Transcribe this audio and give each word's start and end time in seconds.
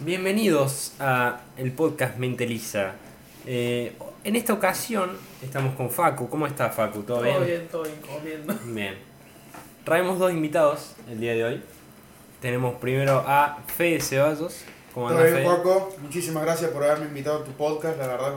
Bienvenidos 0.00 0.92
a 1.00 1.40
el 1.56 1.72
podcast 1.72 2.16
Menteliza. 2.18 2.92
Eh, 3.46 3.94
en 4.24 4.36
esta 4.36 4.52
ocasión 4.52 5.10
estamos 5.42 5.74
con 5.74 5.90
Facu. 5.90 6.28
¿Cómo 6.28 6.46
está 6.46 6.70
Facu? 6.70 7.02
¿Todo, 7.02 7.22
Todo 7.22 7.40
bien, 7.44 7.68
todo 7.68 7.82
bien, 7.82 7.96
comiendo. 8.00 8.54
Bien. 8.66 8.98
Traemos 9.84 10.18
dos 10.18 10.30
invitados 10.32 10.94
el 11.10 11.18
día 11.20 11.32
de 11.32 11.44
hoy. 11.44 11.62
Tenemos 12.40 12.74
primero 12.76 13.24
a 13.26 13.58
Fede 13.76 14.00
Ceballos. 14.00 14.62
¿Cómo 14.94 15.08
Todo 15.08 15.18
anda 15.18 15.30
bien, 15.30 15.36
Fede? 15.44 15.46
Juaco. 15.46 15.96
Muchísimas 16.02 16.42
gracias 16.44 16.70
por 16.70 16.84
haberme 16.84 17.06
invitado 17.06 17.38
a 17.42 17.44
tu 17.44 17.52
podcast. 17.52 17.98
La 17.98 18.06
verdad, 18.06 18.32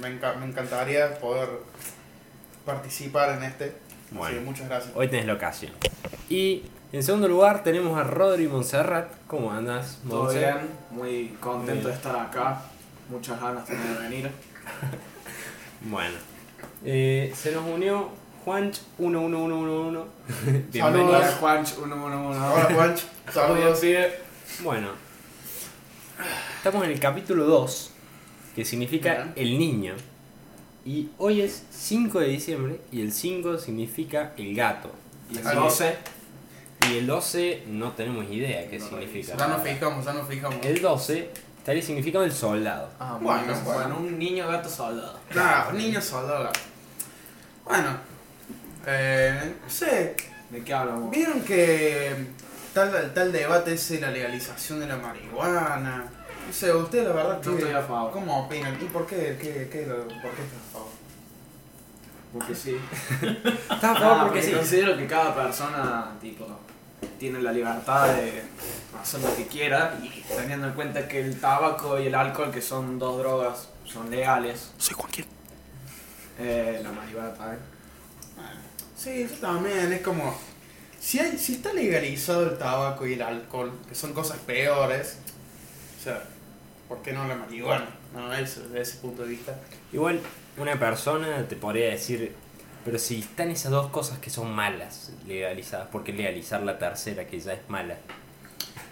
me, 0.00 0.08
enca- 0.08 0.36
me 0.36 0.46
encantaría 0.46 1.18
poder 1.20 1.48
participar 2.64 3.36
en 3.38 3.44
este. 3.44 3.72
Bueno. 4.10 4.38
Que 4.38 4.44
muchas 4.44 4.68
gracias. 4.68 4.92
Hoy 4.96 5.08
tenés 5.08 5.26
la 5.26 5.34
ocasión. 5.34 5.72
Y 6.30 6.62
en 6.94 7.02
segundo 7.02 7.26
lugar 7.26 7.64
tenemos 7.64 7.98
a 7.98 8.04
Rodri 8.04 8.46
Monserrat. 8.46 9.10
¿Cómo 9.26 9.50
andas, 9.50 9.98
Todo 10.08 10.24
Monse? 10.24 10.38
bien, 10.38 10.58
muy 10.92 11.36
contento 11.40 11.72
Bien. 11.72 11.84
de 11.86 11.92
estar 11.92 12.14
acá. 12.14 12.62
Muchas 13.08 13.40
ganas 13.40 13.66
también 13.66 13.94
de 13.94 14.00
venir. 14.00 14.30
Bueno. 15.86 16.14
Eh, 16.82 17.30
se 17.36 17.52
nos 17.52 17.66
unió 17.66 18.08
Juanch 18.44 18.80
11111. 18.98 20.00
Saludos. 20.72 20.72
Bienvenido. 20.72 21.08
Hola 21.08 21.32
Juanch 21.40 21.66
111. 21.74 22.16
Hola, 22.40 22.68
Juanch. 22.74 23.00
Saludos. 23.30 23.80
Bueno, 24.62 24.88
estamos 26.56 26.84
en 26.84 26.90
el 26.92 27.00
capítulo 27.00 27.44
2, 27.44 27.90
que 28.54 28.64
significa 28.64 29.14
Bien. 29.14 29.32
el 29.36 29.58
niño. 29.58 29.94
Y 30.86 31.10
hoy 31.18 31.42
es 31.42 31.64
5 31.70 32.20
de 32.20 32.28
diciembre 32.28 32.80
y 32.90 33.02
el 33.02 33.12
5 33.12 33.58
significa 33.58 34.32
el 34.38 34.54
gato. 34.54 34.90
Y 35.30 35.38
el 35.38 35.46
Ahí. 35.46 35.56
12. 35.56 35.96
Y 36.90 36.98
el 36.98 37.06
12 37.06 37.64
no 37.68 37.92
tenemos 37.92 38.24
idea 38.30 38.68
qué 38.68 38.78
No 38.78 38.86
significa. 38.88 39.36
Ya 39.36 39.46
nos 39.48 39.62
fijamos, 39.62 40.04
ya 40.04 40.12
nos 40.12 40.28
fijamos. 40.28 40.64
El 40.64 40.80
12 40.82 41.30
estaría 41.58 41.82
significando 41.82 42.24
el 42.24 42.32
soldado. 42.32 42.90
Ah, 42.98 43.18
Bueno, 43.20 43.42
bueno, 43.46 43.62
bueno. 43.64 43.96
un 43.98 44.18
niño 44.18 44.46
gato 44.48 44.68
soldado. 44.68 45.18
Claro, 45.30 45.72
niño 45.72 46.00
soldado. 46.00 46.50
Bueno, 47.64 47.96
eh, 48.86 49.54
no 49.62 49.70
sé. 49.70 50.16
¿De 50.50 50.62
qué 50.62 50.74
hablamos? 50.74 51.10
¿Vieron 51.10 51.40
que 51.40 52.14
tal, 52.74 53.12
tal 53.14 53.32
debate 53.32 53.72
es 53.74 53.90
la 54.00 54.10
legalización 54.10 54.80
de 54.80 54.86
la 54.86 54.96
marihuana? 54.96 56.04
No 56.46 56.52
sé, 56.52 56.72
usted 56.72 57.04
la 57.08 57.14
verdad 57.14 57.40
Yo 57.42 57.52
que- 57.56 57.62
estoy 57.62 57.74
a 57.74 57.82
favor. 57.82 58.12
¿Cómo 58.12 58.44
opinan? 58.44 58.76
¿Y 58.80 58.84
por 58.84 59.06
qué? 59.06 59.38
¿Qué, 59.40 59.68
qué, 59.72 59.86
lo- 59.86 60.06
¿Por 60.06 60.30
qué 60.32 60.42
está 60.42 60.58
a 60.68 60.72
favor? 60.72 60.88
Porque 62.34 62.54
sí. 62.54 62.76
Está 63.70 63.92
a 63.92 63.94
favor 63.94 64.16
Ah, 64.18 64.24
porque 64.26 64.42
sí. 64.42 64.52
considero 64.52 64.96
que 64.96 65.06
cada 65.06 65.34
persona, 65.34 66.10
tipo, 66.20 66.44
tiene 67.18 67.40
la 67.40 67.52
libertad 67.52 68.08
de 68.14 68.42
hacer 69.00 69.20
lo 69.20 69.34
que 69.36 69.46
quiera 69.46 69.98
y 70.02 70.22
teniendo 70.22 70.68
en 70.68 70.74
cuenta 70.74 71.06
que 71.08 71.20
el 71.20 71.40
tabaco 71.40 71.98
y 72.00 72.06
el 72.06 72.14
alcohol, 72.14 72.50
que 72.50 72.62
son 72.62 72.98
dos 72.98 73.18
drogas, 73.18 73.68
son 73.84 74.10
legales. 74.10 74.72
Soy 74.78 74.94
Joaquín. 74.94 75.26
Eh, 76.38 76.80
la 76.82 76.90
marihuana 76.90 77.32
también. 77.34 77.60
Sí, 78.96 79.22
eso 79.22 79.34
también 79.36 79.92
es 79.92 80.00
como. 80.02 80.34
Si, 80.98 81.18
hay, 81.18 81.36
si 81.36 81.54
está 81.54 81.72
legalizado 81.72 82.50
el 82.50 82.58
tabaco 82.58 83.06
y 83.06 83.12
el 83.12 83.22
alcohol, 83.22 83.72
que 83.88 83.94
son 83.94 84.14
cosas 84.14 84.38
peores, 84.38 85.18
o 86.00 86.02
sea, 86.02 86.24
¿por 86.88 87.02
qué 87.02 87.12
no 87.12 87.26
la 87.28 87.34
marihuana? 87.34 87.88
No, 88.14 88.32
eso, 88.32 88.62
desde 88.62 88.80
ese 88.80 88.96
punto 88.98 89.22
de 89.22 89.28
vista. 89.28 89.54
Igual, 89.92 90.20
una 90.56 90.78
persona 90.78 91.46
te 91.46 91.56
podría 91.56 91.90
decir, 91.90 92.34
pero 92.84 92.98
si 92.98 93.20
están 93.20 93.50
esas 93.50 93.70
dos 93.72 93.88
cosas 93.90 94.18
que 94.18 94.30
son 94.30 94.52
malas 94.54 95.12
legalizadas, 95.26 95.88
¿por 95.88 96.04
qué 96.04 96.12
legalizar 96.12 96.62
la 96.62 96.78
tercera 96.78 97.26
que 97.26 97.38
ya 97.40 97.52
es 97.54 97.60
mala? 97.68 97.96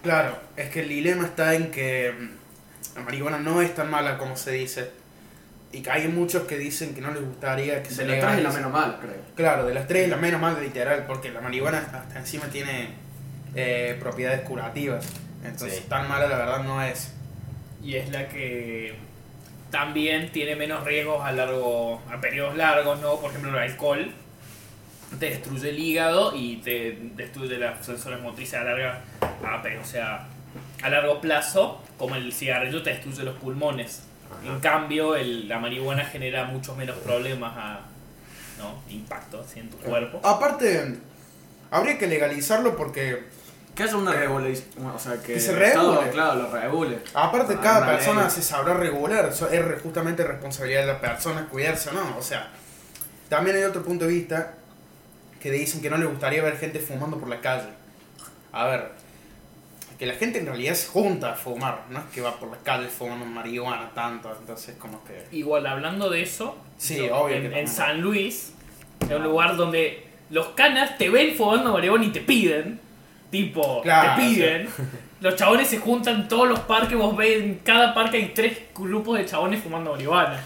Claro, 0.01 0.37
es 0.57 0.69
que 0.69 0.81
el 0.81 0.89
dilema 0.89 1.25
está 1.25 1.53
en 1.53 1.71
que 1.71 2.11
mm, 2.17 2.95
la 2.97 3.01
marihuana 3.03 3.39
no 3.39 3.61
es 3.61 3.73
tan 3.75 3.89
mala 3.89 4.17
como 4.17 4.35
se 4.35 4.51
dice. 4.51 4.91
Y 5.71 5.81
que 5.81 5.89
hay 5.89 6.07
muchos 6.07 6.43
que 6.43 6.57
dicen 6.57 6.93
que 6.93 7.01
no 7.01 7.11
les 7.11 7.23
gustaría 7.23 7.81
que 7.81 7.89
se 7.89 7.95
Se 7.95 8.05
le 8.05 8.17
trae 8.19 8.21
la 8.21 8.35
legalice. 8.37 8.57
menos 8.59 8.71
mal, 8.73 8.99
creo. 9.01 9.15
Claro, 9.35 9.65
de 9.65 9.73
las 9.73 9.87
tres 9.87 10.03
es 10.03 10.09
la 10.09 10.17
menos 10.17 10.39
mal 10.39 10.61
literal, 10.61 11.05
porque 11.07 11.31
la 11.31 11.41
marihuana 11.41 11.79
hasta 11.79 12.19
encima 12.19 12.45
tiene 12.47 12.89
eh, 13.55 13.97
propiedades 13.99 14.41
curativas. 14.41 15.05
Entonces, 15.43 15.79
Sí. 15.79 15.85
tan 15.89 16.07
mala 16.07 16.27
la 16.27 16.37
verdad 16.37 16.63
no 16.63 16.81
es. 16.83 17.11
Y 17.81 17.95
es 17.95 18.09
la 18.11 18.27
que 18.29 18.95
también 19.83 20.31
tiene 20.31 20.55
menos 20.55 20.83
riesgos 20.85 21.25
a 21.25 21.31
largo 21.31 21.99
a 22.07 22.21
periodos 22.21 22.55
largos, 22.55 23.01
¿no? 23.01 23.15
Por 23.19 23.31
ejemplo, 23.31 23.49
el 23.49 23.57
alcohol 23.71 24.11
te 25.19 25.31
destruye 25.31 25.69
el 25.71 25.79
hígado 25.79 26.35
y 26.35 26.57
te 26.57 26.95
destruye 27.15 27.57
las 27.57 27.83
sensores 27.83 28.21
motrices 28.21 28.53
a 28.59 28.63
larga 28.65 29.01
a, 29.21 29.63
o 29.81 29.83
sea, 29.85 30.27
a 30.83 30.89
largo 30.91 31.19
plazo, 31.21 31.81
como 31.97 32.15
el 32.15 32.31
cigarrillo 32.31 32.83
te 32.83 32.91
destruye 32.91 33.23
los 33.23 33.35
pulmones. 33.39 34.03
En 34.45 34.59
cambio, 34.59 35.15
el- 35.15 35.47
la 35.49 35.57
marihuana 35.57 36.05
genera 36.05 36.45
muchos 36.45 36.77
menos 36.77 36.95
problemas 36.99 37.53
a 37.57 37.79
¿no? 38.59 38.79
impacto 38.93 39.39
así 39.41 39.59
en 39.59 39.71
tu 39.71 39.77
cuerpo. 39.77 40.19
Aparte, 40.23 40.99
habría 41.71 41.97
que 41.97 42.05
legalizarlo 42.05 42.77
porque 42.77 43.23
Que 43.75 43.83
haya 43.83 43.95
una 43.97 44.13
regulación, 44.13 44.85
o 44.93 44.99
sea, 44.99 45.13
que, 45.21 45.33
Que 45.33 45.39
se 45.39 45.53
regule. 45.55 46.09
claro, 46.11 46.35
lo 46.43 46.51
regule. 46.51 46.99
Aparte, 47.15 47.55
Ah, 47.57 47.61
cada 47.61 47.85
persona 47.87 48.21
ley. 48.21 48.29
se 48.31 48.41
sabrá 48.43 48.75
regular, 48.75 49.25
eso 49.31 49.49
es 49.49 49.81
justamente 49.81 50.23
responsabilidad 50.23 50.81
de 50.81 50.87
la 50.87 51.01
persona 51.01 51.47
cuidarse 51.49 51.89
o 51.89 51.93
no. 51.93 52.17
O 52.17 52.21
sea, 52.21 52.49
también 53.29 53.55
hay 53.55 53.63
otro 53.63 53.81
punto 53.83 54.05
de 54.05 54.11
vista 54.13 54.53
que 55.41 55.49
dicen 55.51 55.81
que 55.81 55.89
no 55.89 55.97
le 55.97 56.05
gustaría 56.05 56.43
ver 56.43 56.57
gente 56.57 56.79
fumando 56.79 57.17
por 57.17 57.27
la 57.29 57.41
calle. 57.41 57.69
A 58.51 58.65
ver, 58.67 58.91
que 59.97 60.05
la 60.05 60.13
gente 60.13 60.37
en 60.39 60.45
realidad 60.45 60.75
se 60.75 60.87
junta 60.87 61.31
a 61.31 61.35
fumar, 61.35 61.85
no 61.89 61.97
es 61.99 62.05
que 62.13 62.21
va 62.21 62.39
por 62.39 62.49
la 62.51 62.57
calle 62.57 62.87
fumando 62.87 63.25
marihuana 63.25 63.89
tanto, 63.95 64.35
entonces 64.39 64.75
como 64.77 65.03
que... 65.03 65.25
Igual, 65.35 65.65
hablando 65.65 66.09
de 66.11 66.21
eso, 66.21 66.55
Sí, 66.77 66.97
yo- 67.07 67.15
obvio 67.17 67.37
en, 67.37 67.49
que 67.49 67.59
en. 67.59 67.67
San 67.67 68.01
Luis, 68.01 68.53
en 69.01 69.15
un 69.15 69.23
lugar 69.23 69.55
donde 69.57 70.05
los 70.29 70.47
canas 70.49 70.97
te 70.97 71.09
ven 71.09 71.35
fumando 71.35 71.73
marihuana 71.73 72.05
y 72.05 72.09
te 72.11 72.21
piden, 72.21 72.79
tipo, 73.33 73.81
Claro, 73.81 74.15
te 74.15 74.21
piden. 74.21 74.69
Los 75.21 75.35
chabones 75.35 75.67
se 75.69 75.77
juntan 75.79 76.21
en 76.21 76.27
todos 76.27 76.47
los 76.49 76.59
parques, 76.61 76.97
vos 76.97 77.15
ves, 77.15 77.41
en 77.41 77.55
cada 77.63 77.93
parque 77.93 78.17
hay 78.17 78.33
tres 78.35 78.57
grupos 78.75 79.17
de 79.17 79.25
chabones 79.25 79.63
fumando 79.63 79.91
marihuana. 79.91 80.37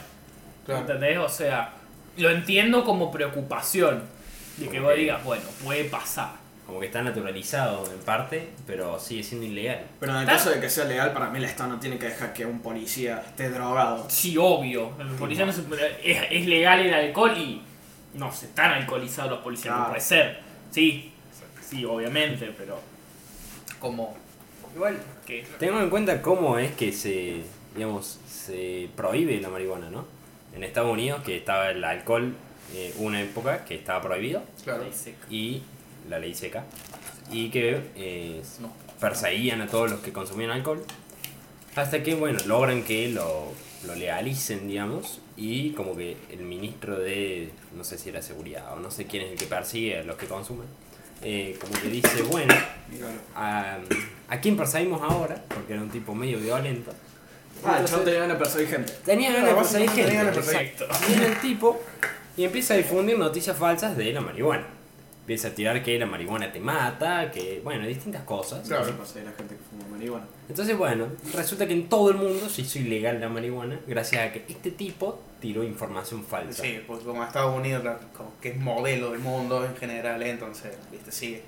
Claro. 0.65 0.81
¿Entendés? 0.81 1.17
O 1.17 1.27
sea, 1.27 1.71
lo 2.17 2.29
entiendo 2.29 2.83
como 2.85 3.11
preocupación. 3.11 4.03
De 4.57 4.69
que 4.69 4.79
vos 4.79 4.95
digas, 4.95 5.23
bueno, 5.23 5.43
puede 5.63 5.83
pasar. 5.85 6.29
Como 6.67 6.79
que 6.79 6.87
está 6.87 7.01
naturalizado 7.01 7.89
en 7.91 7.99
parte, 7.99 8.49
pero 8.67 8.99
sigue 8.99 9.23
siendo 9.23 9.47
ilegal. 9.47 9.81
Pero 9.99 10.11
en 10.13 10.19
el 10.19 10.25
caso 10.27 10.49
de 10.51 10.59
que 10.59 10.69
sea 10.69 10.85
legal, 10.85 11.11
para 11.13 11.29
mí 11.29 11.37
el 11.39 11.45
Estado 11.45 11.69
no 11.69 11.79
tiene 11.79 11.97
que 11.97 12.07
dejar 12.09 12.33
que 12.33 12.45
un 12.45 12.59
policía 12.59 13.23
esté 13.25 13.49
drogado. 13.49 14.05
Sí, 14.09 14.35
obvio. 14.37 14.91
El 14.99 15.07
policía 15.09 15.45
no 15.45 15.51
se- 15.53 15.61
es, 16.03 16.19
es 16.29 16.45
legal 16.47 16.79
el 16.81 16.93
alcohol 16.93 17.35
y 17.37 17.61
no 18.15 18.31
se 18.31 18.45
están 18.47 18.73
alcoholizados 18.73 19.31
los 19.31 19.39
policías, 19.39 19.71
no 19.73 19.77
Claro. 19.77 19.89
puede 19.91 20.01
ser. 20.01 20.39
Sí, 20.71 21.13
sí, 21.69 21.85
obviamente, 21.85 22.53
pero 22.57 22.79
como 23.79 24.16
Igual, 24.75 25.00
que 25.25 25.45
Tengamos 25.59 25.83
en 25.83 25.89
cuenta 25.89 26.22
cómo 26.22 26.57
es 26.59 26.72
que 26.75 26.91
se, 26.91 27.41
digamos, 27.75 28.19
se 28.29 28.89
prohíbe 28.95 29.39
la 29.41 29.50
marihuana, 29.50 29.89
¿no? 29.89 30.06
En 30.53 30.63
Estados 30.63 30.91
Unidos, 30.91 31.23
que 31.23 31.38
estaba 31.38 31.69
el 31.72 31.83
alcohol, 31.83 32.35
eh, 32.73 32.94
una 32.97 33.22
época 33.22 33.66
que 33.66 33.75
estaba 33.75 34.01
prohibido, 34.01 34.44
Claro. 34.63 34.83
ley 34.83 34.94
seca. 34.94 35.25
y 35.29 35.63
la 36.09 36.19
ley 36.19 36.35
seca, 36.35 36.63
y 37.31 37.50
que 37.50 37.81
eh, 37.95 38.41
No. 38.59 38.72
perseguían 39.00 39.61
a 39.61 39.67
todos 39.67 39.89
los 39.89 40.00
que 40.01 40.11
consumían 40.13 40.51
alcohol, 40.51 40.83
hasta 41.75 42.03
que, 42.03 42.13
bueno, 42.16 42.38
logran 42.45 42.83
que 42.83 43.09
lo, 43.09 43.51
lo 43.85 43.95
legalicen, 43.95 44.67
digamos, 44.67 45.22
y 45.38 45.72
como 45.72 45.95
que 45.95 46.17
el 46.31 46.39
ministro 46.39 47.00
de, 47.00 47.50
no 47.75 47.83
sé 47.83 47.97
si 47.97 48.09
era 48.09 48.22
seguridad, 48.22 48.73
o 48.73 48.79
no 48.79 48.91
sé 48.91 49.06
quién 49.06 49.23
es 49.23 49.31
el 49.31 49.38
que 49.38 49.45
persigue 49.45 50.00
a 50.00 50.03
los 50.03 50.17
que 50.17 50.25
consumen, 50.27 50.67
eh, 51.22 51.57
como 51.59 51.73
que 51.81 51.89
dice, 51.89 52.22
bueno, 52.23 52.53
a, 53.35 53.78
a 54.29 54.39
quién 54.39 54.55
perseguimos 54.57 55.01
ahora, 55.01 55.44
porque 55.47 55.73
era 55.73 55.81
un 55.81 55.89
tipo 55.89 56.13
medio 56.13 56.39
violento. 56.39 56.91
Ah, 57.63 57.80
el 57.80 57.86
Entonces, 57.86 57.89
chabón 57.89 58.06
tenía 58.06 58.19
ganas 58.21 58.38
de 58.38 58.44
perseguir 58.44 58.69
gente. 58.69 58.94
tenía 59.06 59.31
ganas 59.33 59.50
de 59.50 59.56
perseguir 59.56 59.89
gente. 59.89 60.06
tenía 60.06 60.24
ganas 60.24 60.38
exacto. 60.38 60.88
Viene 61.07 61.25
el 61.25 61.39
tipo 61.39 61.81
y 62.38 62.44
empieza 62.44 62.74
a 62.75 62.77
difundir 62.77 63.18
noticias 63.18 63.57
falsas 63.57 63.97
de 63.97 64.13
la 64.13 64.21
marihuana. 64.21 64.68
Empieza 65.21 65.50
a 65.50 65.51
tirar 65.51 65.83
que 65.83 66.00
la 66.00 66.06
marihuana 66.06 66.51
te 66.53 66.59
mata, 66.59 67.30
que, 67.31 67.59
bueno, 67.63 67.86
distintas 67.86 68.24
cosas. 68.24 68.65
Claro. 68.65 68.83
A 68.86 68.88
la 68.88 69.31
gente 69.31 69.56
que 69.56 69.62
fuma 69.69 69.86
marihuana. 69.91 70.25
Entonces, 70.47 70.77
bueno, 70.77 71.07
resulta 71.33 71.68
que 71.68 71.74
en 71.74 71.89
todo 71.89 72.12
el 72.12 72.18
mundo 72.18 72.47
se 72.47 72.62
hizo 72.62 72.80
ilegal 72.80 73.19
la 73.19 73.27
marihuana 73.27 73.80
gracias 73.88 74.30
a 74.30 74.31
que 74.31 74.45
este 74.47 74.71
tipo 74.71 75.19
tiró 75.42 75.63
información 75.63 76.24
falsa. 76.24 76.62
Sí, 76.63 76.81
porque 76.88 77.06
como 77.06 77.24
Estados 77.24 77.56
Unidos, 77.56 77.84
como 78.16 78.31
que 78.42 78.50
es 78.50 78.57
modelo 78.57 79.12
del 79.12 79.19
mundo 79.19 79.66
en 79.66 79.75
general, 79.75 80.22
¿eh? 80.24 80.30
entonces, 80.31 80.74
viste, 80.92 81.12
sí. 81.12 81.36
eh, 81.36 81.42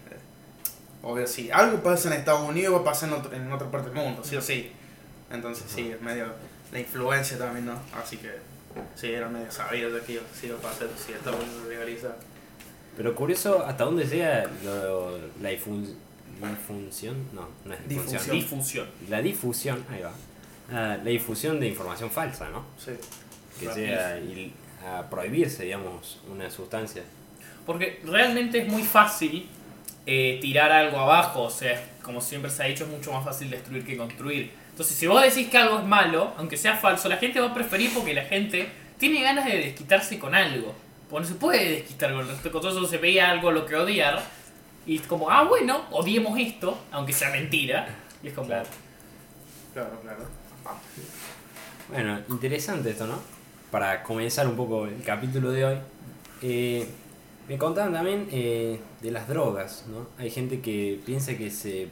Obvio, 1.02 1.26
sí. 1.28 1.50
Algo 1.52 1.82
pasa 1.82 2.10
en 2.10 2.16
Estados 2.20 2.48
Unidos, 2.48 2.76
va 2.76 2.80
a 2.80 2.84
pasar 2.84 3.10
en, 3.10 3.16
otro- 3.16 3.34
en 3.34 3.52
otra 3.52 3.72
parte 3.72 3.90
del 3.90 3.98
mundo, 4.04 4.22
sí 4.24 4.36
o 4.36 4.42
sí. 4.42 4.72
Entonces, 5.32 5.66
sí, 5.74 5.90
es 5.92 6.02
medio 6.02 6.26
la 6.72 6.80
influencia 6.80 7.38
también, 7.38 7.66
¿no? 7.68 7.80
Así 8.02 8.18
que, 8.18 8.32
sí, 8.96 9.12
era 9.12 9.30
medio 9.30 9.50
sabido 9.52 9.92
de 9.92 10.02
que 10.02 10.14
iba- 10.14 10.24
sí 10.34 10.48
iba 10.48 10.58
a 10.58 10.62
pasar 10.62 10.88
si 10.98 11.14
Estados 11.14 11.42
Unidos 11.42 11.68
legaliza. 11.70 12.10
Pero 12.98 13.16
curioso 13.16 13.64
hasta 13.66 13.86
dónde 13.86 14.06
llega 14.06 14.46
lo- 14.64 15.18
la, 15.42 15.50
difusión, 15.50 17.16
no, 17.34 17.48
no 17.66 17.74
es 17.74 17.88
difusión. 17.88 18.22
Difusión. 18.22 18.36
Difusión. 18.36 18.88
La 19.10 19.22
difusión, 19.22 19.86
ahí 19.90 20.02
va. 20.02 20.12
Ah, 20.72 20.98
la 21.04 21.10
difusión 21.10 21.60
de 21.60 21.68
información 21.68 22.12
falsa, 22.12 22.50
¿no? 22.50 22.66
Sí. 22.78 22.92
Que 23.60 23.66
Rápido. 23.68 23.86
llega 23.88 24.18
il- 24.20 24.54
a 24.86 25.10
prohibirse, 25.10 25.64
digamos, 25.66 26.20
una 26.32 26.50
sustancia. 26.50 27.04
Porque 27.66 28.02
realmente 28.06 28.60
es 28.60 28.68
muy 28.68 28.84
fácil 28.84 29.48
eh, 30.06 30.40
tirar 30.42 30.72
algo 30.72 30.98
abajo, 31.00 31.44
o 31.44 31.50
sea, 31.50 31.80
como 32.02 32.20
siempre 32.22 32.50
se 32.50 32.64
ha 32.64 32.66
dicho, 32.68 32.86
es 32.86 32.90
mucho 32.90 33.12
más 33.12 33.24
fácil 33.24 33.50
destruir 33.50 33.86
que 33.86 33.96
construir. 33.98 34.52
Entonces, 34.72 34.96
si 34.96 35.06
vos 35.08 35.22
decís 35.22 35.50
que 35.50 35.58
algo 35.58 35.80
es 35.80 35.86
malo, 35.86 36.34
aunque 36.38 36.58
sea 36.58 36.76
falso, 36.78 37.10
la 37.10 37.18
gente 37.18 37.40
va 37.40 37.48
a 37.48 37.54
preferir 37.54 37.94
porque 37.94 38.14
la 38.14 38.24
gente 38.24 38.70
tiene 38.98 39.22
ganas 39.22 39.46
de 39.46 39.58
desquitarse 39.58 40.18
con 40.18 40.34
algo. 40.34 40.74
Porque 41.10 41.24
no 41.28 41.34
se 41.34 41.40
puede 41.40 41.70
desquitar 41.72 42.12
con 42.12 42.22
el 42.22 42.28
resto 42.28 42.44
de 42.44 42.52
cosas, 42.52 42.74
solo 42.74 42.88
se 42.88 42.98
veía 42.98 43.30
algo 43.30 43.52
lo 43.52 43.66
que 43.66 43.76
odiar. 43.76 44.22
Y 44.88 44.96
es 44.96 45.02
como, 45.06 45.30
ah, 45.30 45.44
bueno, 45.44 45.84
odiemos 45.92 46.40
esto, 46.40 46.80
aunque 46.92 47.14
sea 47.14 47.30
mentira. 47.30 47.88
Y 48.24 48.30
es 48.30 48.34
como, 48.34 48.48
Claro. 48.48 48.68
Claro, 49.74 50.00
claro. 50.02 50.26
Bueno, 51.90 52.20
interesante 52.30 52.92
esto, 52.92 53.06
¿no? 53.08 53.20
Para 53.72 54.04
comenzar 54.04 54.48
un 54.48 54.56
poco 54.56 54.86
el 54.86 55.02
capítulo 55.04 55.52
de 55.52 55.66
hoy. 55.66 55.78
eh, 56.42 56.88
me 57.48 57.58
contaban 57.58 57.94
también 57.94 58.28
eh, 58.32 58.80
de 59.02 59.12
las 59.12 59.28
drogas, 59.28 59.86
¿no? 59.88 60.08
Hay 60.24 60.30
gente 60.30 60.62
que 60.62 61.00
piensa 61.06 61.36
que 61.36 61.50
se 61.50 61.88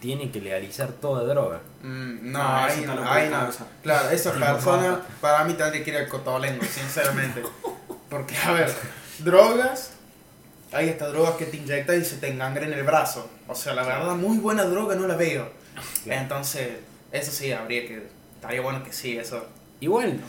tiene 0.00 0.30
que 0.32 0.40
legalizar 0.40 0.90
toda 0.92 1.22
droga. 1.22 1.60
Mm, 1.82 2.32
no, 2.32 2.38
No, 2.40 2.56
ahí 2.56 2.84
no, 2.84 3.08
ahí 3.12 3.28
no. 3.30 3.48
Claro, 3.84 4.10
esa 4.10 4.32
Sí, 4.32 4.40
persona 4.40 5.00
para 5.20 5.44
mí 5.44 5.54
tendría 5.54 5.84
que 5.84 5.90
ir 5.90 5.96
al 5.98 6.08
cotolengo, 6.08 6.64
sinceramente. 6.64 7.42
Porque, 8.10 8.34
a 8.44 8.52
ver, 8.52 8.72
drogas, 9.20 9.92
hay 10.72 10.88
estas 10.88 11.12
drogas 11.12 11.34
que 11.36 11.46
te 11.46 11.56
inyectan 11.58 12.00
y 12.00 12.04
se 12.04 12.16
te 12.16 12.28
engangrena 12.28 12.74
el 12.76 12.82
brazo. 12.82 13.30
O 13.46 13.54
sea, 13.54 13.74
la 13.74 13.84
verdad, 13.84 14.16
muy 14.16 14.38
buena 14.38 14.64
droga 14.64 14.96
no 14.96 15.06
la 15.06 15.14
veo. 15.16 15.48
Entonces, 16.06 16.70
eso 17.12 17.30
sí, 17.30 17.52
habría 17.52 17.86
que. 17.86 18.08
Estaría 18.34 18.60
bueno 18.60 18.82
que 18.82 18.92
sí, 18.92 19.16
eso. 19.16 19.46
Igual. 19.78 20.20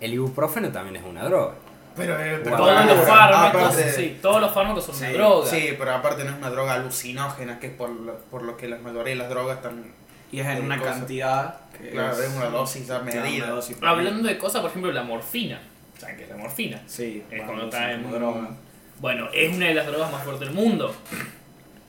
El 0.00 0.14
ibuprofeno 0.14 0.68
también 0.70 0.96
es 0.96 1.02
una 1.04 1.24
droga. 1.24 1.54
Pero, 1.96 2.14
eh, 2.20 2.40
pero 2.44 2.56
Todos 2.56 2.86
los 2.86 3.06
fármacos, 3.08 3.62
aparte- 3.62 3.92
sí, 3.92 4.18
todos 4.22 4.40
los 4.40 4.52
fármacos 4.52 4.84
son 4.84 4.96
una 4.96 5.06
Sí, 5.08 5.12
droga. 5.14 5.50
Sí, 5.50 5.74
pero 5.76 5.94
aparte 5.94 6.22
no 6.24 6.30
es 6.30 6.36
una 6.36 6.50
droga 6.50 6.74
alucinógena, 6.74 7.58
que 7.58 7.66
es 7.68 7.72
por 7.72 7.90
lo, 7.90 8.14
por 8.30 8.42
lo 8.42 8.56
que 8.56 8.68
la 8.68 8.78
mayoría 8.78 9.14
de 9.14 9.16
las 9.16 9.28
drogas 9.28 9.56
están. 9.56 9.84
Y 10.30 10.40
es 10.40 10.46
en 10.46 10.64
una 10.64 10.78
cosa. 10.78 10.90
cantidad 10.92 11.56
que 11.76 11.90
Claro, 11.90 12.22
es 12.22 12.30
una 12.36 12.46
dosis 12.50 12.86
ya 12.86 12.98
medida. 13.00 13.46
una 13.46 13.54
dosis 13.54 13.76
Hablando 13.82 14.28
de 14.28 14.38
cosas, 14.38 14.60
por 14.60 14.70
ejemplo, 14.70 14.92
la 14.92 15.02
morfina. 15.02 15.60
¿Saben 15.98 16.16
qué 16.18 16.22
es 16.24 16.28
la 16.28 16.36
morfina? 16.36 16.80
Sí, 16.86 17.24
Es 17.30 17.42
cuando 17.42 17.64
está 17.64 17.92
en 17.92 18.02
como 18.04 18.14
droga. 18.14 18.50
Bueno, 19.00 19.28
es 19.32 19.56
una 19.56 19.66
de 19.66 19.74
las 19.74 19.86
drogas 19.86 20.12
más 20.12 20.22
fuertes 20.22 20.46
del 20.48 20.54
mundo. 20.56 20.94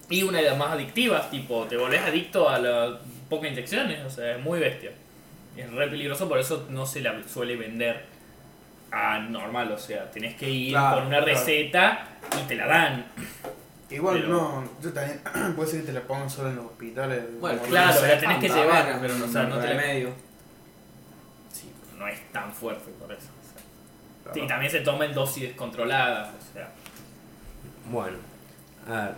Y 0.10 0.24
una 0.24 0.40
de 0.40 0.46
las 0.46 0.58
más 0.58 0.72
adictivas, 0.72 1.30
tipo, 1.30 1.66
te 1.66 1.78
volvés 1.78 2.02
adicto 2.02 2.50
a 2.50 2.58
las 2.58 2.94
pocas 3.30 3.52
inyecciones, 3.52 4.04
o 4.06 4.10
sea, 4.10 4.36
es 4.38 4.42
muy 4.44 4.60
bestia. 4.60 4.92
Es 5.58 5.72
re 5.72 5.88
peligroso, 5.88 6.30
por 6.30 6.40
eso 6.40 6.68
no 6.70 6.86
se 6.86 7.02
la 7.02 7.22
suele 7.28 7.56
vender 7.56 8.06
a 8.92 9.20
normal, 9.20 9.72
o 9.72 9.78
sea, 9.78 10.10
tenés 10.10 10.36
que 10.36 10.50
ir 10.50 10.72
Claro, 10.72 10.98
con 10.98 11.08
una 11.08 11.18
claro. 11.18 11.26
receta 11.34 12.08
y 12.42 12.48
te 12.48 12.56
la 12.56 12.66
dan. 12.68 13.06
Igual 13.90 14.18
Pero- 14.22 14.28
no, 14.30 14.70
yo 14.82 14.94
también, 14.94 15.22
puede 15.56 15.70
ser 15.70 15.82
que 15.82 15.88
te 15.88 15.94
la 15.94 16.02
pongan 16.02 16.30
solo 16.30 16.50
en 16.50 16.56
los 16.58 16.66
hospitales. 16.66 17.24
Bueno, 17.40 17.62
claro, 17.64 17.88
no 17.88 17.94
sé. 18.02 18.08
la 18.08 18.20
tenés 18.20 18.40
que 18.40 18.48
llevar, 18.50 18.86
verga, 18.86 19.00
pero, 19.02 19.16
o 19.16 19.28
sea, 19.28 19.44
no 19.44 19.56
te 19.60 19.68
la- 19.68 19.74
remedio. 19.74 20.10
Sí, 21.52 21.72
no 21.98 22.08
es 22.08 22.32
tan 22.32 22.52
fuerte 22.54 22.92
por 23.00 23.12
eso. 23.12 23.28
o 23.28 23.44
sea. 23.54 23.64
Claro. 24.34 24.44
Y 24.44 24.48
también 24.48 24.72
se 24.72 24.80
toma 24.82 25.06
en 25.06 25.14
dosis 25.14 25.44
descontroladas, 25.44 26.30
o 26.30 26.54
sea. 26.54 26.70
Bueno, 27.92 28.18
a 28.88 28.92
ver, 29.06 29.16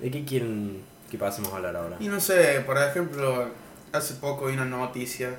¿de 0.00 0.10
qué 0.10 0.24
quieren 0.24 0.82
que 1.10 1.18
pasemos 1.18 1.52
a 1.52 1.56
hablar 1.56 1.76
ahora? 1.76 1.96
Y 2.00 2.08
no 2.08 2.18
sé, 2.20 2.60
por 2.66 2.78
ejemplo, 2.78 3.50
hace 3.92 4.14
poco 4.14 4.46
vi 4.46 4.54
una 4.54 4.64
noticia 4.64 5.34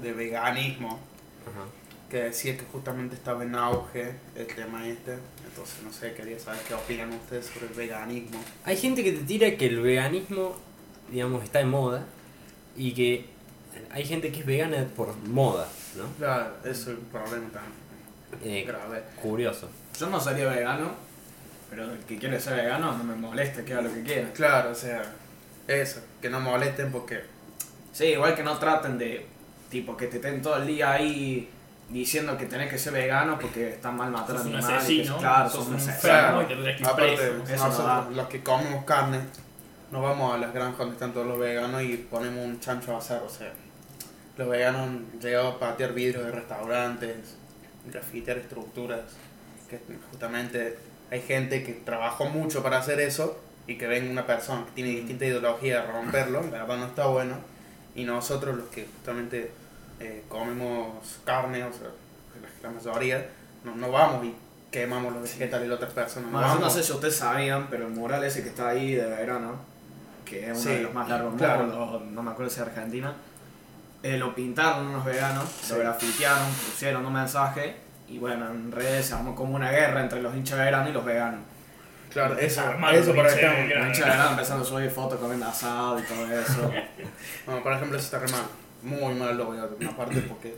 de 0.00 0.12
veganismo 0.12 0.98
Ajá. 1.42 1.64
que 2.10 2.22
decía 2.24 2.56
que 2.56 2.64
justamente 2.72 3.14
estaba 3.14 3.42
en 3.44 3.54
auge 3.54 4.12
el 4.36 4.46
tema 4.46 4.86
este. 4.86 5.16
Entonces, 5.46 5.82
no 5.84 5.92
sé, 5.92 6.14
quería 6.14 6.38
saber 6.38 6.60
qué 6.66 6.74
opinan 6.74 7.12
ustedes 7.12 7.46
sobre 7.46 7.66
el 7.66 7.74
veganismo. 7.74 8.42
Hay 8.64 8.76
gente 8.76 9.04
que 9.04 9.12
te 9.12 9.22
tira 9.24 9.56
que 9.56 9.66
el 9.66 9.80
veganismo, 9.80 10.56
digamos, 11.10 11.44
está 11.44 11.58
de 11.58 11.66
moda 11.66 12.04
y 12.76 12.92
que 12.94 13.26
hay 13.90 14.04
gente 14.06 14.32
que 14.32 14.40
es 14.40 14.46
vegana 14.46 14.86
por 14.96 15.14
moda, 15.28 15.68
¿no? 15.96 16.04
Claro, 16.18 16.54
eso 16.64 16.92
es 16.92 16.98
un 16.98 17.04
problema 17.06 17.48
tan 17.50 17.64
Eh, 18.42 18.64
grave. 18.66 19.02
curioso. 19.20 19.68
Yo 19.98 20.08
no 20.08 20.18
sería 20.20 20.48
vegano, 20.48 20.92
pero 21.68 21.90
el 21.92 21.98
que 22.00 22.16
quiere 22.18 22.40
ser 22.40 22.56
vegano 22.56 22.96
no 22.96 23.04
me 23.04 23.14
molesta, 23.14 23.62
que 23.64 23.74
haga 23.74 23.82
lo 23.82 23.92
que 23.92 24.02
quiera. 24.02 24.32
Claro, 24.32 24.70
o 24.70 24.74
sea, 24.74 25.02
eso, 25.68 26.00
que 26.22 26.30
no 26.30 26.40
molesten 26.40 26.90
porque 26.90 27.20
Sí, 27.92 28.06
igual 28.06 28.34
que 28.34 28.42
no 28.42 28.56
traten 28.58 28.96
de, 28.96 29.26
tipo, 29.72 29.96
que 29.96 30.06
te 30.06 30.16
estén 30.18 30.40
todo 30.40 30.56
el 30.58 30.66
día 30.68 30.92
ahí 30.92 31.48
diciendo 31.88 32.38
que 32.38 32.46
tenés 32.46 32.70
que 32.70 32.78
ser 32.78 32.92
vegano 32.92 33.38
porque 33.40 33.70
está 33.70 33.90
mal 33.90 34.10
matar 34.12 34.36
Sos 34.36 34.46
un 34.46 34.54
animales. 34.54 34.76
asesino, 34.84 35.18
claro, 35.18 35.48
sos 35.50 35.58
sos 35.58 35.68
un 35.68 35.74
un 35.74 35.80
enfermo. 35.80 36.38
asesino. 36.38 36.42
y 36.42 36.46
te 36.46 36.54
tendrás 36.54 36.76
que 36.76 36.82
ir 36.82 36.88
aparte 36.88 37.14
eso 37.14 37.32
no 37.34 37.68
nosotros 37.68 37.86
da. 37.86 38.10
los 38.12 38.26
que 38.28 38.42
comemos 38.42 38.84
carne 38.84 39.18
nos 39.90 40.02
vamos 40.02 40.34
a 40.34 40.38
las 40.38 40.54
granjas 40.54 40.78
donde 40.78 40.94
están 40.94 41.12
todos 41.12 41.26
los 41.26 41.38
veganos 41.38 41.82
y 41.82 41.96
ponemos 41.98 42.44
un 42.46 42.60
chancho 42.60 42.94
a 42.94 42.98
asar, 42.98 43.22
o 43.26 43.28
sea, 43.28 43.52
los 44.38 44.48
veganos 44.48 44.80
han 44.82 45.04
llegado 45.20 45.48
a 45.48 45.58
patear 45.58 45.92
vidrios 45.92 46.24
de 46.24 46.30
restaurantes, 46.30 47.16
grafitear 47.90 48.38
estructuras, 48.38 49.00
que 49.68 49.78
justamente 50.10 50.78
hay 51.10 51.20
gente 51.20 51.62
que 51.62 51.72
trabajó 51.74 52.24
mucho 52.26 52.62
para 52.62 52.78
hacer 52.78 53.00
eso 53.00 53.38
y 53.66 53.76
que 53.76 53.86
ven 53.86 54.08
una 54.10 54.26
persona 54.26 54.64
que 54.64 54.70
tiene 54.72 54.90
distinta 54.92 55.26
ideología 55.26 55.82
a 55.82 55.92
romperlo, 55.92 56.40
la 56.40 56.62
verdad 56.64 56.78
no 56.78 56.86
está 56.86 57.06
bueno, 57.08 57.34
y 57.94 58.04
nosotros 58.04 58.56
los 58.56 58.68
que 58.68 58.86
justamente 58.86 59.50
eh, 60.02 60.24
comemos 60.28 61.18
carne, 61.24 61.64
o 61.64 61.72
sea, 61.72 61.88
la, 62.62 62.68
la 62.68 62.74
mayoría, 62.74 63.26
no, 63.64 63.74
no 63.76 63.90
vamos 63.90 64.24
y 64.24 64.34
quemamos 64.70 65.12
los 65.12 65.22
vegetales 65.22 65.68
de 65.68 65.74
otras 65.74 65.92
personas, 65.92 66.30
no 66.30 66.38
Bueno, 66.38 66.48
yo 66.48 66.54
no 66.54 66.60
vamos. 66.60 66.74
sé 66.74 66.82
si 66.82 66.92
ustedes 66.92 67.16
sabían, 67.16 67.66
pero 67.70 67.86
el 67.86 67.92
mural 67.92 68.24
ese 68.24 68.42
que 68.42 68.48
está 68.48 68.68
ahí 68.68 68.94
de 68.94 69.04
verano, 69.06 69.56
que 70.24 70.44
es 70.50 70.52
uno 70.52 70.60
Sí, 70.60 70.68
de 70.70 70.82
los 70.82 70.94
más 70.94 71.08
largos 71.08 71.34
claro. 71.36 72.02
no 72.10 72.22
me 72.22 72.30
acuerdo 72.30 72.50
si 72.50 72.60
es 72.60 72.66
Argentina, 72.66 73.12
eh, 74.02 74.16
lo 74.18 74.34
pintaron 74.34 74.86
unos 74.86 75.04
veganos, 75.04 75.44
Sí. 75.62 75.74
lo 75.74 75.80
grafitearon, 75.80 76.48
pusieron 76.70 77.04
un 77.06 77.12
mensaje 77.12 77.76
y 78.08 78.18
bueno, 78.18 78.50
en 78.50 78.72
redes 78.72 79.06
se 79.06 79.14
armó 79.14 79.34
como 79.34 79.54
una 79.54 79.70
guerra 79.70 80.00
entre 80.00 80.20
los 80.22 80.34
hinchas 80.34 80.58
veranos 80.58 80.88
y 80.88 80.92
los 80.92 81.04
veganos. 81.04 81.40
Claro, 82.10 82.36
eso, 82.38 82.60
Armando 82.60 82.98
eso 82.98 83.14
por 83.14 83.26
ejemplo. 83.26 83.76
Los 83.78 83.86
hinchas 83.88 84.06
veranos 84.06 84.30
empezando 84.32 84.64
a 84.64 84.66
subir 84.66 84.90
fotos 84.90 85.18
comiendo 85.20 85.46
asado 85.46 85.98
y 85.98 86.02
todo 86.02 86.26
eso. 86.40 86.70
Bueno, 87.46 87.62
por 87.62 87.72
ejemplo, 87.72 87.96
eso 87.98 88.04
está 88.06 88.18
re 88.18 88.28
mal. 88.32 88.42
Muy 88.82 89.14
mal 89.14 89.36
lo 89.36 89.50
veo 89.50 89.68
de 89.68 89.76
una 89.86 89.96
parte 89.96 90.20
porque 90.22 90.54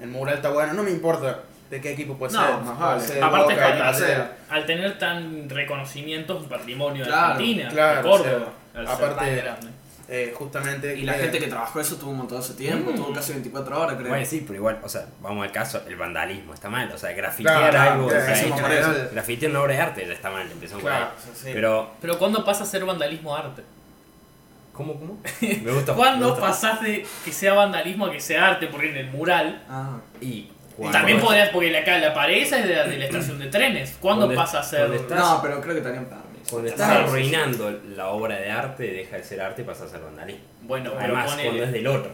el 0.00 0.08
mural 0.08 0.36
está 0.36 0.50
bueno. 0.50 0.72
No 0.74 0.82
me 0.82 0.90
importa 0.90 1.40
de 1.70 1.80
qué 1.80 1.92
equipo 1.92 2.16
puede 2.16 2.32
No, 2.32 2.40
ser. 3.00 3.08
puede 3.08 3.22
Aparte 3.22 3.54
Boca, 3.54 3.72
que 3.72 3.78
Talleres. 3.78 4.18
Al 4.50 4.66
tener 4.66 4.98
tan 4.98 5.48
reconocimiento, 5.48 6.36
un 6.36 6.48
patrimonio 6.48 7.04
de 7.04 7.12
Argentina, 7.12 7.68
claro, 7.68 7.96
de 8.02 8.08
Córdoba. 8.08 8.52
o 8.74 8.82
sea, 8.84 8.92
aparte-. 8.94 9.44
Eh, 10.06 10.34
justamente. 10.36 10.94
Y 10.98 11.02
la 11.04 11.16
eh, 11.16 11.20
gente 11.22 11.38
que 11.38 11.46
trabajó 11.46 11.80
eso 11.80 11.96
tuvo 11.96 12.10
un 12.10 12.18
montón 12.18 12.38
de 12.38 12.44
ese 12.44 12.52
tiempo, 12.54 12.90
Mm. 12.92 12.94
tuvo 12.96 13.12
casi 13.14 13.32
24 13.32 13.80
horas 13.80 13.96
creo. 13.96 14.10
Bueno, 14.10 14.26
sí, 14.26 14.42
pero 14.46 14.58
igual, 14.58 14.78
o 14.82 14.88
sea, 14.88 15.06
vamos 15.22 15.42
al 15.46 15.50
caso, 15.50 15.80
el 15.88 15.96
vandalismo 15.96 16.52
está 16.52 16.68
mal, 16.68 16.92
o 16.92 16.98
sea, 16.98 17.12
grafitear 17.12 17.70
Claro, 17.70 17.90
algo, 17.92 18.08
claro, 18.08 18.22
o 18.22 18.26
sea, 18.26 18.44
hecho- 18.44 19.08
grafitear 19.12 19.50
una 19.50 19.62
obra 19.62 19.72
de 19.74 19.80
arte 19.80 20.06
ya 20.06 20.12
está 20.12 20.30
mal, 20.30 20.46
empezó. 20.50 20.78
Claro, 20.78 21.06
o 21.18 21.24
sea, 21.24 21.34
sí. 21.34 21.50
Pero, 21.54 21.90
Pero 22.02 22.18
¿cuándo 22.18 22.44
pasa 22.44 22.64
a 22.64 22.66
ser 22.66 22.84
vandalismo 22.84 23.34
arte? 23.34 23.62
¿Cómo, 24.74 24.98
cómo? 24.98 25.18
Me 25.40 25.72
gusta. 25.72 25.92
me 25.92 25.98
¿Cuándo 25.98 26.28
gusta. 26.30 26.40
pasás 26.48 26.82
de 26.82 27.06
que 27.24 27.32
sea 27.32 27.54
vandalismo 27.54 28.06
a 28.06 28.12
que 28.12 28.20
sea 28.20 28.48
arte? 28.48 28.66
Porque 28.66 28.90
en 28.90 28.96
el 28.98 29.10
mural 29.10 29.62
Ah. 29.68 29.98
Y 30.20 30.50
también 30.92 31.20
podrías, 31.20 31.48
porque 31.50 31.70
la, 31.70 31.78
acá 31.78 31.98
la 31.98 32.12
pared 32.12 32.42
esa 32.42 32.58
es 32.58 32.66
de 32.68 32.74
la, 32.74 32.84
de 32.84 32.98
la 32.98 33.04
estación 33.06 33.38
de 33.38 33.46
trenes. 33.46 33.96
¿Cuándo 34.00 34.22
¿Dónde- 34.22 34.36
pasa 34.36 34.58
a 34.58 34.62
ser.? 34.62 34.80
dónde 34.82 34.96
está? 34.96 35.14
No, 35.14 35.40
pero 35.40 35.60
creo 35.60 35.74
que 35.76 35.80
tenían 35.80 36.04
permiso. 36.06 36.24
Cuando 36.50 36.68
Sí, 36.68 36.74
estás 36.74 36.88
sí, 36.90 36.94
sí. 37.04 37.08
arruinando 37.08 37.80
la 37.96 38.08
obra 38.08 38.36
de 38.36 38.50
arte, 38.50 38.82
deja 38.92 39.16
de 39.16 39.24
ser 39.24 39.40
arte 39.40 39.62
y 39.62 39.64
pasa 39.64 39.84
a 39.84 39.88
ser 39.88 40.00
vandalismo. 40.00 40.42
Bueno, 40.62 40.90
Además, 40.98 41.32
cuando 41.32 41.62
es 41.62 41.72
del 41.72 41.86
otro. 41.86 42.10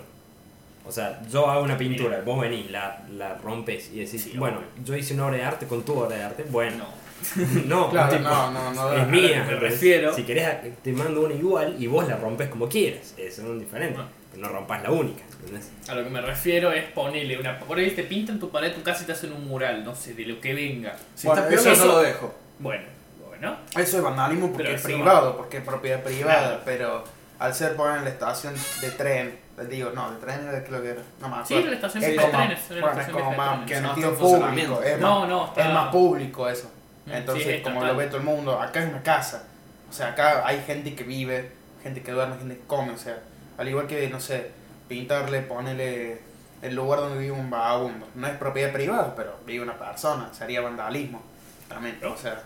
O 0.87 0.93
sea, 0.93 1.21
yo 1.31 1.49
hago 1.49 1.62
una 1.62 1.76
pintura, 1.79 2.21
vos 2.25 2.40
venís, 2.40 2.71
la, 2.71 3.00
la 3.17 3.35
rompes 3.37 3.90
y 3.93 4.00
decís, 4.00 4.23
Sí, 4.25 4.35
bueno, 4.38 4.59
yo 4.85 4.97
hice 4.97 5.14
una 5.14 5.26
obra 5.26 5.37
de 5.37 5.45
arte 5.45 5.67
con 5.67 5.83
tu 5.85 5.99
obra 5.99 6.17
de 6.17 6.23
arte, 6.23 6.45
bueno, 6.49 6.79
No. 6.79 6.85
no, 7.67 7.91
Claro, 7.91 8.12
tipo, 8.17 8.29
no, 8.29 8.50
no, 8.50 8.73
no. 8.73 8.93
es 8.93 8.99
no. 9.03 9.07
mía. 9.07 9.29
me 9.29 9.35
entonces, 9.53 9.61
refiero. 9.61 10.15
Si 10.15 10.23
querés, 10.25 10.83
te 10.83 10.93
mando 10.93 11.21
una 11.23 11.35
igual 11.35 11.77
y 11.79 11.87
vos 11.87 12.07
la 12.09 12.17
rompes 12.17 12.49
como 12.49 12.69
quieras. 12.69 13.15
Eso 13.17 13.43
es 13.43 13.49
un 13.49 13.59
diferente. 13.59 13.99
Pero 14.33 14.43
no 14.47 14.49
rompas 14.53 14.83
la 14.83 14.91
única. 14.93 15.23
¿entendés? 15.41 15.71
A 15.89 15.95
lo 15.95 16.05
que 16.05 16.11
me 16.11 16.21
refiero 16.21 16.71
es 16.73 16.85
ponerle 16.93 17.39
una. 17.39 17.59
Por 17.59 17.79
ahí 17.79 17.91
te 17.91 18.05
pintan 18.05 18.39
tu 18.39 18.50
pared, 18.50 18.73
tu 18.75 18.83
casa 18.83 19.03
y 19.03 19.07
te 19.07 19.12
hacen 19.12 19.33
un 19.33 19.47
mural, 19.49 19.85
no 19.85 19.95
sé, 19.95 20.15
de 20.15 20.25
lo 20.27 20.41
que 20.41 20.55
venga. 20.55 20.95
Si 21.15 21.27
Bueno, 21.27 21.47
eso- 21.49 21.75
no 21.75 21.85
lo 21.87 21.99
dejo. 22.03 22.35
Bueno, 22.59 22.85
bueno. 23.29 23.57
Eso 23.77 23.97
es 23.97 24.03
vandalismo 24.03 24.49
porque 24.49 24.65
Pero 24.65 24.77
es 24.77 24.83
privado, 24.83 25.37
porque 25.37 25.57
es 25.59 25.65
propiedad 25.65 26.03
privada. 26.03 26.41
Claro. 26.43 26.61
Pero 26.65 27.05
al 27.39 27.55
ser 27.55 27.75
poner 27.75 27.99
en 27.99 28.05
la 28.05 28.11
estación 28.11 28.55
de 28.83 28.91
tren, 28.93 29.39
digo, 29.69 29.91
no, 29.95 30.11
de 30.12 30.19
tren 30.19 30.47
era 30.47 30.62
creo 30.62 30.83
que 30.83 30.89
era. 30.91 31.03
No 31.21 31.29
me 31.29 31.45
Sí, 31.45 31.62
la 31.62 31.73
estación 31.75 32.05
Es 32.05 32.11
de 32.11 32.17
trenes. 32.17 32.61
Bueno, 32.69 33.00
es 33.00 33.09
como 33.09 33.33
más 33.33 33.67
que 33.67 33.81
no 33.81 33.95
público. 33.95 34.83
Es 34.83 34.99
No, 35.00 35.21
más, 35.21 35.29
no, 35.29 35.47
está- 35.47 35.69
es 35.69 35.75
más 35.75 35.89
público 35.91 36.49
eso. 36.49 36.71
Entonces, 37.12 37.57
sí, 37.57 37.62
como 37.62 37.85
lo 37.85 37.97
ve 37.97 38.07
todo 38.07 38.19
el 38.19 38.25
mundo, 38.25 38.61
acá 38.61 38.83
es 38.83 38.88
una 38.88 39.02
casa. 39.02 39.45
O 39.88 39.93
sea, 39.93 40.09
acá 40.09 40.47
hay 40.47 40.62
gente 40.62 40.95
que 40.95 41.05
vive 41.05 41.50
gente 41.83 42.02
que 42.02 42.12
duerme, 42.12 42.37
gente 42.38 42.57
que 42.57 42.67
come, 42.67 42.93
o 42.93 42.99
sea, 42.99 43.19
al 43.59 43.69
igual 43.69 43.87
que, 43.87 44.09
no 44.09 44.21
sé, 44.21 44.50
pintarle, 44.88 45.40
ponerle 45.43 46.21
el 46.62 46.75
lugar 46.75 47.00
donde 47.00 47.19
vive 47.19 47.33
un 47.33 47.50
vagabundo. 47.50 48.07
No 48.14 48.26
es 48.26 48.37
propiedad 48.37 48.73
privada, 48.73 49.14
pero 49.14 49.38
vive 49.47 49.62
una 49.62 49.79
persona, 49.79 50.33
sería 50.33 50.61
vandalismo 50.61 51.23
también, 51.69 51.99
o 52.05 52.17
sea, 52.17 52.43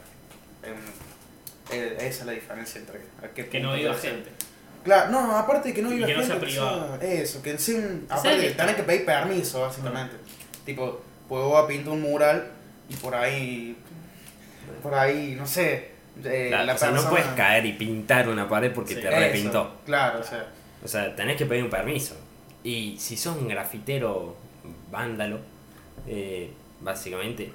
em, 0.62 0.74
eh, 1.72 1.96
esa 1.98 2.06
es 2.20 2.26
la 2.26 2.32
diferencia 2.32 2.78
entre... 2.80 3.00
a 3.22 3.28
qué 3.34 3.48
Que 3.48 3.60
no 3.60 3.72
viva 3.72 3.94
gente. 3.94 4.30
Claro, 4.84 5.10
no, 5.10 5.36
aparte 5.36 5.68
de 5.68 5.74
que 5.74 5.80
no 5.82 5.88
viva 5.88 6.06
que 6.06 6.14
no 6.14 6.22
sea 6.22 6.32
gente, 6.34 6.46
privado. 6.46 6.98
sea- 7.00 7.10
eso, 7.12 7.42
que 7.42 7.50
encima, 7.52 7.86
aparte 8.10 8.36
de 8.36 8.48
que 8.48 8.54
tenés 8.54 8.76
que 8.76 8.82
pedir 8.82 9.06
permiso, 9.06 9.62
básicamente. 9.62 10.16
Tipo, 10.66 11.00
pues 11.26 11.42
vos 11.42 11.52
vas 11.54 11.64
a 11.64 11.66
pintar 11.66 11.94
un 11.94 12.02
mural 12.02 12.50
y 12.90 12.96
por 12.96 13.14
ahí, 13.14 13.78
por 14.82 14.94
ahí, 14.94 15.34
no 15.38 15.46
sé, 15.46 15.92
eh, 16.24 16.46
Claro, 16.48 16.64
la 16.64 16.74
o 16.74 16.78
sea, 16.78 16.88
no 16.88 16.94
persona- 16.94 17.10
puedes 17.10 17.26
caer 17.36 17.66
y 17.66 17.72
pintar 17.72 18.28
una 18.28 18.48
pared 18.48 18.72
porque 18.72 18.94
Sí. 18.94 19.00
te 19.00 19.08
Eso, 19.08 19.16
repintó. 19.18 19.74
Claro, 19.86 20.20
o 20.20 20.24
sea, 20.24 20.46
O 20.84 20.88
sea, 20.88 21.16
tenés 21.16 21.36
que 21.38 21.46
pedir 21.46 21.64
un 21.64 21.70
permiso. 21.70 22.14
Y 22.62 22.96
si 22.98 23.16
sos 23.16 23.36
un 23.38 23.48
grafitero 23.48 24.36
vándalo, 24.90 25.38
eh, 26.06 26.50
básicamente 26.80 27.50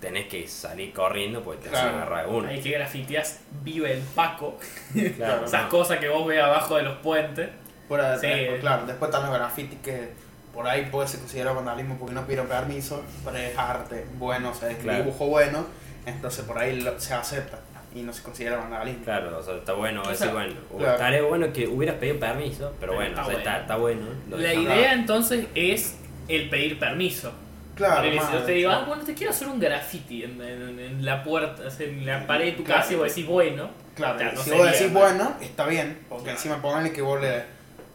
tenés 0.00 0.26
que 0.28 0.48
salir 0.48 0.92
corriendo 0.92 1.42
porque 1.42 1.62
te 1.64 1.68
Claro. 1.68 1.88
hacen 1.88 2.00
agarrar 2.00 2.26
uno. 2.28 2.48
Ahí 2.48 2.60
que 2.60 2.70
grafiteas 2.70 3.40
vive 3.62 3.92
el 3.92 4.00
Paco. 4.00 4.58
Claro, 5.16 5.44
Esas 5.46 5.64
no. 5.64 5.68
cosas 5.68 5.98
que 5.98 6.08
vos 6.08 6.26
ves 6.26 6.42
abajo 6.42 6.76
de 6.76 6.82
los 6.82 6.96
puentes. 6.98 7.48
por 7.88 8.00
ahí, 8.00 8.18
Sí. 8.20 8.26
después, 8.28 8.60
claro, 8.60 8.86
después 8.86 9.08
están 9.10 9.28
los 9.28 9.36
grafitis 9.38 9.78
que 9.82 10.10
por 10.54 10.64
ahí 10.68 10.86
puede 10.92 11.08
ser 11.08 11.18
considerado 11.20 11.56
vandalismo 11.56 11.96
porque 11.98 12.14
no 12.14 12.22
pidieron 12.22 12.46
permiso, 12.46 13.02
pero 13.24 13.36
es 13.36 13.58
arte 13.58 14.06
bueno, 14.16 14.50
o 14.50 14.54
sea, 14.54 14.70
es 14.70 14.76
Claro. 14.78 15.02
dibujo 15.04 15.26
bueno, 15.26 15.66
entonces 16.06 16.44
por 16.44 16.58
ahí 16.58 16.80
lo- 16.80 16.98
se 17.00 17.14
acepta 17.14 17.58
y 17.94 18.02
no 18.02 18.12
se 18.12 18.22
considera 18.22 18.56
vandalismo. 18.58 19.04
Claro, 19.04 19.38
o 19.38 19.42
sea, 19.42 19.56
está 19.56 19.72
bueno, 19.72 20.02
O 20.02 20.08
decir, 20.08 20.26
sea, 20.26 20.32
bueno, 20.32 20.54
claro. 20.76 20.92
estaría 20.94 21.22
bueno 21.22 21.52
que 21.52 21.66
hubieras 21.66 21.96
pedido 21.96 22.18
permiso, 22.20 22.72
pero 22.80 22.92
Pero 22.92 22.94
bueno, 22.94 23.10
está 23.10 23.22
o 23.22 23.24
sea, 23.26 23.34
bueno. 23.34 23.38
está, 23.50 23.60
está 23.62 23.76
bueno. 23.76 24.06
La 24.30 24.54
idea 24.54 24.92
entonces 24.92 25.46
es 25.54 25.96
el 26.28 26.48
pedir 26.48 26.78
permiso. 26.78 27.32
Claro, 27.74 28.02
Ponele, 28.02 28.20
si 28.20 28.32
yo 28.32 28.38
te 28.40 28.52
digo, 28.52 28.70
ah, 28.70 28.84
bueno, 28.86 29.02
te 29.04 29.14
quiero 29.14 29.30
hacer 29.32 29.48
un 29.48 29.58
graffiti 29.58 30.22
en, 30.22 30.40
en- 30.42 30.78
en 30.78 31.04
la 31.04 31.24
puerta, 31.24 31.62
en 31.78 32.04
la 32.06 32.26
pared 32.26 32.44
de 32.46 32.52
tu 32.52 32.62
Claro. 32.64 32.80
casa 32.82 32.92
y 32.92 32.96
vos 32.96 33.08
decís, 33.08 33.26
bueno, 33.26 33.70
Claro, 33.94 34.18
no 34.22 34.30
si 34.42 34.50
sería 34.50 34.64
vos 34.64 34.72
decís 34.72 34.92
bueno, 34.92 35.34
está 35.40 35.66
bien, 35.66 35.98
porque 36.08 36.24
Claro. 36.24 36.36
encima 36.38 36.60
ponle 36.62 36.92
que 36.92 37.00
vos 37.02 37.20
le, 37.20 37.42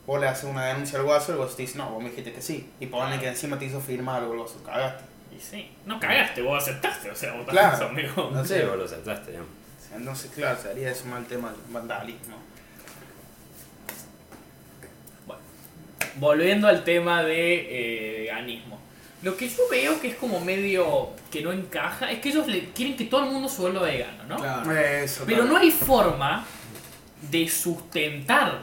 vos 0.08 0.20
le 0.20 0.28
haces 0.28 0.46
una 0.50 0.66
denuncia 0.66 0.98
al 1.00 1.06
guaso 1.06 1.28
y 1.30 1.32
el 1.34 1.38
guaso 1.38 1.56
te 1.56 1.62
dice, 1.62 1.78
no, 1.78 1.90
vos 1.92 2.02
me 2.04 2.10
dijiste 2.10 2.34
que 2.34 2.42
sí. 2.42 2.70
Y 2.80 2.88
ponle 2.88 3.20
que 3.20 3.28
encima 3.28 3.60
te 3.60 3.66
hizo 3.66 3.80
firmar 3.80 4.22
algo, 4.22 4.34
el 4.34 4.40
guaso, 4.40 4.62
cagaste. 4.64 5.04
Y 5.36 5.40
sí, 5.42 5.70
no 5.86 6.00
cagaste, 6.00 6.42
vos 6.42 6.62
aceptaste, 6.64 7.10
o 7.12 7.16
sea, 7.16 7.34
vos 7.34 7.46
Claro. 7.48 7.88
amigo. 7.88 8.30
No 8.34 8.46
sé, 8.46 8.66
vos 8.66 8.78
lo 8.78 8.86
aceptaste, 8.86 9.32
digamos. 9.32 9.50
entonces 9.96 10.32
claro, 10.36 10.58
sería 10.62 10.92
eso 10.92 11.06
mal 11.06 11.26
tema 11.26 11.50
del 11.52 11.60
vandalismo. 11.70 12.38
Volviendo 16.18 16.68
al 16.68 16.84
tema 16.84 17.24
de 17.24 17.56
eh, 17.56 18.20
veganismo. 18.22 18.80
Lo 19.22 19.36
que 19.36 19.50
yo 19.50 19.64
veo 19.70 20.00
que 20.00 20.10
es 20.10 20.16
como 20.16 20.40
medio 20.40 21.10
que 21.32 21.42
no 21.42 21.52
encaja 21.52 22.10
es 22.12 22.20
que 22.20 22.30
ellos 22.30 22.48
le 22.48 22.70
quieren 22.70 22.96
que 22.96 23.06
todo 23.06 23.26
el 23.26 23.32
mundo 23.32 23.50
se 23.50 23.62
vuelva 23.62 23.82
vegano, 23.82 24.24
¿no? 24.28 24.38
Claro. 24.38 24.72
Eso, 24.72 25.24
Pero 25.26 25.40
claro. 25.42 25.54
no 25.54 25.58
hay 25.60 25.72
forma 25.72 26.46
de 27.30 27.50
sustentar 27.50 28.60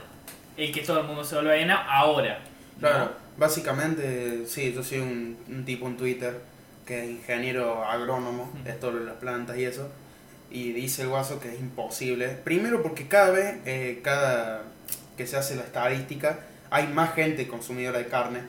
el 0.57 0.73
que 0.73 0.83
todo 0.83 1.01
el 1.01 1.07
mundo 1.07 1.25
se 1.25 1.35
vuelva 1.35 1.53
vegano 1.53 1.79
ahora. 1.89 2.39
¿no? 2.77 2.89
Claro, 2.89 3.13
básicamente, 3.37 4.45
sí, 4.47 4.73
yo 4.73 4.83
soy 4.83 5.01
un, 5.01 5.37
un 5.49 5.65
tipo 5.65 5.87
en 5.89 5.97
Twitter 5.97 6.41
que 6.87 7.05
es 7.05 7.11
ingeniero 7.11 7.85
agrónomo, 7.85 8.45
Ujú. 8.55 8.69
es 8.69 8.79
todo 8.81 8.93
lo 8.93 9.01
de 9.01 9.07
las 9.07 9.15
plantas 9.17 9.57
y 9.57 9.65
eso, 9.65 9.91
y 10.51 10.73
dice 10.73 11.03
el 11.03 11.09
guaso 11.09 11.41
que 11.41 11.49
es 11.55 11.61
imposible. 11.61 12.29
Primero 12.29 12.83
porque 12.83 13.09
cada 13.09 13.31
vez, 13.31 13.57
eh, 13.67 14.01
cada 14.03 14.63
que 15.17 15.27
se 15.27 15.37
hace 15.37 15.55
la 15.57 15.63
estadística, 15.63 16.41
hay 16.71 16.89
más 16.89 17.15
gente 17.15 17.47
consumidora 17.47 17.99
de 17.99 18.07
carne, 18.07 18.41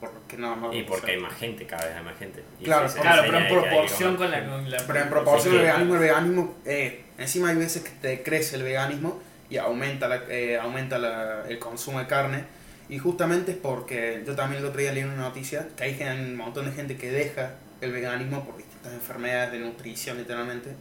porque 0.00 0.36
no, 0.36 0.56
no 0.56 0.72
Y 0.72 0.82
o 0.82 0.86
porque 0.86 1.06
sea, 1.06 1.14
hay 1.14 1.20
más 1.20 1.34
gente, 1.34 1.66
cada 1.66 1.86
vez 1.86 1.96
hay 1.96 2.04
más 2.04 2.18
gente. 2.18 2.42
Y 2.60 2.64
Claro, 2.64 2.88
si 2.88 2.98
Claro, 3.00 3.22
pero 3.26 3.38
en 3.38 3.48
proporción 3.48 4.16
con 4.16 4.30
la, 4.30 4.44
con 4.46 4.70
la- 4.70 4.86
Pero 4.86 4.98
en 5.00 5.08
proporción 5.10 5.54
sí. 5.54 5.60
veganismo, 5.60 5.94
el 5.94 6.00
veganismo, 6.00 6.54
eh, 6.64 7.04
encima 7.18 7.48
hay 7.50 7.56
veces 7.56 7.82
que 7.82 7.90
te 7.90 8.22
crece 8.22 8.56
el 8.56 8.62
veganismo 8.62 9.20
y 9.50 9.56
aumenta, 9.58 10.08
la, 10.08 10.22
eh, 10.28 10.58
aumenta 10.58 10.98
la- 10.98 11.44
el 11.48 11.58
consumo 11.58 11.98
de 12.00 12.06
carne. 12.06 12.44
Y 12.88 12.98
justamente 12.98 13.52
es 13.52 13.56
porque 13.58 14.22
yo 14.26 14.34
también 14.34 14.62
el 14.62 14.66
otro 14.68 14.80
día 14.80 14.92
leí 14.92 15.04
una 15.04 15.14
noticia 15.16 15.68
que 15.76 15.84
hay 15.84 16.00
un 16.18 16.36
montón 16.36 16.66
de 16.66 16.72
gente 16.72 16.96
que 16.96 17.10
deja 17.10 17.52
el 17.80 17.92
veganismo 17.92 18.44
por 18.44 18.56
distintas 18.56 18.92
enfermedades 18.92 19.52
de 19.52 19.58
nutrición 19.60 20.18
literalmente, 20.18 20.74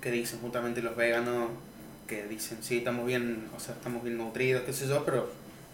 que 0.00 0.10
dicen 0.10 0.38
justamente 0.40 0.82
los 0.82 0.94
veganos 0.96 1.50
que 2.06 2.24
dicen, 2.26 2.58
sí, 2.62 2.78
estamos 2.78 3.04
bien, 3.06 3.48
o 3.56 3.58
sea, 3.60 3.74
estamos 3.74 4.02
bien 4.04 4.16
nutridos, 4.16 4.62
qué 4.62 4.72
sé 4.72 4.86
yo, 4.86 5.04
pero 5.04 5.28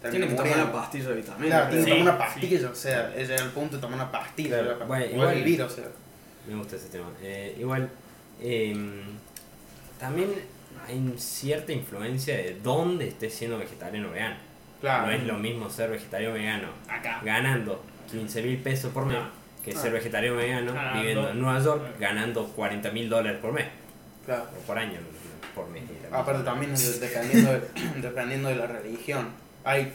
Tiene 0.09 0.27
que 0.27 0.33
tomar 0.33 0.53
una 0.57 0.71
pastilla 0.71 1.09
de 1.09 1.15
vitamina. 1.15 1.45
Claro, 1.47 1.69
tiene 1.69 1.85
que 1.85 1.91
Sí, 1.91 1.97
tomar 1.99 2.13
una 2.15 2.25
sí. 2.25 2.33
pastilla, 2.33 2.69
o 2.69 2.75
sea, 2.75 3.15
es 3.15 3.27
llegar 3.29 3.43
al 3.45 3.51
punto 3.51 3.75
de 3.77 3.81
tomar 3.81 3.95
una 3.99 4.11
pastilla 4.11 4.59
Claro, 4.59 4.73
para 4.73 4.85
bueno, 4.85 5.05
igual- 5.05 5.35
vivir, 5.35 5.61
o 5.61 5.69
sea. 5.69 5.85
Me 6.47 6.55
gusta 6.55 6.75
ese 6.75 6.87
tema. 6.89 7.09
Eh, 7.21 7.55
igual, 7.59 7.89
eh, 8.41 8.75
también 9.99 10.29
hay 10.87 11.13
cierta 11.17 11.71
influencia 11.71 12.35
de 12.35 12.57
dónde 12.61 13.07
estés 13.07 13.33
siendo 13.33 13.57
vegetariano 13.57 14.09
o 14.09 14.11
vegano. 14.11 14.35
Claro. 14.81 15.05
No 15.05 15.11
es 15.13 15.23
lo 15.23 15.37
mismo 15.37 15.69
ser 15.69 15.89
vegetariano 15.91 16.33
o 16.35 16.37
vegano 16.37 16.67
Acá. 16.89 17.21
ganando 17.23 17.81
15 18.11 18.41
mil 18.41 18.57
pesos 18.57 18.91
por 18.91 19.05
mes 19.05 19.17
No. 19.17 19.42
Que 19.63 19.71
Ah. 19.71 19.79
ser 19.79 19.91
vegetariano 19.93 20.35
o 20.35 20.39
vegano 20.39 20.73
Ganando. 20.73 20.99
viviendo 20.99 21.29
en 21.29 21.41
Nueva 21.41 21.59
York 21.59 21.81
ganando 21.99 22.47
40 22.47 22.91
mil 22.91 23.09
dólares 23.09 23.39
por 23.41 23.53
mes 23.53 23.65
Claro. 24.25 24.43
o 24.57 24.61
por 24.67 24.77
año 24.77 24.99
por 25.55 25.69
mes. 25.69 25.83
Aparte 26.11 26.43
también 26.43 26.73
es 26.73 26.99
dependiendo 26.99 27.51
de, 27.51 27.61
dependiendo 28.01 28.49
de 28.49 28.55
la 28.55 28.65
religión. 28.67 29.29
Hay, 29.63 29.91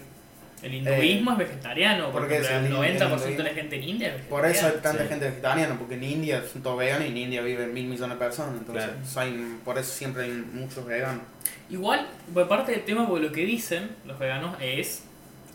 El 0.62 0.74
hinduismo 0.74 1.32
es 1.32 1.38
vegetariano, 1.38 2.04
¿por 2.10 2.20
porque 2.22 2.36
el 2.38 2.44
el 2.44 2.66
hin- 2.66 2.70
90% 2.72 3.26
el 3.28 3.36
de 3.36 3.42
la 3.42 3.50
gente 3.50 3.76
en 3.76 3.82
India 3.84 4.14
es 4.14 4.22
por 4.26 4.44
eso 4.46 4.66
hay 4.66 4.72
vegetariana. 4.72 4.82
tanta 4.82 5.02
Sí. 5.02 5.08
gente 5.08 5.24
vegetariana, 5.30 5.78
porque 5.78 5.94
en 5.94 6.04
India 6.04 6.42
son 6.52 6.62
todos 6.62 6.78
veganos 6.78 7.06
y 7.06 7.10
en 7.10 7.16
India 7.16 7.42
viven 7.42 7.72
mil 7.74 7.86
millones 7.86 8.18
de 8.18 8.24
personas. 8.24 8.54
Entonces, 8.58 8.84
Claro. 9.12 9.28
hay- 9.30 9.58
por 9.64 9.78
eso 9.78 9.92
siempre 9.92 10.24
hay 10.24 10.30
muchos 10.52 10.84
veganos. 10.86 11.22
Igual, 11.70 12.06
por 12.32 12.48
parte 12.48 12.72
del 12.72 12.84
tema, 12.84 13.06
porque 13.06 13.26
lo 13.26 13.32
que 13.32 13.44
dicen 13.44 13.90
los 14.06 14.18
veganos 14.18 14.56
es, 14.60 15.04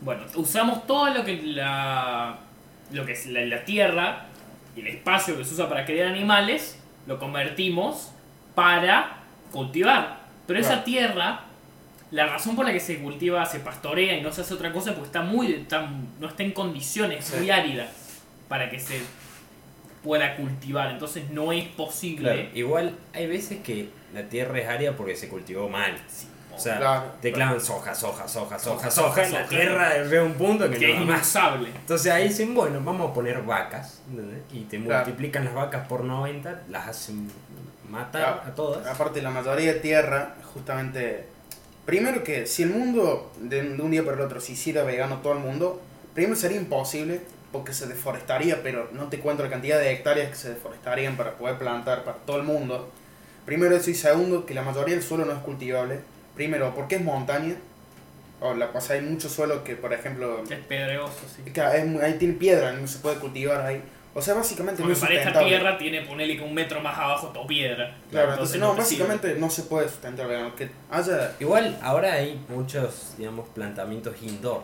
bueno, 0.00 0.22
usamos 0.36 0.86
todo 0.86 1.08
lo 1.12 1.24
que 1.24 1.40
la, 1.42 2.38
lo 2.94 3.04
que 3.06 3.12
es 3.12 3.26
la, 3.26 3.40
la 3.42 3.64
tierra 3.64 4.26
y 4.76 4.80
el 4.80 4.86
espacio 4.88 5.36
que 5.36 5.44
se 5.44 5.54
usa 5.54 5.68
para 5.68 5.84
criar 5.84 6.08
animales, 6.08 6.78
lo 7.06 7.18
convertimos 7.18 8.12
para 8.54 9.18
cultivar. 9.52 10.20
Pero 10.46 10.58
esa 10.60 10.84
tierra, 10.84 11.42
la 12.10 12.26
razón 12.26 12.54
por 12.56 12.66
la 12.66 12.72
que 12.72 12.80
se 12.80 12.98
cultiva, 12.98 13.44
se 13.46 13.60
pastorea 13.60 14.16
y 14.16 14.20
no 14.22 14.32
se 14.32 14.42
hace 14.42 14.54
otra 14.54 14.72
cosa, 14.72 14.92
porque 14.92 15.06
está 15.06 15.22
muy, 15.22 15.52
está- 15.52 15.88
no 16.20 16.28
está 16.28 16.42
en 16.42 16.52
condiciones, 16.52 17.24
Sí. 17.24 17.36
muy 17.38 17.50
árida 17.50 17.88
para 18.48 18.68
que 18.70 18.78
se 18.78 19.00
pueda 20.02 20.36
cultivar. 20.36 20.90
Entonces 20.90 21.30
no 21.30 21.52
es 21.52 21.64
posible. 21.64 22.32
Claro, 22.32 22.48
igual 22.54 22.94
hay 23.14 23.26
veces 23.26 23.60
que 23.62 23.88
la 24.12 24.22
tierra 24.28 24.58
es 24.60 24.68
árida 24.68 24.92
porque 24.96 25.16
se 25.16 25.28
cultivó 25.28 25.68
mal. 25.68 25.94
O 26.56 26.58
sea, 26.58 26.78
Claro. 26.78 27.04
te 27.20 27.32
clavan 27.32 27.60
soja, 27.60 27.94
soja, 27.94 28.26
soja, 28.28 28.58
soja, 28.58 28.90
Soja, 28.90 29.24
soja, 29.24 29.28
y 29.28 29.32
la 29.32 29.46
tierra 29.46 30.04
llega 30.04 30.22
un 30.22 30.34
punto 30.34 30.68
que, 30.70 30.78
que 30.78 30.92
es 30.92 30.94
no 31.00 31.06
da 31.06 31.12
más. 31.12 31.20
inusable. 31.20 31.68
Entonces 31.74 32.12
ahí 32.12 32.28
dicen, 32.28 32.54
bueno, 32.54 32.80
vamos 32.82 33.10
a 33.10 33.14
poner 33.14 33.42
vacas, 33.42 34.00
¿entendés? 34.10 34.40
Y 34.52 34.60
te 34.64 34.82
Claro. 34.82 35.04
multiplican 35.06 35.44
las 35.44 35.54
vacas 35.54 35.86
por 35.88 36.04
90, 36.04 36.62
las 36.68 36.88
hacen 36.88 37.30
matar 37.90 38.22
Claro. 38.22 38.40
a 38.46 38.54
todas. 38.54 38.86
Aparte, 38.86 39.20
la 39.22 39.30
mayoría 39.30 39.74
de 39.74 39.80
tierra, 39.80 40.34
justamente. 40.52 41.26
Primero 41.86 42.24
que 42.24 42.46
si 42.46 42.62
el 42.62 42.70
mundo 42.70 43.30
de, 43.38 43.60
un 43.78 43.90
día 43.90 44.02
para 44.04 44.16
el 44.16 44.22
otro 44.22 44.40
se 44.40 44.52
hiciera 44.52 44.84
vegano 44.84 45.18
todo 45.18 45.34
el 45.34 45.40
mundo, 45.40 45.82
primero 46.14 46.34
sería 46.34 46.56
imposible 46.56 47.20
porque 47.52 47.72
se 47.74 47.86
deforestaría, 47.86 48.62
pero 48.62 48.88
no 48.92 49.04
te 49.08 49.20
cuento 49.20 49.42
la 49.42 49.50
cantidad 49.50 49.78
de 49.78 49.92
hectáreas 49.92 50.30
que 50.30 50.34
se 50.36 50.48
deforestarían 50.50 51.16
para 51.16 51.32
poder 51.32 51.58
plantar 51.58 52.02
para 52.04 52.16
todo 52.18 52.38
el 52.38 52.44
mundo. 52.44 52.90
Primero 53.44 53.76
eso 53.76 53.90
y 53.90 53.94
segundo 53.94 54.46
que 54.46 54.54
la 54.54 54.62
mayoría 54.62 54.94
del 54.94 55.04
suelo 55.04 55.26
no 55.26 55.32
es 55.32 55.38
cultivable. 55.40 56.00
Primero, 56.34 56.74
porque 56.74 56.96
es 56.96 57.02
montaña. 57.02 57.54
O 58.40 58.52
la, 58.54 58.70
o 58.74 58.80
sea, 58.80 58.96
hay 58.96 59.02
mucho 59.02 59.28
suelo 59.28 59.64
que, 59.64 59.76
por 59.76 59.92
ejemplo, 59.92 60.42
Es 60.50 60.58
pedregoso, 60.58 61.20
sí. 61.34 61.50
que 61.50 61.60
es 61.60 62.02
ahí 62.02 62.14
tiene 62.18 62.34
piedra, 62.34 62.72
no 62.72 62.86
se 62.86 62.98
puede 62.98 63.16
cultivar 63.16 63.60
ahí. 63.62 63.82
O 64.16 64.22
sea, 64.22 64.34
básicamente 64.34 64.80
no 64.80 64.88
Porque 64.88 64.98
es 64.98 65.00
para 65.00 65.14
esta 65.14 65.44
tierra 65.44 65.76
tiene, 65.76 66.02
ponele 66.02 66.36
que 66.36 66.42
un 66.42 66.54
metro 66.54 66.80
más 66.80 66.96
abajo 66.96 67.28
todo 67.28 67.46
piedra. 67.46 67.96
Claro, 68.10 68.32
entonces, 68.32 68.60
no, 68.60 68.68
sirve. 68.68 68.82
básicamente 68.82 69.34
no 69.36 69.50
se 69.50 69.62
puede 69.64 69.88
sustentar 69.88 70.28
vegano. 70.28 70.54
Que 70.54 70.68
haya 70.90 71.32
Igual 71.40 71.76
ahora 71.82 72.12
hay 72.12 72.40
muchos, 72.48 73.14
digamos, 73.18 73.48
plantamientos 73.48 74.14
indoor, 74.22 74.62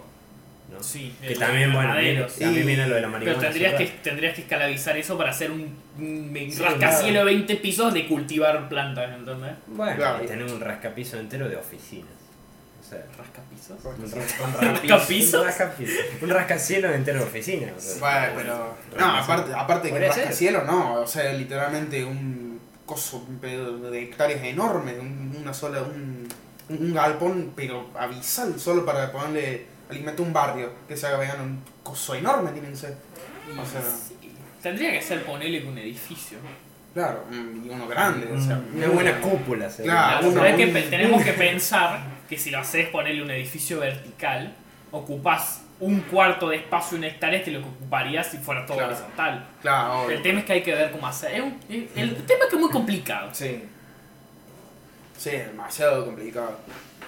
¿no? 0.70 0.82
Sí, 0.82 1.14
Que 1.20 1.32
el- 1.32 1.38
también, 1.38 1.70
el 1.70 1.76
bueno, 1.76 1.96
viene, 1.96 2.28
sí. 2.28 2.40
también 2.40 2.66
viene 2.66 2.86
lo 2.86 2.94
de 2.94 3.00
la 3.00 3.08
marihuana. 3.08 3.38
Pero 3.40 3.50
tendrías 3.52 3.74
que, 3.74 3.86
tendrías 4.02 4.34
que 4.34 4.40
esclavizar 4.42 4.96
eso 4.96 5.18
para 5.18 5.30
hacer 5.30 5.50
un, 5.50 5.76
un 5.98 6.32
Sí, 6.50 6.62
claro. 6.78 7.02
de 7.02 7.24
20 7.24 7.56
pisos 7.56 7.92
de 7.92 8.06
cultivar 8.06 8.68
plantas, 8.68 9.10
¿entendés? 9.16 9.52
Bueno, 9.66 9.96
Claro. 9.96 10.24
y 10.24 10.26
tener 10.26 10.44
un 10.46 10.60
rascapizo 10.60 11.18
entero 11.18 11.48
de 11.48 11.56
oficinas. 11.56 12.08
O 12.80 12.92
sea, 12.92 13.04
¿Rascapisos? 13.16 13.78
un, 13.84 14.10
¿Rascapisos? 14.80 15.46
Un, 16.22 16.28
rascacielos 16.30 16.94
entero 16.94 17.18
de 17.20 17.24
oficinas. 17.24 17.72
o 17.76 17.80
sea. 17.80 18.00
Bueno, 18.34 18.74
pero. 18.90 18.98
No, 18.98 19.16
aparte, 19.16 19.52
aparte 19.54 19.88
de 19.88 19.94
que 20.00 20.06
rascacielos, 20.08 20.64
no. 20.66 20.94
O 20.94 21.06
sea, 21.06 21.32
literalmente 21.32 22.04
un 22.04 22.60
coso 22.86 23.24
de 23.40 24.02
hectáreas 24.02 24.42
enorme. 24.42 24.98
un- 24.98 25.36
una 25.40 25.54
sola. 25.54 25.82
Un, 25.82 26.26
un, 26.68 26.84
un 26.86 26.94
galpón, 26.94 27.52
pero 27.54 27.90
abisal, 27.98 28.58
solo 28.58 28.84
para 28.84 29.12
ponerle 29.12 29.66
alimento 29.90 30.22
a 30.22 30.26
un 30.26 30.32
barrio 30.32 30.72
que 30.88 30.96
se 30.96 31.06
haga 31.06 31.18
vegano. 31.18 31.42
Un 31.44 31.62
coso 31.82 32.14
enorme 32.14 32.50
tiene 32.52 32.68
que 32.70 32.76
ser. 32.76 32.96
O 33.60 33.64
sea, 33.66 33.80
Sí. 33.82 34.16
Tendría 34.62 34.92
que 34.92 35.00
ser 35.02 35.24
ponerle 35.24 35.66
un 35.66 35.78
edificio. 35.78 36.38
claro, 36.92 37.24
mm, 37.30 37.66
y 37.66 37.70
uno 37.70 37.86
grande. 37.88 38.30
O 38.32 38.38
sea, 38.40 38.60
Una 38.74 38.88
buena 38.88 39.20
cúpula, 39.20 39.70
sería. 39.70 39.92
Claro, 39.92 40.20
Claro, 40.20 40.32
uno 40.32 40.44
es 40.44 40.56
que 40.56 40.82
tenemos 40.90 41.22
que 41.24 41.32
pensar 41.48 42.00
que 42.28 42.36
si 42.36 42.50
lo 42.50 42.58
haces 42.58 42.88
ponerle 42.90 43.22
un 43.22 43.30
edificio 43.30 43.80
vertical, 43.80 44.54
ocupás 44.90 45.62
un 45.80 46.00
cuarto 46.02 46.50
de 46.50 46.56
espacio, 46.56 46.98
un 46.98 47.04
hectárea, 47.04 47.42
que 47.42 47.50
lo 47.52 47.60
que 47.62 47.68
ocuparías 47.68 48.26
si 48.26 48.36
fuera 48.36 48.66
todo 48.66 48.76
Claro. 48.76 48.92
horizontal. 48.92 49.48
Claro, 49.62 50.02
obvio. 50.02 50.16
El 50.16 50.22
tema 50.22 50.40
es 50.40 50.44
que 50.44 50.52
hay 50.52 50.62
que 50.62 50.74
ver 50.74 50.90
cómo 50.90 51.06
hacer. 51.06 51.34
Es 51.36 51.40
un- 51.42 51.58
es- 51.70 51.88
el 51.96 52.14
tema 52.26 52.44
es 52.44 52.50
que 52.50 52.56
es 52.56 52.60
muy 52.60 52.70
complicado. 52.70 53.30
Sí. 53.32 53.64
Sí, 55.16 55.30
demasiado 55.30 56.04
complicado. 56.04 56.58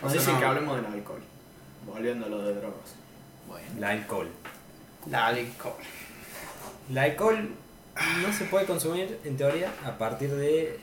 O 0.03 0.07
Así 0.07 0.17
sea, 0.19 0.27
sí 0.27 0.33
no. 0.33 0.39
que 0.39 0.45
hablemos 0.47 0.77
del 0.77 0.87
alcohol. 0.87 1.23
Volviendo 1.87 2.27
a 2.27 2.29
lo 2.29 2.43
de 2.43 2.55
drogas. 2.55 2.95
Bueno. 3.49 3.67
El 3.77 3.85
alcohol. 3.85 4.29
La 5.11 5.27
alcohol. 5.27 5.75
El 6.91 6.99
alcohol 6.99 7.51
no 8.23 8.33
se 8.33 8.45
puede 8.45 8.67
consumir, 8.67 9.19
en 9.25 9.37
teoría, 9.37 9.73
a 9.85 9.99
partir 9.99 10.31
de 10.35 10.79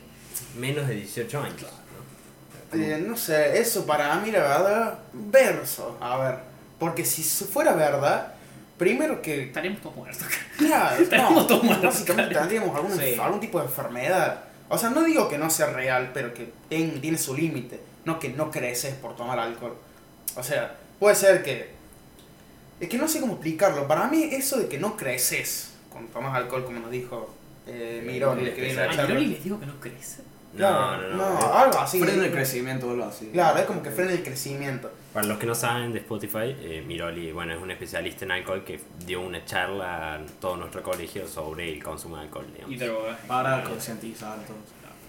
menos 0.57 0.87
de 0.87 0.95
18 0.95 1.41
años. 1.41 1.61
¿no? 1.61 2.79
Eh, 2.81 3.03
no 3.05 3.17
sé, 3.17 3.59
eso 3.59 3.85
para 3.85 4.15
mí 4.19 4.31
la 4.31 4.39
verdad, 4.39 4.99
verso. 5.13 5.97
A 6.01 6.17
ver, 6.17 6.35
porque 6.77 7.03
si 7.05 7.23
fuera 7.23 7.73
verdad, 7.73 8.33
primero 8.77 9.21
que 9.21 9.43
Estaríamos 9.45 9.81
todos 9.81 9.95
muertos. 9.95 10.27
Claro, 10.57 10.95
Estaríamos 11.01 11.35
no, 11.35 11.47
todos 11.47 11.63
muertos, 11.63 11.85
básicamente 11.85 12.35
tendríamos 12.35 12.75
algún, 12.75 12.97
Sí. 12.97 13.15
algún 13.19 13.39
tipo 13.39 13.59
de 13.59 13.65
enfermedad. 13.65 14.43
O 14.69 14.77
sea, 14.77 14.91
no 14.91 15.03
digo 15.03 15.27
que 15.27 15.37
no 15.39 15.49
sea 15.49 15.67
real, 15.67 16.11
pero 16.13 16.33
que 16.33 16.51
tiene 16.69 17.17
su 17.17 17.35
límite. 17.35 17.79
No 18.05 18.19
que 18.19 18.29
no 18.29 18.51
creces 18.51 18.93
por 18.95 19.15
tomar 19.15 19.39
alcohol. 19.39 19.75
O 20.35 20.43
sea, 20.43 20.75
puede 20.99 21.15
ser 21.15 21.43
que... 21.43 21.69
Es 22.79 22.87
que 22.87 22.97
no 22.97 23.07
sé 23.07 23.19
cómo 23.19 23.33
explicarlo. 23.33 23.87
Para 23.87 24.07
mí 24.07 24.23
eso 24.31 24.57
de 24.57 24.67
que 24.67 24.77
no 24.77 24.95
creces 24.95 25.73
cuando 25.89 26.11
tomas 26.11 26.35
alcohol, 26.35 26.63
como 26.63 26.79
nos 26.79 26.91
dijo 26.91 27.33
eh, 27.67 28.01
Miroli, 28.05 28.45
el 28.45 28.55
que 28.55 28.61
viene 28.61 28.81
a 28.81 28.85
la 28.85 28.91
A 28.91 28.95
charla. 28.95 29.09
Miroli 29.09 29.27
les 29.27 29.43
digo 29.43 29.59
que 29.59 29.65
no 29.65 29.79
crece. 29.79 30.21
No, 30.53 30.97
no, 30.97 31.09
no. 31.09 31.17
No, 31.17 31.53
algo 31.53 31.79
así. 31.79 31.99
Frena 31.99 32.25
el 32.25 32.31
crecimiento 32.31 32.87
o 32.87 32.91
algo 32.91 33.05
así. 33.05 33.29
Claro, 33.31 33.59
es 33.59 33.65
como 33.65 33.83
que 33.83 33.91
frena 33.91 34.11
el 34.13 34.23
crecimiento. 34.23 34.91
Para 35.13 35.27
los 35.27 35.37
que 35.37 35.45
no 35.45 35.53
saben 35.55 35.91
de 35.91 35.99
Spotify, 35.99 36.55
eh, 36.59 36.83
Miroli, 36.87 37.31
bueno, 37.31 37.53
es 37.53 37.61
un 37.61 37.69
especialista 37.69 38.25
en 38.25 38.31
alcohol 38.31 38.63
que 38.63 38.79
dio 39.05 39.21
una 39.21 39.43
charla 39.45 40.15
a 40.15 40.19
todo 40.39 40.57
nuestro 40.57 40.81
colegio 40.81 41.27
sobre 41.27 41.71
el 41.71 41.83
consumo 41.83 42.15
de 42.15 42.23
alcohol, 42.23 42.47
digamos. 42.51 42.73
Y 42.73 42.77
drogas. 42.77 43.19
Para 43.27 43.63
concientizar 43.63 44.39
a 44.39 44.43
todos. 44.43 44.59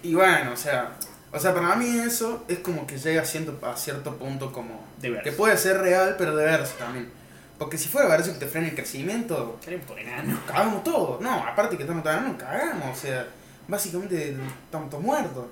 Y 0.03 0.13
bueno, 0.13 0.51
o 0.51 0.57
sea... 0.57 0.95
O 1.33 1.39
sea, 1.39 1.53
para 1.53 1.75
mí 1.75 1.87
eso 1.99 2.43
es 2.47 2.59
como 2.59 2.85
que 2.85 2.97
llega 2.97 3.21
a 3.21 3.25
cierto, 3.25 3.57
a 3.65 3.75
cierto 3.77 4.17
punto 4.17 4.51
como... 4.51 4.85
De 4.99 5.09
verse. 5.09 5.29
Que 5.29 5.35
puede 5.35 5.55
ser 5.57 5.79
real, 5.79 6.15
pero 6.17 6.35
de 6.35 6.43
verse 6.43 6.73
también. 6.77 7.09
Porque 7.57 7.77
si 7.77 7.87
fuera 7.87 8.09
verse 8.09 8.33
que 8.33 8.39
te 8.39 8.47
frena 8.47 8.67
el 8.67 8.75
crecimiento, 8.75 9.59
todos 9.63 9.99
enanos. 9.99 10.39
cagamos 10.47 10.83
todo. 10.83 11.19
No, 11.21 11.31
aparte 11.47 11.77
que 11.77 11.83
estamos 11.83 12.03
tan 12.03 12.33
cagamos. 12.33 12.97
O 12.97 12.99
sea, 12.99 13.27
básicamente 13.67 14.35
estamos 14.65 14.89
todos 14.89 15.03
muertos. 15.03 15.45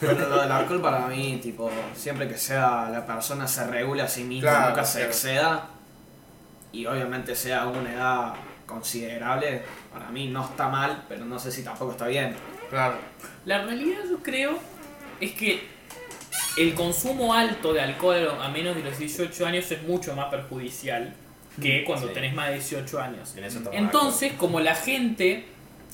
Pero 0.00 0.28
lo 0.28 0.40
del 0.42 0.52
alcohol 0.52 0.80
para 0.80 1.06
mí, 1.06 1.40
tipo, 1.42 1.70
siempre 1.94 2.28
que 2.28 2.36
sea 2.36 2.88
la 2.90 3.04
persona 3.06 3.48
se 3.48 3.66
regule 3.66 4.02
a 4.02 4.08
sí 4.08 4.24
misma, 4.24 4.50
Claro, 4.50 4.68
nunca 4.70 4.84
se 4.84 4.98
claro. 4.98 5.12
exceda 5.12 5.70
y 6.72 6.86
obviamente 6.86 7.34
sea 7.34 7.62
a 7.62 7.68
una 7.68 7.92
edad 7.92 8.34
considerable, 8.66 9.62
para 9.92 10.10
mí 10.10 10.28
no 10.28 10.44
está 10.44 10.68
mal, 10.68 11.04
pero 11.08 11.24
no 11.24 11.38
sé 11.38 11.50
si 11.50 11.62
tampoco 11.62 11.92
está 11.92 12.06
bien. 12.06 12.36
Claro. 12.68 12.96
La 13.44 13.62
realidad 13.62 14.00
yo 14.10 14.18
creo 14.22 14.58
es 15.20 15.32
que 15.32 15.60
el 16.58 16.74
consumo 16.74 17.34
alto 17.34 17.72
de 17.72 17.80
alcohol 17.80 18.28
a 18.40 18.48
menos 18.48 18.76
de 18.76 18.82
los 18.82 18.98
18 18.98 19.46
años 19.46 19.70
es 19.70 19.82
mucho 19.82 20.14
más 20.16 20.26
perjudicial 20.26 21.14
que 21.60 21.84
cuando 21.84 22.08
Sí. 22.08 22.14
tenés 22.14 22.34
más 22.34 22.48
de 22.48 22.54
18 22.54 23.00
años. 23.00 23.34
En 23.36 23.44
Entonces, 23.74 24.32
como 24.34 24.60
la 24.60 24.74
gente, 24.74 25.44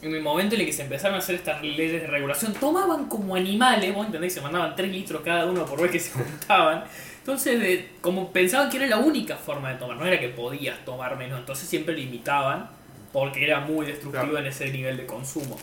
en 0.03 0.15
el 0.15 0.21
momento 0.23 0.55
en 0.57 0.63
el 0.63 0.67
que 0.67 0.73
se 0.73 0.83
empezaron 0.83 1.15
a 1.17 1.19
hacer 1.19 1.37
estas 1.37 1.63
leyes 1.63 2.01
de 2.03 2.07
regulación, 2.09 2.53
tomaban 2.55 3.07
como 3.07 3.37
animales, 3.37 3.95
vos 3.95 4.07
entendés, 4.07 4.35
se 4.35 4.41
mandaban 4.41 4.75
3 4.75 4.91
litros 4.91 5.23
cada 5.25 5.47
uno 5.47 5.65
por 5.65 5.81
vez 5.81 5.91
que 5.93 6.01
se 6.01 6.11
juntaban. 6.19 6.85
Entonces, 7.19 7.61
de- 7.61 7.91
como 8.01 8.33
pensaban 8.33 8.69
que 8.71 8.79
era 8.79 8.87
la 8.87 8.99
única 8.99 9.37
forma 9.37 9.71
de 9.71 9.77
tomar, 9.77 9.97
no 9.97 10.05
era 10.07 10.19
que 10.19 10.29
podías 10.31 10.85
tomar 10.85 11.17
menos, 11.17 11.39
entonces 11.39 11.69
siempre 11.69 11.95
limitaban 11.95 12.69
porque 13.13 13.45
era 13.45 13.61
muy 13.61 13.87
destructivo 13.87 14.25
Claro. 14.25 14.39
en 14.39 14.47
ese 14.47 14.71
nivel 14.71 14.97
de 14.97 15.07
consumo. 15.07 15.59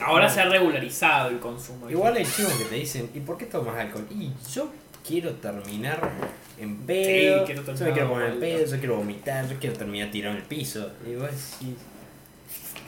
Ahora 0.00 0.28
se 0.28 0.40
ha 0.40 0.44
regularizado 0.46 1.28
el 1.30 1.38
consumo. 1.38 1.88
Igual 1.88 2.16
hay 2.16 2.24
chicos 2.26 2.52
que 2.54 2.64
te 2.64 2.74
dicen, 2.74 3.10
¿y 3.14 3.20
por 3.20 3.38
qué 3.38 3.46
tomas 3.46 3.76
alcohol? 3.76 4.06
Y 4.10 4.32
yo 4.52 4.70
quiero 5.06 5.32
terminar 5.34 6.10
en 6.58 6.76
pedo, 6.78 7.38
Sí, 7.40 7.44
quiero 7.46 7.60
yo 7.62 7.66
terminar 7.66 7.88
me 7.88 7.92
quiero 7.94 8.08
poner 8.10 8.30
en 8.32 8.40
pedo, 8.40 8.66
yo 8.66 8.78
quiero 8.78 8.96
vomitar, 8.96 9.48
yo 9.48 9.56
quiero 9.58 9.76
terminar 9.76 10.10
tirado 10.10 10.34
en 10.36 10.42
el 10.42 10.46
piso. 10.48 10.90
Y 11.06 11.14
vos 11.14 11.26
decís, 11.30 11.76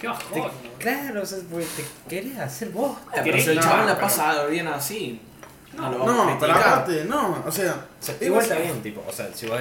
Qué 0.01 0.07
bajón. 0.09 0.33
te- 0.33 0.41
¿no? 0.41 0.51
claro, 0.79 1.23
o 1.23 1.27
sea, 1.27 1.39
porque 1.51 1.67
te 1.77 1.85
querés 2.09 2.39
hacer 2.39 2.71
vos. 2.71 2.97
pero 3.23 3.39
si 3.39 3.51
el 3.51 3.57
No, 3.57 3.63
chaval 3.63 3.87
la 3.87 3.95
pero- 3.95 4.07
pasa 4.07 4.47
bien 4.47 4.67
así, 4.67 5.21
no, 5.77 5.91
No, 5.91 6.23
a 6.31 6.39
pero 6.39 6.53
aparte, 6.53 7.05
no. 7.05 7.43
O 7.47 7.51
sea, 7.53 7.87
O 8.01 8.03
sea, 8.05 8.17
igual 8.21 8.43
está 8.43 8.57
bien, 8.57 8.83
tipo, 8.83 9.05
o 9.07 9.13
sea, 9.13 9.33
si 9.33 9.47
vos, 9.47 9.61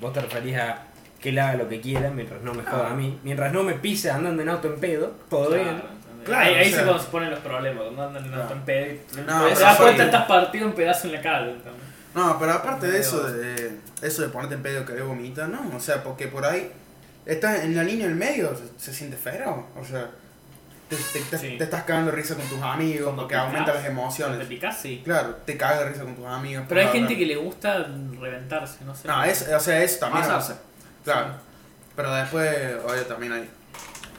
vos 0.00 0.12
te 0.12 0.20
referís 0.20 0.56
a 0.56 0.82
que 1.26 1.30
él 1.30 1.38
haga 1.40 1.54
lo 1.56 1.68
que 1.68 1.80
quiera 1.80 2.08
mientras 2.10 2.40
no 2.42 2.54
me 2.54 2.62
joda 2.62 2.90
a 2.92 2.94
mí, 2.94 3.18
mientras 3.24 3.52
no 3.52 3.64
me 3.64 3.74
pise 3.74 4.12
andando 4.12 4.42
en 4.42 4.48
auto 4.48 4.68
en 4.72 4.78
pedo, 4.78 5.16
todo 5.28 5.48
Claro, 5.48 5.64
bien. 5.64 5.82
Claro, 6.24 6.44
ahí 6.46 6.54
ahí 6.54 6.66
o 6.66 6.70
sea- 6.70 6.78
sí 6.78 6.84
cuando 6.84 7.02
se 7.02 7.10
ponen 7.10 7.30
los 7.30 7.38
problemas, 7.40 7.84
andan 7.98 8.24
en 8.26 8.34
auto 8.34 8.52
en 8.54 8.60
pedo 8.60 8.92
y 8.94 8.96
te 9.16 9.22
No, 9.22 9.44
das 9.48 9.76
cuenta 9.76 9.96
soy- 9.96 10.00
estás 10.06 10.26
partido 10.26 10.66
en 10.68 10.72
pedazos 10.74 11.04
en 11.06 11.12
la 11.14 11.20
calle. 11.22 11.54
No, 12.14 12.38
pero 12.38 12.52
aparte 12.52 12.86
de 12.86 13.00
eso, 13.00 13.24
de 13.24 13.72
eso 14.02 14.22
de 14.22 14.28
ponerte 14.28 14.54
en 14.54 14.62
pedo 14.62 14.84
que 14.86 14.92
de 14.92 15.02
vomita, 15.02 15.48
no. 15.48 15.76
O 15.76 15.80
sea, 15.80 16.02
porque 16.04 16.28
por 16.28 16.44
ahí 16.46 16.70
estás 17.24 17.64
en 17.64 17.74
la 17.74 17.82
línea 17.82 18.06
del 18.06 18.14
medio, 18.16 18.54
se, 18.56 18.84
se 18.84 18.96
siente 18.96 19.16
feo. 19.16 19.66
O 19.80 19.84
sea, 19.84 20.08
te, 20.88 20.94
te- 20.96 21.20
te- 21.28 21.38
Sí. 21.38 21.54
te 21.58 21.64
estás 21.64 21.82
cagando 21.82 22.12
de 22.12 22.16
risa 22.16 22.36
con 22.36 22.46
tus 22.46 22.62
amigos, 22.62 23.12
porque 23.16 23.34
picás, 23.34 23.46
aumenta 23.48 23.74
las 23.74 23.84
emociones. 23.84 24.38
te 24.38 24.44
picás, 24.46 24.78
sí. 24.80 25.02
Claro, 25.04 25.34
te 25.44 25.56
cagas 25.56 25.80
de 25.80 25.88
risa 25.90 26.02
con 26.04 26.14
tus 26.14 26.26
amigos. 26.26 26.64
Pero 26.68 26.80
hay 26.80 26.86
gente 26.86 26.98
hablar. 27.14 27.18
que 27.18 27.26
le 27.26 27.36
gusta 27.36 27.86
reventarse, 28.20 28.84
no 28.84 28.94
sé. 28.94 29.08
No, 29.08 29.24
es, 29.24 29.48
o 29.48 29.58
sea, 29.60 29.82
eso 29.82 29.98
también. 29.98 30.22
Pasarse. 30.24 30.54
Claro. 31.06 31.34
Pero 31.94 32.12
después, 32.12 32.76
obvio, 32.84 33.06
también 33.06 33.32
hay. 33.32 33.48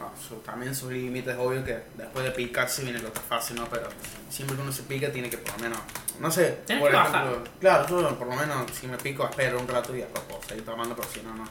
ah, 0.02 0.10
también 0.46 0.74
sus 0.74 0.90
límites, 0.90 1.36
obvio 1.38 1.64
que 1.66 1.78
después 1.96 2.24
de 2.24 2.32
picarse 2.32 2.84
viene 2.84 3.00
lo 3.00 3.12
que 3.12 3.20
fácil, 3.20 3.58
¿no? 3.58 3.66
Pero 3.66 3.90
siempre 4.30 4.56
que 4.56 4.62
uno 4.62 4.72
se 4.72 4.84
pica 4.84 5.12
tiene 5.12 5.30
que 5.30 5.38
por 5.38 5.58
lo 5.58 5.64
menos. 5.64 5.80
No 6.22 6.32
sé. 6.32 6.60
Tienes 6.66 6.82
por 6.82 6.92
que 6.92 6.98
ejemplo, 6.98 7.44
Claro, 7.60 7.88
yo 7.90 8.18
por 8.18 8.28
lo 8.28 8.36
menos 8.36 8.72
si 8.72 8.88
me 8.88 8.98
pico 8.98 9.28
espero 9.30 9.60
un 9.60 9.68
rato 9.68 9.94
y 9.94 10.00
después 10.00 10.24
puedo 10.30 10.42
seguir 10.44 10.64
tomando, 10.64 10.96
pero 10.96 11.10
si 11.10 11.22
no, 11.22 11.36
no. 11.36 11.46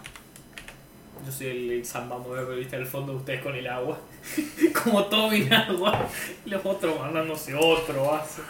Yo 1.25 1.33
soy 1.33 1.49
el, 1.49 1.71
el 1.71 1.85
samba 1.85 2.17
mover, 2.17 2.47
pero 2.47 2.57
viste 2.57 2.77
al 2.77 2.87
fondo 2.87 3.13
ustedes 3.13 3.43
con 3.43 3.55
el 3.55 3.67
agua. 3.67 3.99
Como 4.83 5.05
tomen 5.05 5.53
agua 5.53 6.09
y 6.47 6.49
los 6.49 6.65
otros 6.65 6.99
mandándose 6.99 7.55
otro 7.55 8.07
vaso. 8.07 8.41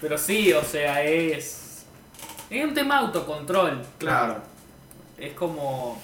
Pero 0.00 0.16
sí, 0.16 0.54
o 0.54 0.64
sea, 0.64 1.04
es. 1.04 1.84
Es 2.48 2.64
un 2.64 2.72
tema 2.72 2.98
de 2.98 3.06
autocontrol. 3.06 3.82
Claro. 3.98 4.42
Es 5.18 5.34
como. 5.34 6.00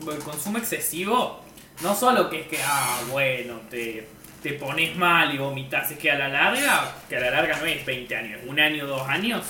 El 0.00 0.18
consumo 0.18 0.58
excesivo. 0.58 1.40
No 1.82 1.94
solo 1.94 2.28
que 2.30 2.42
es 2.42 2.46
que, 2.48 2.58
ah, 2.64 3.00
bueno, 3.10 3.60
te, 3.70 4.06
te 4.42 4.52
pones 4.54 4.94
mal 4.96 5.34
y 5.34 5.38
vomitas. 5.38 5.90
Es 5.90 5.98
que 5.98 6.10
a 6.10 6.18
la 6.18 6.28
larga, 6.28 6.92
que 7.08 7.16
a 7.16 7.20
la 7.20 7.30
larga 7.30 7.58
no 7.58 7.66
es 7.66 7.84
20 7.84 8.16
años, 8.16 8.40
un 8.46 8.60
año, 8.60 8.86
dos 8.86 9.02
años, 9.08 9.44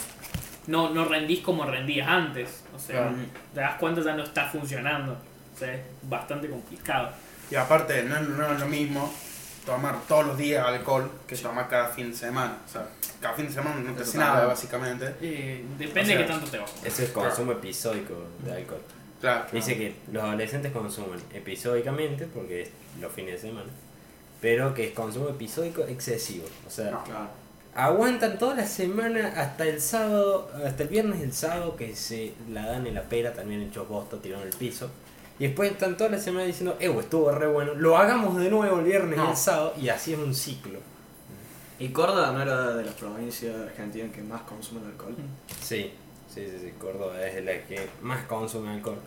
no, 0.67 0.91
no 0.91 1.05
rendís 1.05 1.41
como 1.41 1.65
rendías 1.67 2.09
antes. 2.09 2.63
O 2.75 2.79
sea, 2.79 3.03
Claro. 3.03 3.17
te 3.53 3.61
das 3.61 3.75
cuenta 3.79 4.01
ya 4.03 4.15
no 4.15 4.23
está 4.25 4.47
funcionando. 4.47 5.13
O 5.55 5.59
sea, 5.59 5.75
es 5.75 5.81
bastante 6.03 6.49
complicado. 6.49 7.11
Y 7.51 7.55
aparte, 7.57 8.03
no, 8.05 8.17
es- 8.17 8.29
no 8.29 8.53
es 8.55 8.61
lo 8.61 8.67
mismo 8.67 9.13
tomar 9.67 9.99
todos 10.09 10.27
los 10.27 10.39
días 10.39 10.67
alcohol 10.67 11.11
que 11.27 11.37
tomar 11.37 11.69
cada 11.69 11.89
fin 11.89 12.11
de 12.11 12.17
semana. 12.17 12.57
O 12.67 12.71
sea, 12.71 12.87
cada 13.21 13.35
fin 13.35 13.47
de 13.47 13.53
semana 13.53 13.77
no 13.77 13.93
te 13.93 14.03
Eso 14.03 14.11
hace 14.11 14.19
nada, 14.19 14.47
básicamente. 14.47 15.15
Eh, 15.21 15.65
depende 15.79 16.01
O 16.01 16.05
sea, 16.07 16.17
de 16.19 16.23
qué 16.25 16.31
tanto 16.33 16.47
te 16.51 16.59
va. 16.59 16.65
Ese 16.83 16.89
es 16.89 17.09
el 17.09 17.13
consumo 17.13 17.53
episódico 17.53 18.15
de 18.41 18.53
alcohol. 18.53 18.81
Claro. 19.25 19.47
Dice 19.53 19.77
que 19.79 19.95
los 20.13 20.23
adolescentes 20.23 20.71
consumen 20.71 21.19
episódicamente, 21.33 22.27
porque 22.27 22.63
es 22.65 22.69
los 23.01 23.11
fines 23.11 23.41
de 23.41 23.49
semana, 23.49 23.71
pero 24.43 24.75
que 24.75 24.89
es 24.89 24.93
consumo 24.93 25.31
episódico 25.31 25.81
excesivo. 25.85 26.45
O 26.67 26.71
sea, 26.71 26.91
No. 26.91 27.05
Claro. 27.05 27.29
aguantan 27.75 28.39
toda 28.39 28.55
la 28.57 28.67
semana 28.67 29.33
hasta 29.37 29.65
el 29.67 29.81
sábado, 29.81 30.51
hasta 30.65 30.83
el 30.83 30.89
viernes 30.91 31.21
y 31.21 31.23
el 31.23 31.33
sábado 31.33 31.75
que 31.75 31.97
se 31.97 32.35
la 32.53 32.67
dan 32.67 32.87
en 32.87 32.95
la 32.95 33.03
pera, 33.05 33.33
también 33.33 33.63
hechos 33.63 33.89
bosta, 33.89 34.19
tiraron 34.19 34.43
en 34.47 34.53
el 34.53 34.59
piso. 34.59 34.91
Y 35.39 35.47
después 35.47 35.73
están 35.73 35.97
toda 35.97 36.11
la 36.11 36.19
semana 36.19 36.45
diciendo, 36.45 36.77
eh, 36.79 36.95
estuvo 37.01 37.31
re 37.33 37.47
bueno, 37.49 37.75
lo 37.75 37.97
hagamos 37.97 38.37
de 38.39 38.51
nuevo 38.51 38.79
el 38.79 38.85
viernes 38.85 39.19
y 39.19 39.23
No. 39.23 39.31
el 39.31 39.37
sábado, 39.39 39.73
y 39.81 39.89
así 39.89 40.13
es 40.13 40.19
un 40.19 40.35
ciclo. 40.35 40.79
¿Y 41.79 41.89
Córdoba 41.89 42.31
no 42.33 42.43
era 42.43 42.75
de 42.75 42.85
las 42.85 42.95
provincias 42.95 43.57
de 43.57 43.63
Argentina 43.65 44.13
que 44.13 44.21
más 44.23 44.43
consumen 44.43 44.85
alcohol? 44.85 45.17
Sí, 45.61 45.91
sí, 46.33 46.47
sí, 46.47 46.59
sí, 46.61 46.73
Córdoba 46.79 47.21
es 47.27 47.43
la 47.45 47.53
que 47.67 47.89
más 48.03 48.25
consume 48.27 48.71
alcohol. 48.75 48.99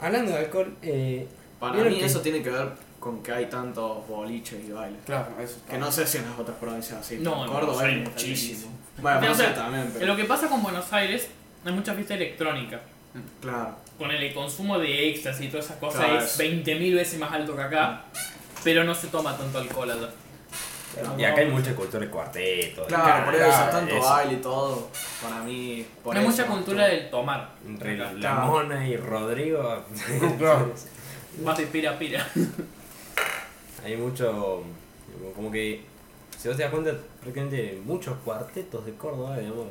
Hablando 0.00 0.32
de 0.32 0.38
alcohol, 0.38 0.76
eh, 0.82 1.26
Para 1.60 1.72
¿Vieron 1.74 1.92
mí 1.94 1.98
que- 2.00 2.04
eso 2.06 2.20
tiene 2.20 2.42
que 2.42 2.50
ver 2.50 2.68
con 3.00 3.22
que 3.22 3.32
hay 3.32 3.46
tantos 3.46 4.06
boliches 4.06 4.62
y 4.68 4.72
bailes. 4.72 5.00
Claro, 5.06 5.28
eso. 5.40 5.56
Que 5.68 5.78
no 5.78 5.90
sé 5.90 6.06
si 6.06 6.18
en 6.18 6.28
las 6.30 6.38
otras 6.38 6.56
provincias 6.58 7.00
así. 7.00 7.16
No, 7.20 7.44
en 7.46 7.50
Córdoba 7.52 7.82
hay 7.84 7.96
muchísimo. 8.00 8.72
Bueno, 8.98 9.20
Pero, 9.20 9.32
o 9.32 9.34
sé 9.34 9.42
sea, 9.44 9.54
también, 9.54 9.90
pero. 9.94 10.06
Lo 10.06 10.16
que 10.16 10.24
pasa 10.24 10.48
con 10.48 10.62
Buenos 10.62 10.92
Aires, 10.92 11.28
hay 11.64 11.72
mucha 11.72 11.94
fiesta 11.94 12.14
electrónica. 12.14 12.80
Claro. 13.40 13.76
Con 13.98 14.10
el 14.10 14.34
consumo 14.34 14.78
de 14.78 15.08
éxtasis 15.10 15.46
y 15.46 15.48
todas 15.48 15.64
esas 15.66 15.78
cosas 15.78 16.04
Claro, 16.04 16.18
es 16.18 16.24
es- 16.32 16.38
20.000 16.38 16.94
veces 16.94 17.18
más 17.18 17.32
alto 17.32 17.56
que 17.56 17.62
acá. 17.62 18.02
Pero 18.62 18.84
no 18.84 18.94
se 18.94 19.06
toma 19.06 19.34
tanto 19.36 19.58
alcohol 19.58 19.90
allá. 19.90 20.10
Y 21.18 21.24
acá 21.24 21.40
hay 21.40 21.48
mucha 21.48 21.74
cultura 21.74 22.04
de 22.04 22.10
cuarteto. 22.10 22.82
de 22.82 22.86
Claro, 22.88 23.24
por 23.26 23.34
eso 23.34 23.64
tanto 23.70 23.94
eso. 23.96 24.08
baile 24.08 24.32
y 24.34 24.36
todo. 24.36 24.88
Para 25.22 25.40
mí. 25.42 25.86
Por 26.02 26.16
hay 26.16 26.22
eso, 26.22 26.30
mucha 26.30 26.46
cultura 26.46 26.86
del 26.86 27.10
tomar. 27.10 27.50
Entre 27.66 27.96
la 27.98 28.34
Mona 28.46 28.86
y 28.88 28.96
Rodrigo. 28.96 29.82
Claro. 30.38 30.72
Más 31.44 31.58
de 31.58 31.66
pira 31.66 31.98
pira. 31.98 32.26
hay 33.84 33.96
mucho. 33.96 34.62
Como 35.34 35.50
que. 35.50 35.82
Si 36.38 36.48
vos 36.48 36.56
te 36.56 36.62
das 36.64 36.72
cuenta, 36.72 36.92
prácticamente 37.20 37.80
muchos 37.84 38.16
cuartetos 38.24 38.84
de 38.84 38.92
Córdoba, 38.94 39.38
digamos, 39.38 39.66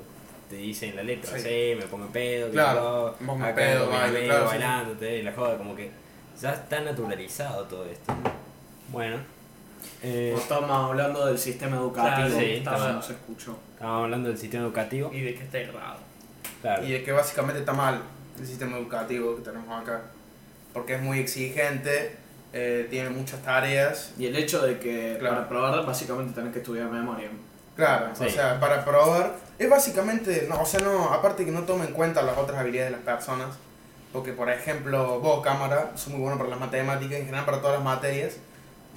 te 0.50 0.56
dicen 0.58 0.90
en 0.92 0.96
la 0.98 1.04
letra, 1.04 1.38
Sí. 1.38 1.44
sí, 1.44 1.76
me 1.80 1.86
pongo 1.86 2.06
en 2.06 2.12
pedo, 2.12 2.50
Claro, 2.52 3.16
me 3.20 3.34
acá 3.34 3.56
pedo, 3.56 3.84
amigo 3.94 4.26
claro, 4.26 4.44
sí. 4.46 4.48
bailándote, 4.50 5.18
y 5.18 5.22
la 5.22 5.32
joda, 5.34 5.58
como 5.58 5.76
que 5.76 5.92
ya 6.42 6.54
está 6.54 6.82
naturalizado 6.82 7.64
todo 7.66 7.86
esto. 7.86 8.14
Bueno, 8.90 9.18
eh, 10.04 10.36
hablando 10.70 11.26
del 11.26 11.38
sistema 11.38 11.78
educativo. 11.78 12.16
Claro, 12.28 12.40
sí, 12.40 12.46
estaba- 12.54 12.92
no 12.94 13.02
se 13.02 13.14
escuchó. 13.14 13.58
estamos 13.74 14.04
hablando 14.04 14.30
del 14.30 14.38
sistema 14.38 14.64
educativo. 14.66 15.12
Y 15.14 15.22
de 15.22 15.36
que 15.36 15.44
está 15.44 15.58
errado. 15.60 15.98
Claro. 16.62 16.84
Y 16.86 16.92
de 16.92 17.04
que 17.04 17.12
básicamente 17.12 17.60
está 17.60 17.74
mal 17.74 18.02
el 18.40 18.46
sistema 18.48 18.78
educativo 18.78 19.36
que 19.36 19.42
tenemos 19.44 19.82
acá. 19.82 20.02
Porque 20.74 20.96
es 20.96 21.02
muy 21.02 21.20
exigente, 21.20 22.18
eh, 22.54 22.88
tiene 22.90 23.10
muchas 23.10 23.42
tareas. 23.42 24.14
Y 24.18 24.26
el 24.28 24.36
hecho 24.36 24.62
de 24.66 24.80
que 24.80 25.18
Claro. 25.20 25.36
para 25.36 25.50
probar 25.50 25.86
básicamente 25.86 26.34
tenés 26.34 26.52
que 26.54 26.60
estudiar 26.60 26.88
memoria. 26.90 27.30
Claro, 27.76 28.16
Sí. 28.16 28.26
o 28.26 28.30
sea, 28.30 28.60
para 28.60 28.86
probar, 28.86 29.36
es 29.60 29.70
básicamente, 29.70 30.46
no, 30.50 30.62
o 30.62 30.66
sea, 30.66 30.80
no, 30.80 31.12
aparte 31.14 31.44
que 31.46 31.52
no 31.52 31.64
toma 31.64 31.84
en 31.86 31.92
cuenta 31.94 32.22
las 32.22 32.38
otras 32.38 32.60
habilidades 32.60 32.92
de 32.92 32.98
las 32.98 33.06
personas, 33.06 33.48
porque 34.14 34.32
por 34.32 34.50
ejemplo, 34.50 35.20
vos, 35.20 35.42
cámara, 35.44 35.92
sos 35.96 36.08
muy 36.14 36.22
bueno 36.22 36.38
para 36.38 36.50
las 36.50 36.60
matemáticas, 36.60 37.20
en 37.20 37.26
general 37.26 37.44
para 37.46 37.60
todas 37.60 37.76
las 37.76 37.84
materias, 37.84 38.38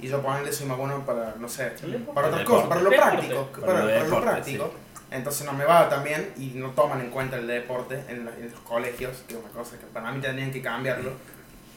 y 0.01 0.07
yo 0.07 0.21
ponerle 0.21 0.51
soy 0.53 0.65
más 0.67 0.77
bueno 0.77 1.05
para, 1.05 1.35
no 1.39 1.47
sé, 1.49 1.71
para 2.13 2.27
otras 2.29 2.43
cosas, 2.45 2.67
para 2.69 2.81
lo 2.81 2.89
práctico, 2.89 3.45
Para 3.51 3.65
para, 3.65 3.79
lo 3.79 3.85
para 3.89 3.97
lo 3.99 4.03
deporte, 4.05 4.27
práctico. 4.27 4.73
Entonces 5.11 5.45
no 5.45 5.53
me 5.53 5.65
va 5.65 5.89
tan 5.89 6.03
bien 6.03 6.33
y 6.37 6.47
no 6.55 6.69
toman 6.71 7.01
en 7.01 7.09
cuenta 7.09 7.35
el 7.37 7.47
deporte 7.47 8.03
en, 8.07 8.25
la- 8.25 8.35
en 8.35 8.51
los 8.51 8.59
colegios, 8.61 9.17
que 9.27 9.33
es 9.33 9.39
una 9.39 9.49
cosa 9.49 9.77
que 9.77 9.85
para 9.87 10.11
mí 10.11 10.21
tendrían 10.21 10.51
que 10.51 10.61
cambiarlo. 10.61 11.11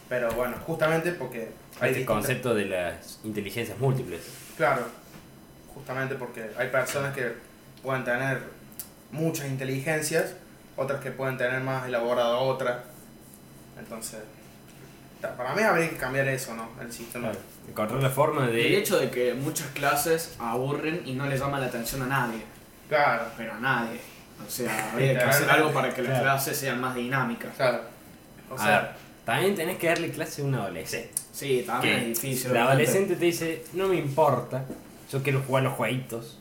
Pero 0.09 0.31
bueno, 0.33 0.57
justamente 0.67 1.13
porque 1.13 1.39
hay 1.81 1.91
Este 1.91 2.01
distintas- 2.01 2.07
concepto 2.07 2.55
de 2.55 2.67
las 2.67 3.19
inteligencias 3.25 3.79
múltiples. 3.79 4.21
Claro, 4.57 4.83
justamente 5.75 6.15
porque 6.17 6.51
hay 6.59 6.69
personas 6.69 7.15
que 7.15 7.33
pueden 7.83 8.05
tener 8.05 8.41
muchas 9.11 9.47
inteligencias, 9.49 10.35
otras 10.77 11.01
que 11.01 11.11
pueden 11.11 11.39
tener 11.39 11.61
más 11.63 11.87
elaborada 11.87 12.37
otra. 12.37 12.85
Entonces, 13.79 14.21
para 15.23 15.55
mí 15.55 15.63
habría 15.63 15.89
que 15.89 15.97
cambiar 15.97 16.29
eso, 16.29 16.55
¿no? 16.55 16.69
El 16.81 16.93
sistema. 16.93 17.31
Claro. 17.31 17.45
Encontrar 17.69 18.03
la 18.03 18.11
forma 18.11 18.47
El 18.47 18.53
de. 18.53 18.79
hecho 18.79 18.99
de 18.99 19.11
que 19.11 19.35
muchas 19.35 19.69
clases 19.69 20.35
aburren 20.39 21.03
y 21.07 21.15
no 21.15 21.27
le 21.27 21.39
llama 21.39 21.59
la 21.61 21.67
atención 21.67 22.03
a 22.03 22.07
nadie. 22.07 22.43
Claro, 22.89 23.25
Pero 23.37 23.53
a 23.55 23.59
nadie. 23.61 23.99
O 24.47 24.51
sea, 24.51 24.91
habría 24.93 25.15
que 25.19 25.25
hacer 25.25 25.51
algo 25.51 25.73
para 25.73 25.95
que 25.95 26.03
las 26.03 26.11
Claro. 26.11 26.25
clases 26.25 26.57
sean 26.59 26.81
más 26.81 26.95
dinámicas. 26.95 27.55
claro. 27.57 27.81
O 28.51 28.55
A 28.55 28.59
sea, 28.59 28.81
ver, 28.81 28.91
también 29.25 29.55
tenés 29.55 29.79
que 29.79 29.87
darle 29.87 30.11
clase 30.11 30.43
a 30.43 30.45
un 30.45 30.55
adolescente. 30.55 31.11
Sí, 31.33 31.65
también 31.67 32.01
Que 32.01 32.13
es 32.13 32.21
difícil. 32.21 32.51
El 32.51 32.57
adolescente 32.59 33.17
te 33.17 33.25
dice, 33.25 33.65
no 33.73 33.89
me 33.89 33.97
importa, 33.97 34.65
yo 35.11 35.23
quiero 35.23 35.41
jugar 35.47 35.63
los 35.63 35.73
jueguitos. 35.75 36.39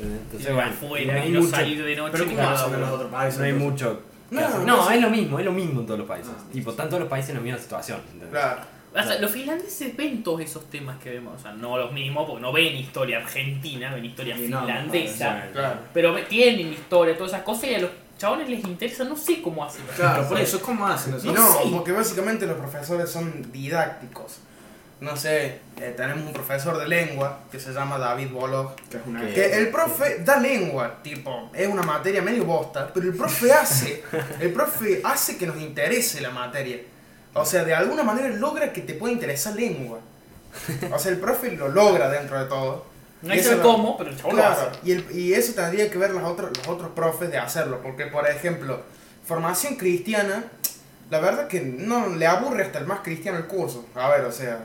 Entonces, 0.00 0.48
Y 0.48 0.52
bueno, 0.54 0.72
no 0.80 1.20
hay 1.20 1.30
mucho, 1.32 1.50
salir 1.50 1.84
de 1.84 1.96
noche. 1.96 2.12
Pero 2.12 2.24
ni 2.24 2.30
¿cómo 2.34 2.42
nada. 2.42 2.54
hacen 2.62 2.74
en 2.74 2.80
los 2.80 2.90
otros 2.90 3.10
países? 3.12 3.38
no 3.40 3.44
hay 3.44 3.52
mucho. 3.52 4.02
No, 4.30 4.58
no 4.64 4.90
es 4.90 5.00
lo 5.02 5.10
mismo, 5.10 5.38
es 5.38 5.44
lo 5.44 5.52
mismo 5.52 5.80
en 5.80 5.86
todos 5.86 5.98
los 5.98 6.08
países. 6.08 6.32
Ah, 6.34 6.42
tipo, 6.50 6.70
están 6.70 6.88
todos 6.88 7.00
los 7.00 7.08
países 7.10 7.30
en 7.30 7.36
la 7.36 7.42
misma 7.42 7.58
situación. 7.58 8.00
¿entendés? 8.12 8.30
claro. 8.30 8.60
O 8.94 9.02
sea, 9.02 9.18
los 9.20 9.30
finlandeses 9.30 9.96
ven 9.96 10.22
todos 10.22 10.40
esos 10.42 10.68
temas 10.68 10.98
que 11.02 11.10
vemos. 11.10 11.38
O 11.38 11.42
sea, 11.42 11.52
no 11.52 11.78
los 11.78 11.92
mismos, 11.92 12.26
porque 12.26 12.42
no 12.42 12.52
ven 12.52 12.76
historia 12.76 13.18
argentina, 13.18 13.94
ven 13.94 14.04
historia 14.04 14.36
finlandesa. 14.36 15.48
Claro. 15.52 15.78
Pero 15.94 16.14
tienen 16.26 16.72
historia, 16.72 17.16
todas 17.16 17.32
esas 17.32 17.42
cosas, 17.44 17.64
y 17.70 17.74
a 17.74 17.78
los 17.80 17.90
chabones 18.18 18.48
les 18.48 18.62
interesa, 18.64 19.04
no 19.04 19.16
sé 19.16 19.40
cómo 19.42 19.64
hacen. 19.64 19.82
Claro, 19.96 20.28
por 20.28 20.38
eso, 20.38 20.60
¿cómo 20.60 20.86
hacen 20.86 21.14
eso? 21.14 21.26
Y 21.26 21.32
No 21.32 21.40
no, 21.40 21.52
sé. 21.62 21.68
porque 21.72 21.92
básicamente 21.92 22.46
los 22.46 22.56
profesores 22.56 23.08
son 23.10 23.50
didácticos. 23.50 24.38
No 25.00 25.16
sé, 25.16 25.58
eh, 25.80 25.94
tenemos 25.96 26.26
un 26.26 26.32
profesor 26.32 26.78
de 26.78 26.86
lengua 26.86 27.40
que 27.50 27.58
se 27.58 27.72
llama 27.72 27.98
David 27.98 28.28
Bolog. 28.30 28.76
Que 28.88 28.98
es 28.98 29.02
una 29.06 29.20
Que- 29.26 29.32
Que 29.34 29.56
el 29.58 29.68
profe 29.70 30.18
da 30.20 30.38
lengua, 30.38 30.98
tipo, 31.02 31.50
es 31.52 31.66
una 31.66 31.82
materia 31.82 32.22
medio 32.22 32.44
bosta, 32.44 32.88
pero 32.94 33.06
el 33.08 33.16
profe 33.16 33.52
hace, 33.52 34.04
el 34.38 34.52
profe 34.52 35.00
hace 35.02 35.36
que 35.36 35.46
nos 35.48 35.56
interese 35.60 36.20
la 36.20 36.30
materia. 36.30 36.78
O 37.34 37.44
sea, 37.44 37.64
de 37.64 37.74
alguna 37.74 38.02
manera 38.02 38.28
logra 38.28 38.72
que 38.72 38.82
te 38.82 38.94
pueda 38.94 39.12
interesar 39.12 39.54
lengua. 39.54 40.00
O 40.92 40.98
sea, 40.98 41.12
el 41.12 41.18
profe 41.18 41.52
lo 41.52 41.68
logra 41.68 42.08
dentro 42.10 42.38
de 42.38 42.46
todo. 42.46 42.86
No 43.22 43.32
hay 43.32 43.38
Y 43.38 43.42
que 43.42 43.54
lo- 43.56 43.62
cómo, 43.62 43.96
pero 43.96 44.10
el 44.10 44.16
chabón 44.16 44.36
lo 44.36 44.42
Claro, 44.42 44.70
hace. 44.70 44.80
y, 44.84 44.92
el- 44.92 45.10
y 45.12 45.32
eso 45.34 45.52
tendría 45.54 45.90
que 45.90 45.96
ver 45.96 46.10
los 46.10 46.22
otros, 46.24 46.50
los 46.58 46.68
otros 46.68 46.90
profes 46.90 47.30
de 47.30 47.38
hacerlo, 47.38 47.80
porque 47.82 48.06
por 48.06 48.28
ejemplo, 48.28 48.82
formación 49.26 49.76
cristiana, 49.76 50.44
la 51.08 51.20
verdad 51.20 51.46
que 51.46 51.60
no 51.60 52.08
le 52.08 52.26
aburre 52.26 52.64
hasta 52.64 52.80
el 52.80 52.86
más 52.86 53.00
cristiano 53.00 53.38
el 53.38 53.46
curso. 53.46 53.86
A 53.94 54.08
ver, 54.08 54.24
o 54.24 54.32
sea, 54.32 54.58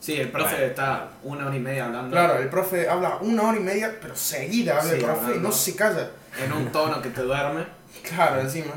Sí, 0.00 0.14
el 0.20 0.32
profe 0.32 0.50
Bueno. 0.56 0.66
está 0.66 1.10
una 1.22 1.46
hora 1.46 1.54
y 1.54 1.60
media 1.60 1.84
hablando. 1.86 2.10
claro, 2.10 2.34
el 2.38 2.48
profe 2.48 2.88
habla 2.88 3.18
una 3.20 3.44
hora 3.44 3.56
y 3.56 3.60
media, 3.60 3.96
pero 4.02 4.16
seguida 4.16 4.78
habla 4.80 4.90
Sí, 4.90 4.96
el 4.98 5.04
profe 5.04 5.20
y 5.20 5.24
hablando. 5.26 5.48
no 5.48 5.54
se 5.54 5.76
calla. 5.76 6.10
En 6.44 6.52
un 6.52 6.72
tono 6.72 7.00
que 7.00 7.10
te 7.10 7.22
duerme. 7.22 7.64
Claro, 8.02 8.40
encima. 8.40 8.72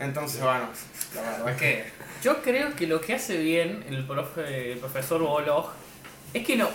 Entonces, 0.00 0.40
bueno, 0.40 0.64
la 1.14 1.44
verdad 1.44 1.56
que. 1.56 1.84
Yo 2.22 2.40
creo 2.42 2.74
que 2.76 2.86
lo 2.86 3.00
que 3.00 3.14
hace 3.14 3.36
bien 3.36 3.84
el, 3.88 4.04
profe, 4.04 4.72
el 4.72 4.78
profesor 4.78 5.20
Bolog 5.22 5.66
es 6.32 6.46
que 6.46 6.56
no, 6.56 6.68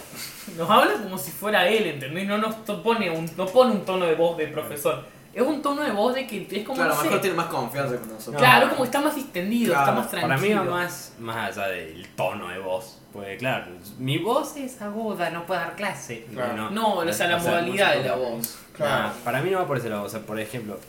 nos 0.58 0.70
habla 0.70 0.94
como 1.02 1.18
si 1.18 1.32
fuera 1.32 1.68
él, 1.68 1.88
¿entendés? 1.88 2.28
No 2.28 2.38
nos 2.38 2.64
to- 2.66 2.84
pone 2.84 3.10
un, 3.10 3.30
no 3.38 3.46
pone 3.48 3.72
un 3.72 3.86
tono 3.86 4.06
de 4.06 4.16
voz 4.16 4.38
de 4.38 4.48
profesor. 4.48 5.04
Es 5.34 5.44
un 5.44 5.62
tono 5.62 5.84
de 5.84 5.92
voz 5.92 6.16
de 6.16 6.26
que 6.26 6.48
es 6.50 6.64
como, 6.66 6.76
Claro, 6.78 6.94
a 6.94 6.96
no 6.96 7.02
sé, 7.02 7.08
mejor 7.08 7.22
tiene 7.22 7.36
más 7.38 7.46
confianza 7.48 7.98
con 7.98 8.10
nosotros. 8.10 8.42
Claro, 8.42 8.70
como 8.72 8.86
está 8.86 9.02
más 9.02 9.16
distendido, 9.16 9.74
Claro, 9.74 9.86
está 9.90 10.00
más 10.02 10.10
tranquilo. 10.10 10.36
Para 10.36 10.42
mí 10.42 10.54
va 10.54 10.64
más, 10.78 11.14
más 11.20 11.58
allá 11.58 11.68
del 11.70 12.08
tono 12.16 12.48
de 12.50 12.60
voz. 12.60 13.00
Porque 13.14 13.38
claro, 13.38 13.66
mi 14.00 14.18
voz 14.18 14.58
es 14.58 14.82
aguda, 14.82 15.30
no 15.30 15.46
puedo 15.46 15.60
dar 15.60 15.76
clase. 15.76 16.26
Claro. 16.34 16.70
No, 16.72 16.96
o 16.96 17.14
sea, 17.14 17.28
la 17.28 17.38
modalidad 17.38 17.96
de 17.98 18.04
la 18.04 18.16
voz. 18.16 18.58
Claro. 18.74 19.08
Nah, 19.10 19.14
para 19.24 19.42
mí 19.42 19.50
no 19.52 19.60
va 19.60 19.68
por 19.68 19.78
ese 19.78 19.90
lado. 19.90 20.04
O 20.04 20.10
sea, 20.10 20.20
por 20.22 20.40
ejemplo, 20.40 20.80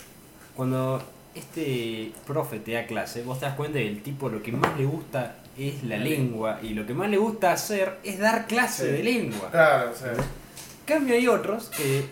cuando 0.56 1.02
este 1.38 2.12
profe 2.27 2.59
te 2.61 2.72
da 2.72 2.87
clase, 2.87 3.22
vos 3.22 3.38
te 3.40 3.46
das 3.46 3.55
cuenta 3.55 3.79
que 3.79 3.88
el 3.88 4.03
tipo 4.03 4.29
lo 4.29 4.42
que 4.42 4.53
más 4.53 4.77
le 4.79 4.85
gusta 4.85 5.37
es 5.59 5.83
la 5.85 5.96
La 5.96 6.05
lengua 6.05 6.61
y 6.62 6.70
lo 6.70 6.87
que 6.87 6.94
más 6.94 7.09
le 7.11 7.16
gusta 7.16 7.53
hacer 7.53 7.98
es 8.05 8.18
dar 8.18 8.46
clase 8.46 8.87
Sí. 8.87 8.92
de 8.92 9.03
lengua. 9.03 9.51
Claro, 9.51 9.90
o 9.90 9.94
sea. 9.96 10.12
En 10.12 10.18
cambio 10.87 11.14
hay 11.14 11.27
otros 11.27 11.70
que 11.77 12.05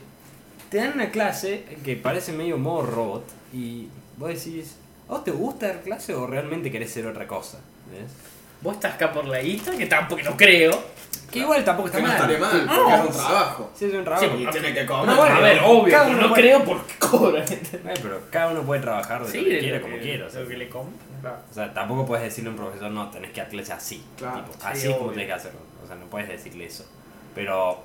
te 0.70 0.78
dan 0.78 0.92
una 0.94 1.10
clase 1.10 1.64
que 1.84 1.96
parece 1.96 2.32
medio 2.32 2.58
modo 2.58 2.82
robot 2.86 3.24
y 3.52 3.86
vos 4.16 4.28
decís, 4.28 4.76
¿a 5.08 5.12
vos 5.12 5.24
te 5.24 5.30
gusta 5.30 5.68
dar 5.68 5.82
clase 5.82 6.14
o 6.14 6.26
realmente 6.26 6.70
querés 6.70 6.90
ser 6.90 7.06
otra 7.06 7.26
cosa? 7.26 7.58
¿Ves? 7.90 8.10
Vos 8.66 8.74
estás 8.74 8.94
acá 8.94 9.12
por 9.12 9.24
la 9.26 9.40
guita, 9.40 9.70
que 9.76 9.86
tampoco 9.86 10.22
no 10.22 10.36
creo. 10.36 10.96
Que 11.30 11.40
igual 11.40 11.64
tampoco 11.64 11.88
está 11.88 11.98
Que 11.98 12.02
no 12.02 12.08
mal. 12.08 12.16
estaría 12.16 12.38
mal, 12.38 12.50
Sí, 12.52 12.66
porque 12.66 12.94
es 12.94 13.00
un 13.00 13.12
trabajo. 13.12 13.70
Sí, 13.74 13.84
es 13.86 13.94
un 13.94 14.04
trabajo. 14.04 14.26
Sí, 14.36 14.42
Y 14.42 14.46
tiene 14.50 14.74
que 14.74 14.84
No, 14.84 15.00
comer. 15.00 15.16
bueno, 15.16 15.34
a 15.36 15.40
ver, 15.40 15.60
obvio, 15.64 15.92
cada 15.92 16.04
pero 16.06 16.16
uno 16.18 16.22
no 16.26 16.34
puede- 16.34 16.42
creo 16.42 16.64
porque 16.64 16.92
cobra. 16.98 17.44
Pero 18.02 18.20
cada 18.30 18.50
uno 18.52 18.62
puede 18.62 18.80
trabajar 18.80 19.24
de 19.24 19.30
Sí, 19.32 19.38
lo 19.38 19.44
que 19.44 19.50
de 19.54 19.58
quiera, 19.60 19.76
lo 19.78 19.82
como 19.82 19.94
que- 19.96 20.02
quiera. 20.02 20.26
o 20.26 20.30
sea. 20.30 20.40
lo 20.40 20.48
que 20.48 20.56
le 20.56 20.68
come. 20.68 20.90
Claro. 21.20 21.36
O 21.50 21.54
sea, 21.54 21.74
tampoco 21.74 22.06
puedes 22.06 22.24
decirle 22.24 22.48
a 22.50 22.52
un 22.52 22.58
profesor, 22.58 22.90
no, 22.90 23.10
tenés 23.10 23.30
que 23.32 23.40
dar 23.40 23.50
clase 23.50 23.72
así. 23.72 24.04
Claro, 24.16 24.40
tipo, 24.42 24.52
sí, 24.52 24.58
así 24.64 24.78
es 24.86 24.92
como 24.94 24.98
obvio. 25.06 25.12
tenés 25.12 25.26
que 25.26 25.32
hacerlo. 25.32 25.60
O 25.82 25.86
sea, 25.86 25.96
no 25.96 26.06
puedes 26.06 26.28
decirle 26.28 26.66
eso. 26.66 26.86
Pero, 27.34 27.82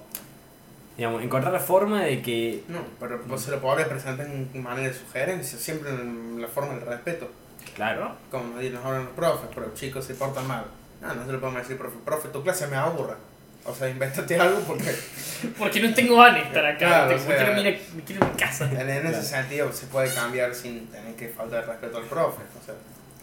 digamos, 0.97 1.21
encontrar 1.23 1.53
la 1.53 1.59
forma 1.59 2.03
de 2.03 2.21
que. 2.21 2.63
No, 2.67 2.79
pero 2.99 3.21
vos 3.27 3.41
se 3.41 3.51
lo 3.51 3.59
podés 3.59 3.87
presentar 3.87 4.25
en 4.25 4.49
manera 4.63 4.87
de 4.87 4.93
sugerencia, 4.93 5.57
siempre 5.59 5.89
en 5.91 6.41
la 6.41 6.47
forma 6.47 6.73
del 6.75 6.81
respeto. 6.85 7.29
Claro. 7.75 8.15
Como 8.29 8.55
nos 8.55 8.85
hablan 8.85 9.05
los 9.05 9.13
profes, 9.13 9.49
pero 9.53 9.67
los 9.67 9.75
chicos 9.75 10.05
se 10.05 10.15
portan 10.15 10.47
mal. 10.47 10.65
No, 11.01 11.13
no 11.15 11.25
se 11.25 11.31
lo 11.31 11.39
podemos 11.39 11.61
decir, 11.61 11.77
profe, 11.77 11.97
profe, 12.05 12.27
tu 12.29 12.43
clase 12.43 12.67
me 12.67 12.75
aburra. 12.75 13.17
O 13.65 13.73
sea, 13.75 13.89
invéntate 13.89 14.39
algo 14.39 14.59
porque 14.61 14.93
Porque 15.57 15.79
no 15.81 15.93
tengo 15.93 16.17
ganas 16.17 16.41
de 16.41 16.47
estar 16.47 16.65
acá. 16.65 16.77
Claro, 16.77 17.07
tengo- 17.09 17.21
o 17.21 17.25
sea- 17.27 17.37
quiero, 17.55 17.69
ir 17.69 17.81
quiero 18.05 18.25
ir 18.25 18.29
a 18.29 18.33
mi 18.33 18.39
casa. 18.39 18.65
en, 18.71 18.79
en 18.79 18.89
ese 18.89 19.01
Claro. 19.09 19.23
sentido 19.23 19.71
se 19.73 19.85
puede 19.87 20.13
cambiar 20.13 20.53
sin 20.55 20.87
tener 20.87 21.15
que 21.15 21.29
faltar 21.29 21.65
respeto 21.67 21.97
al 21.97 22.03
profe. 22.05 22.41
O 22.61 22.65
sea, 22.65 22.73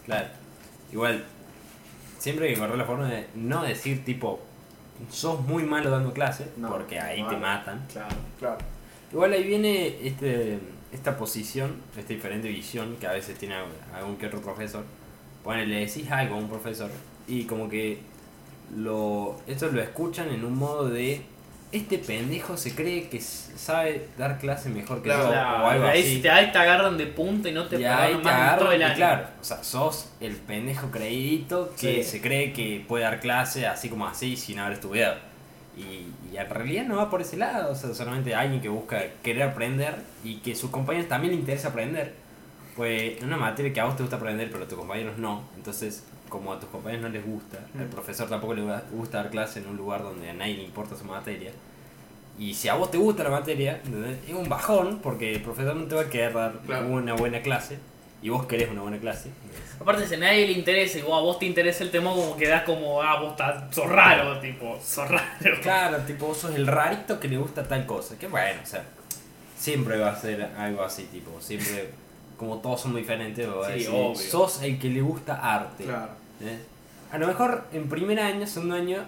Claro. 0.05 0.27
Igual, 0.91 1.23
siempre 2.17 2.45
hay 2.47 2.51
que 2.53 2.57
encontrar 2.57 2.77
la 2.79 2.85
forma 2.85 3.07
de 3.09 3.27
no 3.35 3.63
decir, 3.63 4.03
tipo, 4.05 4.39
sos 5.11 5.39
muy 5.41 5.63
malo 5.63 5.89
dando 5.89 6.11
clase, 6.13 6.49
No, 6.57 6.69
porque 6.69 6.99
ahí 6.99 7.21
no. 7.21 7.29
te 7.29 7.37
matan. 7.37 7.85
Claro. 7.91 8.15
claro. 8.39 8.57
Igual 9.11 9.33
ahí 9.33 9.43
viene 9.43 9.97
este, 10.07 10.59
esta 10.91 11.17
posición, 11.17 11.75
esta 11.97 12.13
diferente 12.13 12.47
visión 12.47 12.95
que 12.99 13.07
a 13.07 13.11
veces 13.11 13.37
tiene 13.37 13.55
algún 13.93 14.17
que 14.17 14.27
otro 14.27 14.41
profesor. 14.41 14.83
Bueno, 15.43 15.63
le 15.65 15.81
decís 15.85 16.09
algo 16.11 16.35
a 16.35 16.37
un 16.37 16.49
profesor 16.49 16.89
y 17.27 17.43
como 17.43 17.69
que 17.69 17.99
lo, 18.75 19.39
esto 19.47 19.67
lo 19.71 19.81
escuchan 19.81 20.29
en 20.29 20.43
un 20.45 20.57
modo 20.57 20.89
de 20.89 21.21
este 21.71 21.99
pendejo 21.99 22.57
se 22.57 22.73
cree 22.73 23.09
que 23.09 23.21
sabe 23.21 24.07
dar 24.17 24.39
clase 24.39 24.69
mejor 24.69 24.97
que 24.97 25.03
Claro, 25.03 25.25
yo 25.25 25.29
Claro, 25.29 25.63
o 25.63 25.67
algo 25.67 25.85
ahí 25.85 26.01
así. 26.01 26.19
te, 26.19 26.29
ahí 26.31 26.51
te 26.51 26.57
agarran 26.57 26.97
de 26.97 27.05
punta 27.05 27.47
y 27.49 27.51
no 27.51 27.67
te 27.67 27.79
y 27.79 27.85
ahí 27.85 28.15
te 28.23 28.27
agarran 28.29 28.57
todo 28.59 28.71
el 28.71 28.81
año. 28.81 28.95
claro, 28.95 29.27
o 29.39 29.43
sea, 29.43 29.63
sos 29.63 30.09
el 30.19 30.35
pendejo 30.35 30.89
creidito 30.89 31.71
que 31.79 32.03
Sí. 32.03 32.09
se 32.09 32.21
cree 32.21 32.53
que 32.53 32.83
puede 32.87 33.03
dar 33.03 33.19
clase 33.19 33.67
así 33.67 33.87
como 33.87 34.07
así 34.07 34.35
sin 34.35 34.57
haber 34.57 34.73
estudiado. 34.73 35.17
Y, 35.79 36.33
y 36.33 36.37
en 36.37 36.49
realidad 36.49 36.83
no 36.85 36.97
va 36.97 37.09
por 37.09 37.21
ese 37.21 37.37
lado, 37.37 37.71
o 37.71 37.75
sea, 37.75 37.93
solamente 37.93 38.35
alguien 38.35 38.61
que 38.61 38.67
busca 38.69 39.01
querer 39.23 39.43
aprender 39.43 39.95
y 40.23 40.35
que 40.37 40.53
sus 40.55 40.69
compañeros 40.69 41.07
también 41.07 41.33
le 41.33 41.39
interesa 41.39 41.69
aprender. 41.69 42.13
Pues 42.75 43.17
es 43.17 43.23
una 43.23 43.37
materia 43.37 43.71
que 43.73 43.79
a 43.79 43.85
vos 43.85 43.95
te 43.95 44.03
gusta 44.03 44.17
aprender, 44.17 44.49
pero 44.51 44.63
a 44.65 44.67
tus 44.67 44.77
compañeros 44.77 45.17
no. 45.17 45.43
Entonces, 45.55 46.03
como 46.29 46.53
a 46.53 46.59
tus 46.59 46.69
compañeros 46.69 47.03
no 47.03 47.09
les 47.09 47.25
gusta, 47.25 47.59
al 47.77 47.87
profesor 47.87 48.27
tampoco 48.29 48.53
le 48.53 48.63
gusta 48.91 49.17
dar 49.23 49.29
clase 49.31 49.59
en 49.59 49.67
un 49.67 49.77
lugar 49.77 50.03
donde 50.03 50.29
a 50.29 50.33
nadie 50.33 50.55
le 50.57 50.63
importa 50.63 50.95
su 50.95 51.05
materia. 51.05 51.51
Y 52.37 52.53
si 52.53 52.69
a 52.69 52.75
vos 52.75 52.89
te 52.91 52.97
gusta 52.97 53.23
la 53.23 53.31
materia, 53.31 53.81
¿entendés? 53.83 54.17
es 54.27 54.33
un 54.33 54.47
bajón 54.47 54.99
porque 55.03 55.33
el 55.33 55.41
profesor 55.41 55.75
no 55.75 55.85
te 55.87 55.95
va 55.95 56.01
a 56.03 56.09
querer 56.09 56.33
dar 56.33 56.53
Claro. 56.65 56.87
una 56.87 57.13
buena 57.13 57.41
clase 57.41 57.79
y 58.21 58.29
vos 58.29 58.45
querés 58.45 58.69
una 58.69 58.81
buena 58.81 58.97
clase. 58.99 59.29
Aparte, 59.79 60.05
si 60.07 60.15
a 60.15 60.17
nadie 60.17 60.45
le 60.47 60.53
interesa 60.53 60.99
y 60.99 61.01
vos, 61.03 61.17
a 61.17 61.21
vos 61.21 61.39
te 61.39 61.45
interesa 61.45 61.83
el 61.83 61.91
tema, 61.91 62.11
como 62.11 62.35
quedás 62.35 62.63
como, 62.63 63.01
ah, 63.01 63.19
vos 63.21 63.31
estás, 63.31 63.73
sos 63.73 63.87
raro, 63.89 64.39
tipo, 64.39 64.77
sos 64.83 65.07
raro. 65.09 65.25
Claro, 65.61 65.97
tipo, 65.99 66.27
vos 66.27 66.37
sos 66.37 66.53
el 66.55 66.67
rarito 66.67 67.19
que 67.19 67.27
le 67.29 67.37
gusta 67.37 67.63
tal 67.67 67.85
cosa. 67.85 68.17
Que 68.17 68.27
bueno, 68.27 68.59
o 68.61 68.65
sea, 68.65 68.83
siempre 69.57 69.97
va 69.97 70.11
a 70.11 70.15
ser 70.19 70.41
algo 70.57 70.83
así, 70.83 71.03
tipo, 71.05 71.39
siempre, 71.39 71.89
como 72.37 72.57
todos 72.57 72.81
somos 72.81 72.97
diferentes, 72.97 73.47
vos 73.47 73.59
vas 73.59 73.67
a 73.69 73.71
Sí, 73.73 73.79
decir, 73.79 73.93
obvio. 73.95 74.15
sos 74.15 74.61
el 74.63 74.79
que 74.79 74.89
le 74.89 75.01
gusta 75.01 75.35
arte. 75.35 75.85
Claro. 75.85 76.11
¿eh? 76.41 76.59
A 77.11 77.17
lo 77.17 77.27
mejor 77.27 77.65
en 77.71 77.87
primer 77.89 78.19
año, 78.19 78.45
segundo 78.45 78.75
año, 78.75 79.03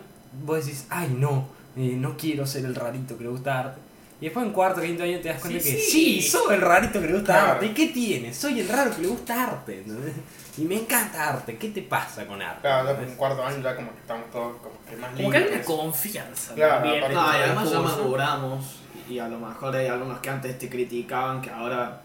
vos 0.46 0.66
decís, 0.66 0.88
ay 0.90 1.14
no, 1.18 1.48
eh, 1.76 1.96
no 1.98 2.16
quiero 2.18 2.48
ser 2.48 2.64
el 2.66 2.76
rarito 2.76 3.18
que 3.18 3.26
le 3.26 3.30
gusta 3.30 3.60
arte. 3.60 3.80
Y 4.22 4.26
después 4.26 4.46
en 4.46 4.54
cuarto, 4.54 4.82
quinto 4.82 5.04
año 5.04 5.20
te 5.20 5.30
das 5.30 5.42
cuenta 5.42 5.60
Sí, 5.60 5.72
que 5.72 5.78
sí. 5.82 5.92
sí, 5.92 6.22
sos 6.22 6.52
el 6.52 6.62
rarito 6.62 7.02
que 7.02 7.08
le 7.08 7.14
gusta 7.14 7.34
Claro. 7.34 7.52
arte. 7.54 7.66
¿Y 7.66 7.70
qué 7.70 7.88
tienes? 7.88 8.38
Soy 8.38 8.60
el 8.60 8.70
raro 8.70 8.96
que 8.96 9.02
le 9.02 9.08
gusta 9.10 9.44
arte. 9.48 9.80
¿entendés? 9.80 10.14
Y 10.58 10.62
me 10.62 10.76
encanta 10.76 11.30
arte. 11.30 11.58
¿Qué 11.58 11.70
te 11.70 11.82
pasa 11.82 12.28
con 12.28 12.40
arte? 12.42 12.62
Claro, 12.62 12.96
ya 12.96 13.04
en 13.08 13.16
cuarto 13.16 13.44
año 13.44 13.62
ya 13.64 13.76
como 13.76 13.92
que 13.94 14.00
estamos 14.00 14.30
todos 14.32 14.58
como 14.62 14.76
que 14.88 14.96
más 14.96 15.12
Como 15.16 15.30
que 15.32 15.38
hay 15.38 15.44
una 15.52 15.62
confianza 15.64 16.54
Claro, 16.54 16.74
también. 16.84 17.02
No, 17.02 17.10
y 17.12 17.36
además 17.42 17.72
ya 17.72 17.80
maduramos 17.80 18.76
y 19.10 19.18
a 19.20 19.28
lo 19.28 19.40
mejor 19.40 19.76
hay 19.76 19.88
algunos 19.88 20.20
que 20.20 20.30
antes 20.30 20.58
te 20.60 20.70
criticaban 20.70 21.42
que 21.42 21.50
ahora 21.50 22.02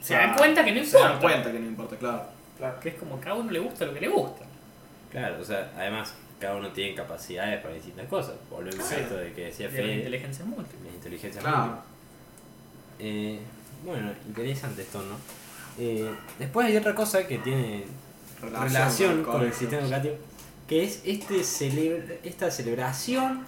Se 0.00 0.14
dan 0.14 0.34
cuenta 0.34 0.64
que 0.64 0.72
no 0.72 0.82
se 0.84 0.96
dan 0.98 1.12
importa. 1.12 1.20
cuenta 1.20 1.52
que 1.52 1.58
no 1.60 1.66
importa, 1.66 1.96
claro. 1.96 2.22
Claro. 2.56 2.80
Que 2.80 2.88
es 2.90 2.94
como 2.94 3.20
que 3.20 3.28
a 3.28 3.34
uno 3.34 3.50
le 3.50 3.58
gusta 3.58 3.84
lo 3.84 3.92
que 3.92 4.00
le 4.00 4.08
gusta. 4.08 4.44
Claro, 5.10 5.36
o 5.40 5.44
sea, 5.44 5.70
además, 5.76 6.14
cada 6.40 6.56
uno 6.56 6.68
tiene 6.72 6.94
capacidades 6.94 7.60
para 7.60 7.74
distintas 7.74 8.06
cosas. 8.06 8.34
Volvemos 8.50 8.84
Sí. 8.86 8.94
a 8.94 8.98
esto 8.98 9.16
de 9.16 9.32
que 9.32 9.44
decía 9.46 9.68
De 9.68 9.72
la 9.78 9.82
Fede, 9.82 9.96
inteligencia 9.96 10.44
múltiple. 10.44 10.88
la 10.90 10.96
inteligencia 10.96 11.40
Claro. 11.40 11.58
múltiple. 11.66 11.82
Eh, 12.98 13.38
bueno, 13.84 14.12
interesante 14.26 14.82
esto, 14.82 15.02
¿no? 15.02 15.16
Eh, 15.78 16.10
después 16.38 16.66
hay 16.66 16.76
otra 16.76 16.94
cosa 16.94 17.26
que 17.26 17.38
tiene 17.38 17.84
relación, 18.42 19.22
con 19.22 19.42
el 19.42 19.52
sistema 19.52 19.82
educativo, 19.82 20.14
que 20.68 20.84
es 20.84 21.02
este 21.04 21.42
celebra- 21.44 22.16
esta 22.22 22.50
celebración 22.50 23.44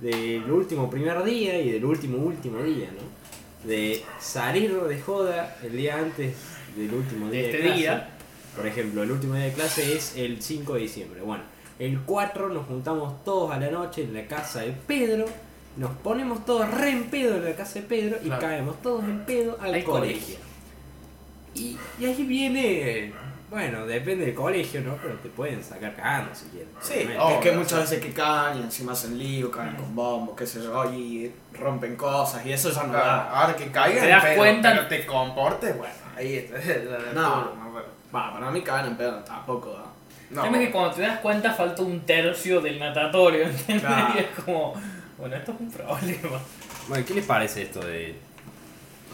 del 0.00 0.50
último 0.50 0.90
primer 0.90 1.22
día 1.24 1.58
y 1.60 1.70
del 1.72 1.84
último 1.84 2.18
último 2.18 2.62
día, 2.62 2.88
¿no? 2.90 3.68
De 3.68 4.02
salir 4.20 4.74
de 4.74 5.00
joda 5.00 5.56
el 5.62 5.76
día 5.76 5.98
antes 5.98 6.34
del 6.76 6.92
último 6.92 7.26
De 7.30 7.32
día 7.32 7.42
de, 7.42 7.50
este 7.50 7.62
clase. 7.62 7.78
día. 7.80 8.10
Por 8.56 8.66
ejemplo, 8.66 9.02
el 9.02 9.10
último 9.10 9.34
día 9.34 9.44
de 9.46 9.52
clase 9.52 9.96
es 9.96 10.16
el 10.16 10.40
5 10.42 10.74
de 10.74 10.80
diciembre. 10.80 11.20
Bueno, 11.22 11.42
el 11.78 12.00
4 12.00 12.48
nos 12.50 12.66
juntamos 12.66 13.24
todos 13.24 13.50
a 13.52 13.58
la 13.58 13.70
noche 13.70 14.02
en 14.04 14.14
la 14.14 14.26
casa 14.26 14.60
de 14.60 14.72
Pedro, 14.72 15.24
nos 15.76 15.90
ponemos 15.96 16.44
todos 16.46 16.70
re 16.70 16.90
en 16.90 17.04
pedo 17.10 17.36
en 17.36 17.44
la 17.44 17.54
casa 17.56 17.74
de 17.80 17.82
Pedro 17.82 18.16
y 18.22 18.26
Claro. 18.26 18.40
caemos 18.42 18.80
todos 18.82 19.04
en 19.04 19.24
pedo 19.24 19.58
al, 19.60 19.74
Al 19.74 19.84
colegio. 19.84 20.36
colegio. 20.36 20.36
Y, 21.54 21.76
y 22.00 22.04
ahí 22.06 22.22
viene, 22.24 23.12
bueno, 23.50 23.86
depende 23.86 24.26
del 24.26 24.34
colegio, 24.34 24.80
¿no? 24.82 24.96
Pero 25.02 25.14
te 25.14 25.28
pueden 25.28 25.62
sacar 25.62 25.94
cagando 25.94 26.34
si 26.34 26.46
quieren. 26.46 26.68
Sí, 26.80 27.08
oh, 27.18 27.30
es 27.30 27.38
que 27.38 27.50
o 27.50 27.54
muchas 27.54 27.70
sea- 27.70 27.80
veces 27.80 28.00
que 28.00 28.12
caen 28.12 28.58
y 28.58 28.62
encima 28.62 28.92
hacen 28.92 29.18
lío, 29.18 29.50
caen 29.50 29.76
con 29.76 29.94
bombos, 29.94 30.36
qué 30.36 30.46
sé 30.46 30.62
yo, 30.62 30.92
y 30.92 31.32
rompen 31.52 31.96
cosas 31.96 32.44
y 32.46 32.52
eso 32.52 32.70
ya 32.70 32.84
no 32.84 32.90
Claro, 32.92 33.06
da. 33.06 33.40
ahora 33.40 33.56
que 33.56 33.66
caigan, 33.70 34.02
¿Te 34.04 34.08
das 34.10 34.22
pero, 34.24 34.36
cuenta? 34.36 34.70
pero 34.72 34.86
te 34.88 35.06
comportes, 35.06 35.76
bueno, 35.78 35.94
ahí 36.16 36.34
está. 36.36 36.56
No. 37.14 37.52
Va, 38.14 38.32
para 38.32 38.50
mí 38.52 38.62
caen 38.62 38.86
en 38.86 38.96
pedo 38.96 39.18
tampoco. 39.24 39.76
No, 40.30 40.42
tema 40.42 40.58
que 40.58 40.70
cuando 40.70 40.94
te 40.94 41.02
das 41.02 41.20
cuenta 41.20 41.52
falta 41.52 41.82
un 41.82 42.00
tercio 42.00 42.60
del 42.60 42.78
natatorio, 42.78 43.44
¿entendés? 43.48 43.82
Claro. 43.82 44.14
Y 44.14 44.18
es 44.18 44.44
como, 44.44 44.74
bueno, 45.18 45.36
esto 45.36 45.52
es 45.52 45.60
un 45.60 45.70
problema. 45.70 46.40
Bueno, 46.88 47.04
¿qué 47.06 47.14
les 47.14 47.24
parece 47.24 47.62
esto 47.62 47.80
de, 47.80 48.14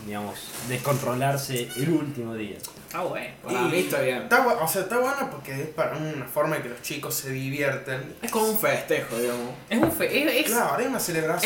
digamos, 0.06 0.38
descontrolarse 0.68 1.68
el 1.76 1.90
último 1.90 2.34
día? 2.34 2.56
Ah, 2.92 3.02
bueno. 3.02 3.28
Para 3.44 3.60
mí 3.62 3.78
está 3.78 4.00
bien. 4.00 4.22
Está, 4.22 4.44
bu- 4.44 4.58
o 4.60 4.66
sea, 4.66 4.82
está 4.82 4.98
bueno 4.98 5.28
porque 5.30 5.52
es 5.52 5.68
para 5.68 5.96
una 5.96 6.24
forma 6.26 6.56
de 6.56 6.62
que 6.62 6.68
los 6.70 6.82
chicos 6.82 7.14
se 7.14 7.30
divierten. 7.30 8.16
Es 8.20 8.30
como 8.32 8.46
un 8.48 8.58
festejo, 8.58 9.16
digamos. 9.16 9.50
Es 9.68 9.78
un 9.78 9.92
fe 9.92 10.22
es, 10.38 10.46
es- 10.46 10.52
Claro, 10.52 10.76
es 10.80 10.86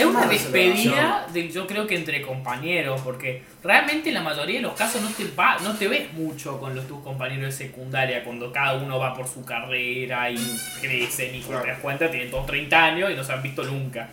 una 0.06 0.22
es 0.24 0.30
despedida, 0.30 1.26
de, 1.32 1.48
yo 1.50 1.66
creo 1.66 1.86
que 1.86 1.96
entre 1.96 2.22
compañeros, 2.22 3.00
porque 3.02 3.42
realmente 3.62 4.08
en 4.08 4.14
la 4.14 4.22
mayoría 4.22 4.56
de 4.56 4.62
los 4.62 4.72
casos 4.74 5.02
no 5.02 5.10
te 5.10 5.24
va, 5.38 5.58
no 5.60 5.74
te 5.76 5.86
ves 5.88 6.10
mucho 6.14 6.58
con 6.58 6.74
los 6.74 6.86
tus 6.88 7.02
compañeros 7.02 7.44
de 7.46 7.52
secundaria 7.66 8.24
cuando 8.24 8.50
cada 8.50 8.78
uno 8.82 8.98
va 8.98 9.12
por 9.14 9.28
su 9.28 9.44
carrera 9.44 10.30
y 10.30 10.38
crecen 10.80 11.34
y 11.34 11.40
cuando 11.42 11.64
te 11.64 11.70
das 11.72 11.80
cuenta 11.80 12.10
tienen 12.10 12.30
todos 12.30 12.46
30 12.46 12.84
años 12.84 13.10
y 13.10 13.14
no 13.14 13.22
se 13.22 13.32
han 13.32 13.42
visto 13.42 13.62
nunca. 13.64 14.08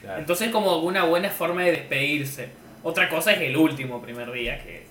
Claro. 0.00 0.18
Entonces 0.18 0.48
es 0.48 0.52
como 0.52 0.78
una 0.78 1.04
buena 1.04 1.30
forma 1.30 1.62
de 1.62 1.70
despedirse. 1.70 2.48
Otra 2.82 3.08
cosa 3.08 3.32
es 3.32 3.40
el 3.42 3.56
último 3.56 4.00
primer 4.02 4.30
día, 4.32 4.62
que 4.62 4.86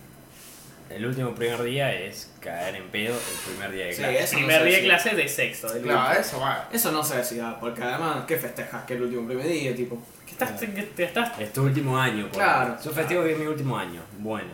el 0.89 1.05
último 1.05 1.33
primer 1.33 1.61
día 1.63 1.93
es 1.93 2.31
caer 2.41 2.75
en 2.75 2.87
pedo 2.89 3.13
el 3.15 3.51
primer 3.53 3.71
día 3.71 3.85
de 3.85 3.93
Sí, 3.93 3.99
clase. 3.99 4.19
eso 4.19 4.33
no 4.33 4.37
primer 4.39 4.57
sé 4.59 4.65
día 4.65 4.75
de 4.75 4.81
si- 4.81 4.87
clase 4.87 5.15
de 5.15 5.27
sexto. 5.27 5.73
del 5.73 5.83
Claro, 5.83 5.99
último. 6.01 6.21
eso 6.21 6.39
va. 6.39 6.69
Eso 6.71 6.91
no 6.91 7.03
sé 7.03 7.23
si 7.23 7.37
da, 7.37 7.59
porque 7.59 7.81
además, 7.83 8.25
¿qué 8.27 8.37
festejas? 8.37 8.83
Que 8.85 8.93
el 8.95 9.03
último 9.03 9.25
primer 9.27 9.47
día, 9.47 9.75
tipo. 9.75 9.97
Que 10.25 10.31
estás, 10.31 10.51
que 10.59 10.67
te 10.67 11.03
estás 11.03 11.39
Es 11.39 11.53
tu 11.53 11.63
último 11.63 11.97
año, 11.97 12.23
por 12.27 12.33
Claro. 12.37 12.77
Yo 12.83 12.91
festejo 12.91 13.23
que 13.23 13.33
es 13.33 13.37
mi 13.39 13.45
último 13.45 13.77
año. 13.77 14.01
Bueno. 14.19 14.49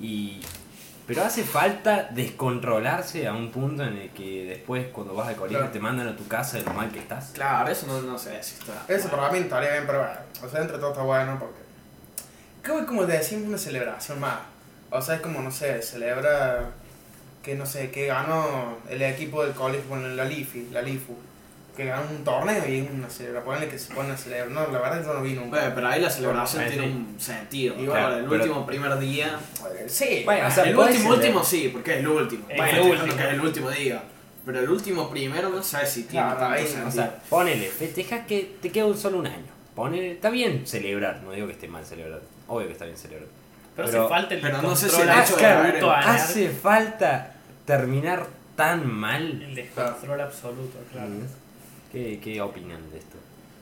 Y. 0.00 0.40
Pero 1.06 1.22
hace 1.22 1.44
falta 1.44 2.08
descontrolarse 2.12 3.26
a 3.26 3.34
un 3.34 3.50
punto 3.50 3.82
en 3.84 3.98
el 3.98 4.08
que 4.10 4.46
después, 4.46 4.86
cuando 4.86 5.14
vas 5.14 5.28
al 5.28 5.36
colegio, 5.36 5.58
Claro. 5.58 5.72
te 5.72 5.78
mandan 5.78 6.08
a 6.08 6.16
tu 6.16 6.26
casa 6.28 6.56
de 6.56 6.64
lo 6.64 6.72
mal 6.72 6.90
que 6.90 6.98
estás. 7.00 7.32
Claro, 7.34 7.70
eso 7.70 7.86
no, 7.86 8.00
no 8.00 8.18
sé 8.18 8.42
si 8.42 8.54
está. 8.54 8.84
Eso 8.88 9.10
para 9.10 9.30
mí 9.30 9.38
estaría 9.40 9.70
bien, 9.72 9.84
pero 9.86 9.98
bueno, 9.98 10.14
o 10.42 10.48
sea, 10.48 10.62
entre 10.62 10.78
todo 10.78 10.92
está 10.92 11.02
bueno 11.02 11.36
porque. 11.38 11.63
Creo 12.64 12.80
que 12.80 12.86
como 12.86 13.04
te 13.04 13.12
decimos, 13.12 13.46
una 13.48 13.58
celebración 13.58 14.18
más. 14.18 14.38
O 14.90 15.00
sea, 15.00 15.14
es 15.16 15.20
como, 15.20 15.40
no 15.40 15.50
sé, 15.52 15.80
celebra 15.82 16.70
que 17.42 17.54
no 17.54 17.66
sé, 17.66 17.90
que 17.90 18.06
ganó 18.06 18.78
el 18.88 19.02
equipo 19.02 19.44
del 19.44 19.52
colegio, 19.52 19.84
bueno, 19.88 20.08
la 20.08 20.24
LIFI, 20.24 20.68
la 20.72 20.80
LIFU, 20.80 21.14
que 21.76 21.84
ganó 21.84 22.04
un 22.10 22.24
torneo 22.24 22.66
y 22.66 22.78
es 22.78 22.90
una 22.90 23.10
celebración, 23.10 23.68
que 23.68 23.78
se 23.78 23.92
pone 23.94 24.12
a 24.12 24.16
celebrar. 24.16 24.48
No, 24.50 24.66
la 24.72 24.78
verdad 24.78 25.04
yo 25.04 25.12
no 25.12 25.20
vi 25.22 25.34
nunca. 25.34 25.58
Bueno, 25.58 25.72
pero 25.74 25.88
ahí 25.88 26.00
la 26.00 26.08
celebración 26.08 26.62
Bueno, 26.64 26.72
tiene 26.80 26.86
sí. 26.92 26.98
un 27.14 27.20
sentido. 27.20 27.74
Y 27.74 27.86
bueno, 27.86 27.92
bueno, 27.92 28.16
el 28.16 28.24
pero- 28.24 28.42
último 28.44 28.66
primer 28.66 28.98
día. 28.98 29.38
Sí, 29.88 30.22
Bueno, 30.24 30.48
o 30.48 30.50
sea, 30.50 30.64
el 30.64 30.76
último, 30.78 31.02
ser, 31.10 31.18
último 31.20 31.44
sí, 31.44 31.68
porque 31.70 31.92
es 31.94 31.98
el 31.98 32.08
último. 32.08 32.46
Es 32.48 32.56
Bueno, 32.56 32.78
el 32.78 32.90
último. 32.92 33.16
que 33.16 33.22
es 33.24 33.28
el 33.28 33.40
último 33.40 33.70
día. 33.70 34.02
Pero 34.46 34.60
el 34.60 34.70
último 34.70 35.10
primero 35.10 35.48
no 35.50 35.62
sé 35.62 35.84
si 35.86 36.04
tiene 36.04 36.26
Claro, 36.26 36.38
tanto 36.40 36.54
ahí, 36.54 36.66
sentido. 36.66 36.88
O 36.88 36.90
sea, 36.92 37.18
ponele, 37.28 37.66
festeja 37.68 38.24
que 38.26 38.56
te 38.62 38.70
queda 38.70 38.86
un 38.86 38.96
solo 38.96 39.18
un 39.18 39.26
año. 39.26 39.52
Ponele, 39.74 40.12
está 40.12 40.30
bien 40.30 40.66
celebrar, 40.66 41.20
no 41.22 41.32
digo 41.32 41.46
que 41.46 41.52
esté 41.54 41.66
mal 41.68 41.84
celebrar. 41.84 42.20
Obvio 42.48 42.66
que 42.66 42.72
está 42.72 42.84
bien 42.84 42.96
celebrar. 42.96 43.28
Pero, 43.76 43.88
Pero- 43.88 44.00
hace 44.02 44.08
falta 44.08 44.34
el 44.34 44.40
pero 44.40 44.62
no 44.62 44.76
sé 44.76 44.88
si 44.88 44.96
descontrol 44.96 45.16
el 45.18 45.24
hecho 45.24 45.36
de 45.36 45.46
absoluto 45.46 45.90
haber- 45.90 46.04
a 46.04 46.12
nerd. 46.12 46.20
Hace 46.22 46.48
falta 46.50 47.34
terminar 47.64 48.26
tan 48.56 48.86
mal. 48.92 49.42
El 49.42 49.54
descontrol 49.54 50.20
absoluto, 50.20 50.78
claro. 50.92 51.08
Mm. 51.08 51.26
¿Qué, 51.92 52.20
¿Qué 52.22 52.40
opinan 52.40 52.90
de 52.90 52.98
esto? 52.98 53.16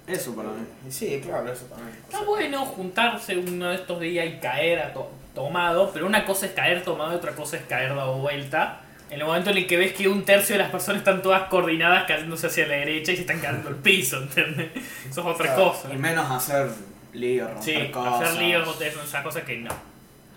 Eso 0.06 0.34
para 0.34 0.48
mí. 0.50 0.64
Sí, 0.90 1.20
claro, 1.24 1.50
eso 1.52 1.64
también. 1.66 1.90
O 1.90 2.04
Está 2.06 2.18
sea, 2.18 2.26
bueno 2.26 2.66
juntarse 2.66 3.36
uno 3.38 3.68
de 3.70 3.76
estos 3.76 4.00
días 4.00 4.26
y 4.26 4.38
caer 4.38 4.80
a 4.80 4.92
to- 4.92 5.10
tomado, 5.34 5.90
pero 5.92 6.06
una 6.06 6.24
cosa 6.24 6.46
es 6.46 6.52
caer 6.52 6.82
tomado 6.82 7.12
y 7.12 7.16
otra 7.16 7.32
cosa 7.32 7.56
es 7.56 7.62
caer 7.64 7.94
dado 7.94 8.18
vuelta. 8.18 8.80
En 9.10 9.20
el 9.20 9.26
momento 9.26 9.50
en 9.50 9.58
el 9.58 9.66
que 9.66 9.76
ves 9.76 9.92
que 9.92 10.08
un 10.08 10.24
tercio 10.24 10.54
de 10.56 10.62
las 10.62 10.70
personas 10.70 11.00
están 11.00 11.22
todas 11.22 11.44
coordinadas 11.48 12.04
cayéndose 12.06 12.46
hacia 12.48 12.66
la 12.66 12.74
derecha 12.76 13.12
y 13.12 13.16
se 13.16 13.20
están 13.22 13.40
cayendo 13.40 13.68
al 13.68 13.76
piso, 13.76 14.18
¿entendés? 14.22 14.70
Eso 15.08 15.20
es 15.20 15.26
otra 15.26 15.54
Claro. 15.54 15.70
cosa. 15.72 15.92
Y 15.92 15.96
menos 15.98 16.30
hacer 16.30 16.68
líos, 17.12 17.50
romper 17.52 17.86
Sí, 17.86 17.90
cosas. 17.92 18.22
hacer 18.22 18.42
líos 18.42 18.76
son 18.76 19.04
esas 19.04 19.22
cosas 19.22 19.42
que 19.44 19.58
no. 19.58 19.70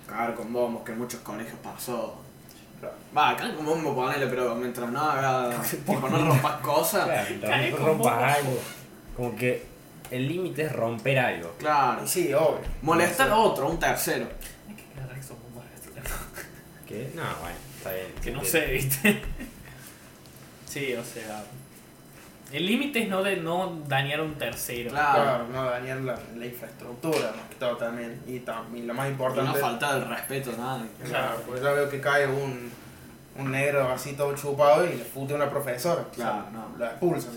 Cagar 0.08 0.36
con 0.36 0.54
bombos, 0.54 0.84
que 0.84 0.92
en 0.92 1.00
muchos 1.00 1.20
colegios 1.22 1.58
pasó. 1.64 2.22
Claro. 2.80 2.96
Va, 3.18 3.36
cagar 3.36 3.56
con 3.56 3.66
bombos 3.66 3.96
ponele, 3.96 4.28
pero 4.28 4.56
mientras 4.56 4.90
no 4.90 5.02
haga. 5.02 5.62
tipo, 5.64 5.94
no 6.10 6.26
rompas 6.30 6.62
cosas. 6.62 7.10
Cae 7.42 7.72
con 7.72 7.86
rompas 7.86 8.38
algo. 8.38 8.60
Como 9.16 9.36
que 9.36 9.66
el 10.12 10.28
límite 10.28 10.64
es 10.64 10.72
romper 10.72 11.18
algo. 11.20 11.56
Claro. 11.58 12.04
y 12.04 12.08
sí, 12.08 12.34
obvio. 12.34 12.60
Molestar 12.82 13.30
a 13.30 13.38
otro, 13.38 13.68
un 13.70 13.80
tercero. 13.80 14.28
Hay 14.68 14.76
que 14.76 14.84
aclarar 14.92 15.16
que 15.16 15.24
son 15.24 15.38
bombas 15.42 15.70
de 15.70 15.76
este 15.76 16.02
¿Qué? 16.86 17.12
No, 17.16 17.24
bueno, 17.42 17.58
está 17.78 17.94
bien. 17.94 18.08
Que 18.22 18.32
no 18.32 18.44
sé, 18.44 18.66
¿viste? 18.68 19.22
Sí, 20.68 20.94
o 20.94 21.04
sea. 21.06 21.42
El 22.52 22.66
límite 22.66 23.04
es 23.04 23.10
no, 23.10 23.24
de, 23.24 23.38
no 23.38 23.82
dañar 23.88 24.20
a 24.20 24.24
un 24.24 24.36
tercero. 24.36 24.92
Claro. 24.92 25.24
Claro, 25.24 25.48
no 25.52 25.64
dañar 25.70 25.98
la, 25.98 26.18
la 26.38 26.46
infraestructura, 26.46 27.32
más 27.36 27.50
que 27.50 27.56
todo 27.56 27.76
también. 27.78 28.22
Y, 28.28 28.40
tam- 28.42 28.74
y 28.76 28.84
lo 28.84 28.94
más 28.94 29.08
Y 29.08 29.12
importante. 29.12 29.52
no 29.52 29.56
falta 29.56 29.96
el 29.98 30.08
respeto 30.08 30.52
a 30.54 30.58
nadie. 30.58 30.86
Claro, 31.04 31.42
porque 31.46 31.62
yo 31.62 31.74
veo 31.76 31.90
que 31.90 32.00
cae 32.00 32.28
un, 32.28 32.72
un 33.38 33.52
negro 33.52 33.90
así 33.92 34.14
todo 34.14 34.34
chupado 34.36 34.86
y 34.86 34.90
le 34.96 35.04
pute 35.06 35.34
a 35.34 35.38
una 35.38 35.50
profesora. 35.50 36.02
O 36.10 36.14
sea, 36.14 36.26
Claro, 36.32 36.46
no. 36.54 36.78
La 36.78 36.92
expulsan. 36.92 37.32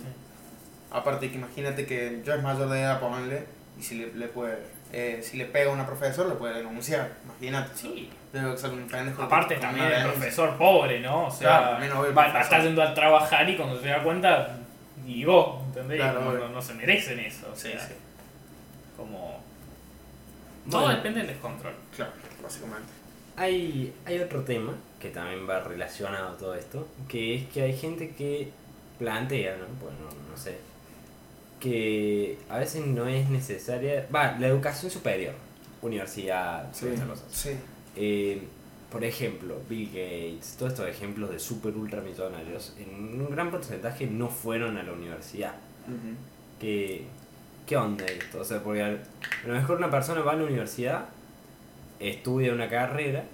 Aparte 0.90 1.28
que 1.30 1.36
imagínate 1.36 1.84
que 1.86 2.22
yo 2.24 2.34
es 2.34 2.42
mayor 2.42 2.68
de 2.68 2.80
edad, 2.80 3.00
ponle, 3.00 3.44
y 3.78 3.82
si 3.82 3.96
le, 3.96 4.12
le 4.14 4.28
puede, 4.28 4.58
eh, 4.92 5.20
si 5.22 5.36
le 5.36 5.44
pega 5.46 5.70
a 5.70 5.74
una 5.74 5.86
profesora, 5.86 6.28
le 6.30 6.34
puede 6.36 6.54
denunciar. 6.54 7.10
Imagínate. 7.24 7.70
Sí. 7.76 8.10
Debe 8.32 8.56
ser 8.56 8.70
un 8.70 8.86
pendejo. 8.86 9.22
Aparte 9.22 9.54
con 9.54 9.62
también 9.62 9.86
el 9.90 10.02
profesor 10.04 10.56
pobre, 10.56 11.00
¿no? 11.00 11.26
O 11.26 11.30
sea, 11.30 11.76
Claro, 11.78 12.04
el 12.06 12.16
va, 12.16 12.40
está 12.40 12.62
yendo 12.62 12.82
a 12.82 12.92
trabajar 12.94 13.48
y 13.48 13.56
cuando 13.56 13.80
se 13.80 13.88
da 13.88 14.02
cuenta, 14.02 14.56
ligó, 15.08 15.62
¿entendés? 15.66 15.96
Claro, 15.98 16.20
no, 16.24 16.32
no- 16.34 16.48
no 16.50 16.62
se 16.62 16.74
merecen 16.74 17.18
eso. 17.20 17.48
O 17.52 17.56
Sí, 17.56 17.68
sea, 17.70 17.80
sí. 17.88 17.94
como... 18.96 19.40
Todo 20.70 20.82
Bueno. 20.82 20.96
depende 20.96 21.18
del 21.20 21.28
descontrol. 21.28 21.74
Claro, 21.96 22.12
básicamente. 22.42 22.88
Hay, 23.36 23.92
hay 24.04 24.18
otro 24.18 24.42
tema 24.42 24.74
que 25.00 25.10
también 25.10 25.48
va 25.48 25.60
relacionado 25.60 26.28
a 26.30 26.36
todo 26.36 26.54
esto, 26.54 26.86
que 27.08 27.36
es 27.36 27.46
que 27.48 27.62
hay 27.62 27.76
gente 27.76 28.10
que 28.10 28.50
plantea, 28.98 29.56
¿no? 29.56 29.64
Bueno, 29.80 29.96
no 30.30 30.36
sé, 30.36 30.58
que 31.60 32.38
a 32.48 32.58
veces 32.58 32.86
no 32.86 33.06
es 33.06 33.28
necesaria, 33.30 34.06
va, 34.14 34.36
la 34.38 34.48
educación 34.48 34.90
superior, 34.90 35.34
universidad, 35.82 36.68
Sí. 36.72 36.80
todas 36.86 36.94
estas 36.94 37.08
cosas. 37.08 37.26
Sí. 37.30 37.50
Eh, 37.96 38.42
por 38.90 39.04
ejemplo, 39.04 39.56
Bill 39.68 39.88
Gates, 39.88 40.56
todos 40.58 40.72
estos 40.72 40.88
ejemplos 40.88 41.30
de 41.30 41.38
super 41.38 41.76
ultramillonarios, 41.76 42.74
en 42.78 43.20
un 43.20 43.30
gran 43.30 43.50
porcentaje 43.50 44.06
no 44.06 44.28
fueron 44.28 44.78
a 44.78 44.82
la 44.82 44.92
universidad. 44.92 45.54
Ujú. 45.86 46.16
¿Qué, 46.58 47.04
qué 47.66 47.76
onda 47.76 48.06
esto? 48.06 48.40
O 48.40 48.44
sea, 48.44 48.62
porque 48.62 48.82
a 48.82 48.98
lo 49.46 49.52
mejor 49.52 49.76
una 49.76 49.90
persona 49.90 50.22
va 50.22 50.32
a 50.32 50.36
la 50.36 50.44
universidad, 50.44 51.06
estudia 52.00 52.52
una 52.52 52.68
carrera 52.68 53.24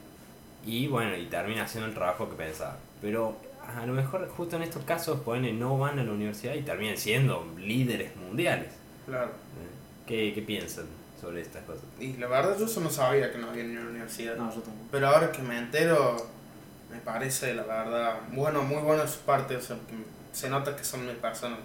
y 0.67 0.89
bueno, 0.89 1.17
y 1.17 1.27
termina 1.27 1.63
haciendo 1.63 1.89
el 1.89 1.95
trabajo 1.95 2.29
que 2.29 2.35
pensaba. 2.35 2.77
Pero 3.01 3.37
a 3.77 3.87
lo 3.87 3.93
mejor 3.93 4.29
justo 4.29 4.57
en 4.57 4.63
estos 4.63 4.83
casos 4.85 5.21
no 5.25 5.79
van 5.79 5.99
a 6.01 6.05
la 6.05 6.13
universidad 6.13 6.55
y 6.55 6.63
terminan 6.63 6.97
siendo 6.97 7.47
líderes 7.59 8.17
mundiales. 8.17 8.73
Claro. 9.07 9.27
¿eh? 9.29 10.07
¿Qué, 10.07 10.33
qué 10.35 10.43
piensan 10.43 10.87
sobre 11.25 11.41
estas 11.41 11.63
cosas? 11.65 11.85
Y 11.99 12.15
la 12.15 12.27
verdad 12.27 12.57
yo 12.59 12.67
eso 12.67 12.81
no 12.81 12.91
sabía 12.91 13.33
que 13.33 13.39
no 13.39 13.51
había 13.51 13.65
ni 13.65 13.77
una 13.77 13.91
universidad. 13.91 14.37
No, 14.37 14.49
yo 14.55 14.61
tampoco. 14.61 14.89
Pero 14.91 15.09
ahora 15.09 15.33
que 15.33 15.43
me 15.43 15.59
entero, 15.59 16.17
me 16.91 16.99
parece, 16.99 17.55
la 17.55 17.63
verdad, 17.65 18.15
bueno, 18.33 18.63
muy 18.63 18.83
bueno 18.83 19.03
de 19.03 19.09
su 19.09 19.21
parte. 19.21 19.57
O 19.57 19.61
sea, 19.61 19.77
que 19.77 19.95
se 20.33 20.49
nota 20.51 20.77
que 20.77 20.85
son 20.85 21.07
personas 21.21 21.59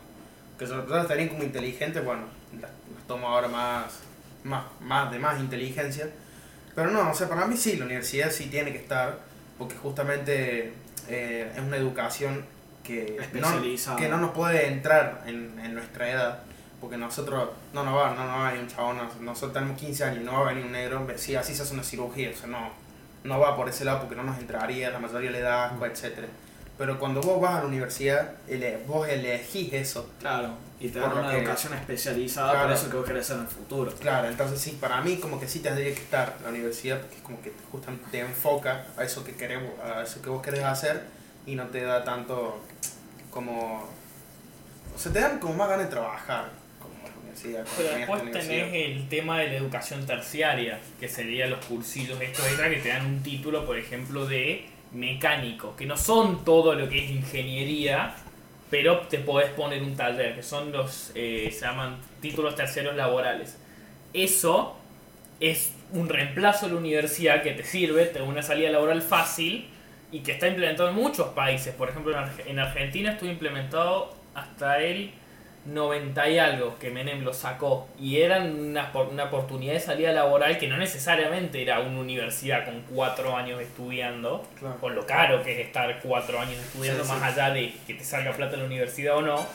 que 0.57 0.65
yo 0.65 0.85
las 0.85 1.07
tenía 1.07 1.29
como 1.29 1.43
inteligentes, 1.43 2.03
bueno, 2.03 2.23
las, 2.53 2.69
las 2.93 3.07
tomo 3.07 3.27
ahora 3.27 3.47
más, 3.47 3.99
más, 4.43 4.65
más 4.81 5.11
de 5.11 5.17
más 5.17 5.39
inteligencia. 5.39 6.09
Pero 6.75 6.91
no, 6.91 7.09
o 7.09 7.13
sea, 7.13 7.27
para 7.29 7.45
mí 7.45 7.55
sí, 7.55 7.77
la 7.77 7.85
universidad 7.85 8.29
sí 8.29 8.47
tiene 8.47 8.71
que 8.71 8.79
estar, 8.79 9.19
porque 9.57 9.75
justamente 9.75 10.73
eh, 11.07 11.51
es 11.55 11.61
una 11.61 11.77
educación 11.77 12.45
que 12.83 13.19
no, 13.33 13.97
que 13.97 14.09
no 14.09 14.17
nos 14.17 14.31
puede 14.31 14.67
entrar 14.67 15.23
en, 15.25 15.59
en 15.59 15.73
nuestra 15.73 16.09
edad. 16.09 16.39
Porque 16.81 16.95
nosotros, 16.97 17.49
no, 17.73 17.83
no 17.83 17.95
va, 17.95 18.11
no, 18.11 18.25
no 18.25 18.37
va 18.37 18.47
a 18.47 18.51
venir 18.51 18.63
un 18.65 18.69
chabón, 18.73 18.97
no- 18.97 19.09
nosotros 19.21 19.53
tenemos 19.53 19.77
15 19.77 20.03
años, 20.05 20.23
no 20.23 20.33
va 20.33 20.39
a 20.49 20.53
venir 20.53 20.65
un 20.65 20.71
negro, 20.71 21.05
sí, 21.17 21.35
así 21.35 21.53
se 21.53 21.63
hace 21.63 21.73
una 21.73 21.83
cirugía, 21.83 22.29
o 22.33 22.37
sea, 22.37 22.47
no, 22.47 22.69
no 23.25 23.39
va 23.39 23.55
por 23.57 23.67
ese 23.67 23.83
lado 23.83 23.99
porque 23.99 24.15
no 24.15 24.23
nos 24.23 24.37
entraría, 24.39 24.89
la 24.89 24.99
mayoría 24.99 25.29
le 25.31 25.41
da 25.41 25.65
asco, 25.65 25.85
etc. 25.85 26.19
Pero 26.77 26.97
cuando 26.97 27.19
vos 27.21 27.41
vas 27.41 27.55
a 27.55 27.59
la 27.59 27.65
universidad, 27.67 28.31
ele- 28.47 28.81
vos 28.87 29.07
elegís 29.09 29.73
eso. 29.73 30.09
Claro. 30.19 30.51
Y 30.79 30.87
te 30.87 30.99
dan 30.99 31.11
una 31.11 31.31
que- 31.31 31.39
educación 31.39 31.73
especializada 31.73 32.51
Claro. 32.51 32.65
para 32.67 32.79
eso 32.79 32.89
que 32.89 32.95
vos 32.95 33.05
querés 33.05 33.25
hacer 33.25 33.35
en 33.35 33.41
el 33.41 33.49
futuro. 33.49 33.91
Claro, 33.99 34.29
entonces 34.29 34.61
sí, 34.61 34.77
para 34.79 35.01
mí 35.01 35.17
como 35.17 35.37
que 35.37 35.49
sí 35.49 35.59
tendría 35.59 35.93
que 35.93 35.99
estar 36.01 36.37
la 36.41 36.47
universidad 36.47 37.01
porque 37.01 37.15
es 37.17 37.21
como 37.21 37.41
que 37.41 37.51
justamente 37.69 38.05
te 38.09 38.19
enfoca 38.21 38.85
a 38.97 39.03
eso 39.03 39.25
que 39.25 39.35
queremos, 39.35 39.73
a 39.83 40.01
eso 40.03 40.21
que 40.21 40.29
vos 40.29 40.41
querés 40.41 40.63
hacer 40.63 41.03
y 41.45 41.55
no 41.55 41.65
te 41.65 41.83
da 41.83 42.05
tanto 42.05 42.61
como... 43.29 43.89
O 44.95 44.97
sea, 44.97 45.11
te 45.11 45.19
dan 45.19 45.39
como 45.39 45.53
más 45.55 45.67
ganas 45.67 45.85
de 45.87 45.91
trabajar 45.91 46.49
Pero 47.77 47.97
después 47.97 48.31
tenés 48.31 48.73
el 48.73 49.07
tema 49.07 49.39
de 49.39 49.47
la 49.47 49.55
educación 49.55 50.05
terciaria, 50.05 50.79
que 50.99 51.07
serían 51.07 51.51
los 51.51 51.65
cursillos 51.65 52.19
estos 52.21 52.45
extra 52.45 52.69
que 52.69 52.77
te 52.77 52.89
dan 52.89 53.05
un 53.05 53.23
título, 53.23 53.65
por 53.65 53.77
ejemplo, 53.77 54.25
de 54.25 54.65
mecánico, 54.91 55.75
que 55.75 55.85
no 55.85 55.97
son 55.97 56.43
todo 56.43 56.73
lo 56.73 56.89
que 56.89 57.05
es 57.05 57.11
ingeniería, 57.11 58.15
pero 58.69 59.01
te 59.01 59.19
podés 59.19 59.49
poner 59.51 59.81
un 59.83 59.95
taller, 59.95 60.35
que 60.35 60.43
son 60.43 60.71
los, 60.71 61.11
eh, 61.15 61.49
se 61.51 61.61
llaman 61.61 61.97
títulos 62.21 62.55
terceros 62.55 62.95
laborales. 62.95 63.57
Eso 64.13 64.75
es 65.39 65.73
un 65.91 66.09
reemplazo 66.09 66.65
a 66.65 66.69
la 66.69 66.75
universidad 66.75 67.41
que 67.41 67.51
te 67.51 67.63
sirve, 67.63 68.05
te 68.05 68.19
da 68.19 68.25
una 68.25 68.43
salida 68.43 68.69
laboral 68.69 69.01
fácil 69.01 69.69
y 70.11 70.19
que 70.19 70.33
está 70.33 70.47
implementado 70.47 70.89
en 70.89 70.95
muchos 70.95 71.29
países. 71.29 71.73
Por 71.73 71.89
ejemplo, 71.89 72.15
en 72.45 72.59
Argentina 72.59 73.11
estuvo 73.13 73.29
implementado 73.29 74.15
hasta 74.33 74.79
el 74.81 75.11
90 75.65 76.29
y 76.29 76.39
algo 76.39 76.79
que 76.79 76.89
Menem 76.89 77.23
lo 77.23 77.33
sacó 77.33 77.87
y 77.99 78.21
era 78.21 78.39
una, 78.41 78.91
una 79.11 79.25
oportunidad 79.25 79.73
de 79.73 79.79
salida 79.79 80.11
laboral 80.11 80.57
que 80.57 80.67
no 80.67 80.77
necesariamente 80.77 81.61
era 81.61 81.79
una 81.81 81.99
universidad 81.99 82.65
con 82.65 82.81
cuatro 82.83 83.35
años 83.35 83.61
estudiando, 83.61 84.47
Claro. 84.57 84.77
con 84.79 84.95
lo 84.95 85.05
caro 85.05 85.43
que 85.43 85.59
es 85.59 85.67
estar 85.67 85.99
cuatro 86.01 86.39
años 86.39 86.57
estudiando, 86.59 87.03
Sí, 87.03 87.09
más 87.11 87.19
sí. 87.19 87.25
allá 87.39 87.53
de 87.53 87.73
que 87.85 87.93
te 87.93 88.03
salga 88.03 88.31
plata 88.33 88.53
en 88.55 88.61
la 88.61 88.65
universidad 88.67 89.17
o 89.17 89.21
no, 89.21 89.45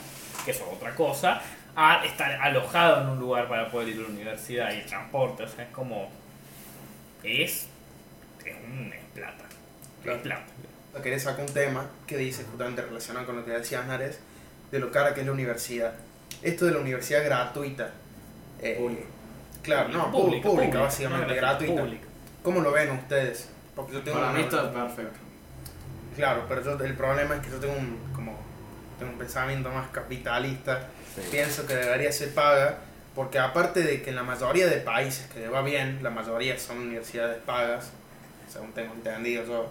que 0.45 0.51
eso 0.51 0.65
es 0.69 0.77
otra 0.77 0.93
cosa, 0.95 1.41
a 1.75 2.05
estar 2.05 2.31
alojado 2.41 3.01
en 3.01 3.09
un 3.09 3.19
lugar 3.19 3.49
para 3.49 3.67
poder 3.69 3.89
ir 3.89 3.97
a 3.97 4.01
la 4.03 4.07
universidad 4.09 4.71
y 4.73 4.77
el 4.77 4.85
transporte, 4.85 5.43
o 5.43 5.47
sea, 5.47 5.65
es 5.65 5.71
como... 5.71 6.09
Es... 7.23 7.67
Es, 8.45 8.53
un, 8.63 8.93
es 8.93 9.03
plata. 9.13 9.43
Claro. 10.03 10.17
Es 10.17 10.23
plata. 10.23 10.45
quería 11.03 11.19
sacar 11.19 11.45
un 11.45 11.53
tema 11.53 11.89
que 12.05 12.15
dice 12.17 12.43
justamente 12.43 12.83
relacionado 12.83 13.25
con 13.25 13.37
lo 13.37 13.43
que 13.45 13.51
decías 13.51 13.85
Nares, 13.87 14.19
de 14.71 14.79
lo 14.79 14.91
cara 14.91 15.13
que 15.13 15.21
es 15.21 15.25
la 15.25 15.31
universidad. 15.33 15.93
Esto 16.41 16.65
de 16.65 16.71
la 16.73 16.79
universidad 16.79 17.23
gratuita. 17.23 17.91
eh, 18.61 18.75
Pública. 18.79 19.03
Claro, 19.63 19.89
no, 19.89 20.11
Pública, 20.11 20.13
pública, 20.13 20.49
pública, 20.49 20.79
básicamente, 20.81 21.27
no 21.27 21.35
gratuita. 21.35 21.81
pública. 21.81 22.07
¿Cómo 22.43 22.61
lo 22.61 22.71
ven 22.71 22.91
ustedes? 22.91 23.49
Porque 23.75 23.93
yo 23.93 24.01
tengo 24.03 24.17
Para 24.17 24.29
una- 24.31 24.37
mí 24.39 24.43
está 24.45 24.71
perfecto. 24.71 25.19
Claro, 26.15 26.45
pero 26.47 26.63
yo, 26.63 26.83
el 26.85 26.93
problema 26.95 27.35
es 27.35 27.41
que 27.41 27.49
yo 27.51 27.57
tengo 27.59 27.73
un, 27.73 27.97
como, 28.13 28.37
tengo 28.99 29.11
un 29.11 29.17
pensamiento 29.17 29.69
más 29.71 29.89
capitalista. 29.89 30.87
Pienso 31.31 31.65
que 31.67 31.75
debería 31.75 32.11
ser 32.11 32.33
paga, 32.33 32.77
porque 33.15 33.39
aparte 33.39 33.81
de 33.81 34.01
que 34.01 34.11
en 34.11 34.15
la 34.15 34.23
mayoría 34.23 34.67
de 34.67 34.77
países 34.77 35.27
que 35.27 35.39
le 35.41 35.49
va 35.49 35.61
bien, 35.61 35.99
la 36.03 36.09
mayoría 36.11 36.57
son 36.57 36.77
universidades 36.79 37.37
pagas, 37.45 37.91
según 38.47 38.71
tengo 38.73 38.93
entendido 38.93 39.43
yo. 39.45 39.69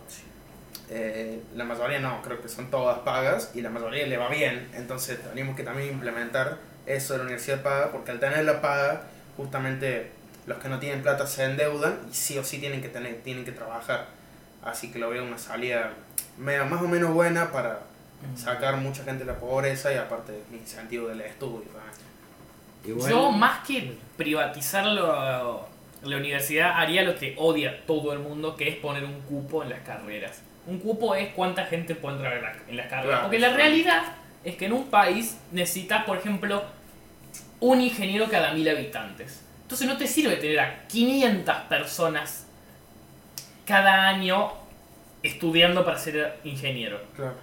Eh, 0.91 1.43
la 1.55 1.65
mayoría 1.65 1.99
no, 2.01 2.21
creo 2.23 2.41
que 2.43 2.49
son 2.49 2.71
todas 2.71 2.99
pagas 3.01 3.51
y 3.55 3.63
la 3.63 3.71
mayoría 3.71 4.07
le 4.07 4.17
va 4.17 4.29
bien. 4.29 4.69
Entonces 4.75 5.19
tenemos 5.23 5.57
que 5.57 5.63
también 5.63 5.91
implementar 5.93 6.59
eso 6.87 7.13
de 7.15 7.19
la 7.19 7.25
universidad 7.25 7.63
paga, 7.63 7.91
porque 7.93 8.11
al 8.11 8.21
tener 8.21 8.45
la 8.45 8.61
paga, 8.61 9.03
justamente 9.37 10.11
los 10.47 10.59
que 10.59 10.69
no 10.69 10.79
tienen 10.79 11.03
plata 11.03 11.27
se 11.27 11.45
endeudan 11.45 11.99
y 12.11 12.15
sí 12.15 12.37
o 12.39 12.45
sí 12.45 12.59
tienen 12.59 12.83
que, 12.83 12.89
tener, 12.89 13.23
tienen 13.23 13.45
que 13.45 13.53
trabajar. 13.53 14.07
Así 14.63 14.91
que 14.93 14.99
lo 14.99 15.11
veo 15.11 15.25
una 15.25 15.39
salida 15.39 15.93
media- 16.39 16.65
más 16.65 16.83
o 16.83 16.89
menos 16.89 17.13
buena 17.15 17.51
para 17.51 17.81
sacar 18.37 18.77
mucha 18.79 19.05
gente 19.05 19.25
de 19.25 19.33
la 19.33 19.39
pobreza 19.39 19.93
y 19.93 19.97
aparte 19.97 20.33
el 20.51 20.57
incentivo 20.59 21.09
del 21.09 21.21
estudio. 21.23 21.63
también. 21.69 21.95
Igual- 22.87 23.11
Yo, 23.11 23.31
más 23.31 23.67
que 23.67 23.97
privatizar 24.17 24.85
lo- 24.87 25.67
la 26.03 26.17
universidad, 26.19 26.73
haría 26.79 27.03
lo 27.03 27.15
que 27.17 27.35
odia 27.39 27.85
todo 27.87 28.13
el 28.13 28.19
mundo, 28.19 28.57
que 28.57 28.69
es 28.69 28.77
poner 28.77 29.05
un 29.05 29.21
cupo 29.23 29.63
en 29.63 29.71
las 29.71 29.81
carreras. 29.81 30.43
Un 30.67 30.79
cupo 30.79 31.15
es 31.15 31.29
cuánta 31.35 31.67
gente 31.67 31.95
puede 31.95 32.17
entrar 32.17 32.37
en, 32.37 32.43
la- 32.43 32.57
en 32.69 32.77
las 32.77 32.87
carreras. 32.87 33.07
Claro. 33.09 33.23
Porque 33.25 33.39
la 33.39 33.55
realidad 33.55 34.03
es 34.45 34.57
que 34.57 34.67
en 34.67 34.73
un 34.73 34.89
país 34.89 35.39
necesitas, 35.53 36.05
por 36.05 36.19
ejemplo, 36.19 36.63
un 37.61 37.81
ingeniero 37.81 38.29
cada 38.29 38.53
mil 38.53 38.69
habitantes. 38.69 39.43
Entonces 39.63 39.87
no 39.87 39.97
te 39.97 40.07
sirve 40.07 40.37
tener 40.37 40.61
a 40.61 40.87
500 40.89 41.57
personas 41.69 42.47
cada 43.67 44.09
año 44.09 44.53
estudiando 45.23 45.85
para 45.85 45.99
ser 45.99 46.39
ingeniero. 46.45 47.01
Claro. 47.17 47.35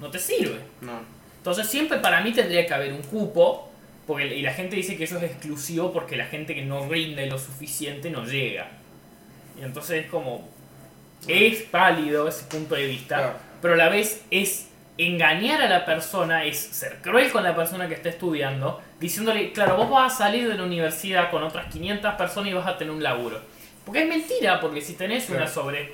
No 0.00 0.10
te 0.10 0.18
sirve. 0.18 0.60
No. 0.80 1.00
Entonces 1.38 1.66
siempre 1.68 1.98
para 1.98 2.20
mí 2.20 2.32
tendría 2.32 2.66
que 2.66 2.74
haber 2.74 2.92
un 2.92 3.02
cupo, 3.02 3.70
porque, 4.06 4.36
y 4.36 4.42
la 4.42 4.52
gente 4.52 4.76
dice 4.76 4.96
que 4.96 5.04
eso 5.04 5.16
es 5.18 5.24
exclusivo 5.24 5.92
porque 5.92 6.16
la 6.16 6.26
gente 6.26 6.54
que 6.54 6.62
no 6.64 6.88
rinde 6.88 7.26
lo 7.26 7.38
suficiente 7.38 8.10
no 8.10 8.24
llega. 8.24 8.68
Y 9.60 9.64
entonces 9.64 10.04
es 10.04 10.10
como, 10.10 10.48
es 11.28 11.70
válido 11.70 12.28
ese 12.28 12.44
punto 12.44 12.74
de 12.74 12.86
vista, 12.86 13.16
Claro. 13.16 13.32
pero 13.62 13.74
a 13.74 13.76
la 13.76 13.88
vez 13.88 14.24
es 14.30 14.68
engañar 14.96 15.60
a 15.60 15.68
la 15.68 15.84
persona, 15.84 16.44
es 16.44 16.58
ser 16.58 16.98
cruel 17.02 17.30
con 17.32 17.42
la 17.42 17.54
persona 17.56 17.88
que 17.88 17.94
está 17.94 18.08
estudiando, 18.08 18.80
diciéndole, 19.00 19.52
claro, 19.52 19.76
vos 19.76 19.90
vas 19.90 20.14
a 20.14 20.16
salir 20.18 20.48
de 20.48 20.54
la 20.56 20.62
universidad 20.62 21.30
con 21.30 21.42
otras 21.42 21.66
500 21.72 22.14
personas 22.14 22.50
y 22.50 22.54
vas 22.54 22.66
a 22.66 22.78
tener 22.78 22.94
un 22.94 23.02
laburo. 23.02 23.40
Porque 23.84 24.02
es 24.02 24.08
mentira, 24.08 24.60
porque 24.60 24.80
si 24.80 24.94
tenés 24.94 25.28
una 25.30 25.46
sobre 25.48 25.92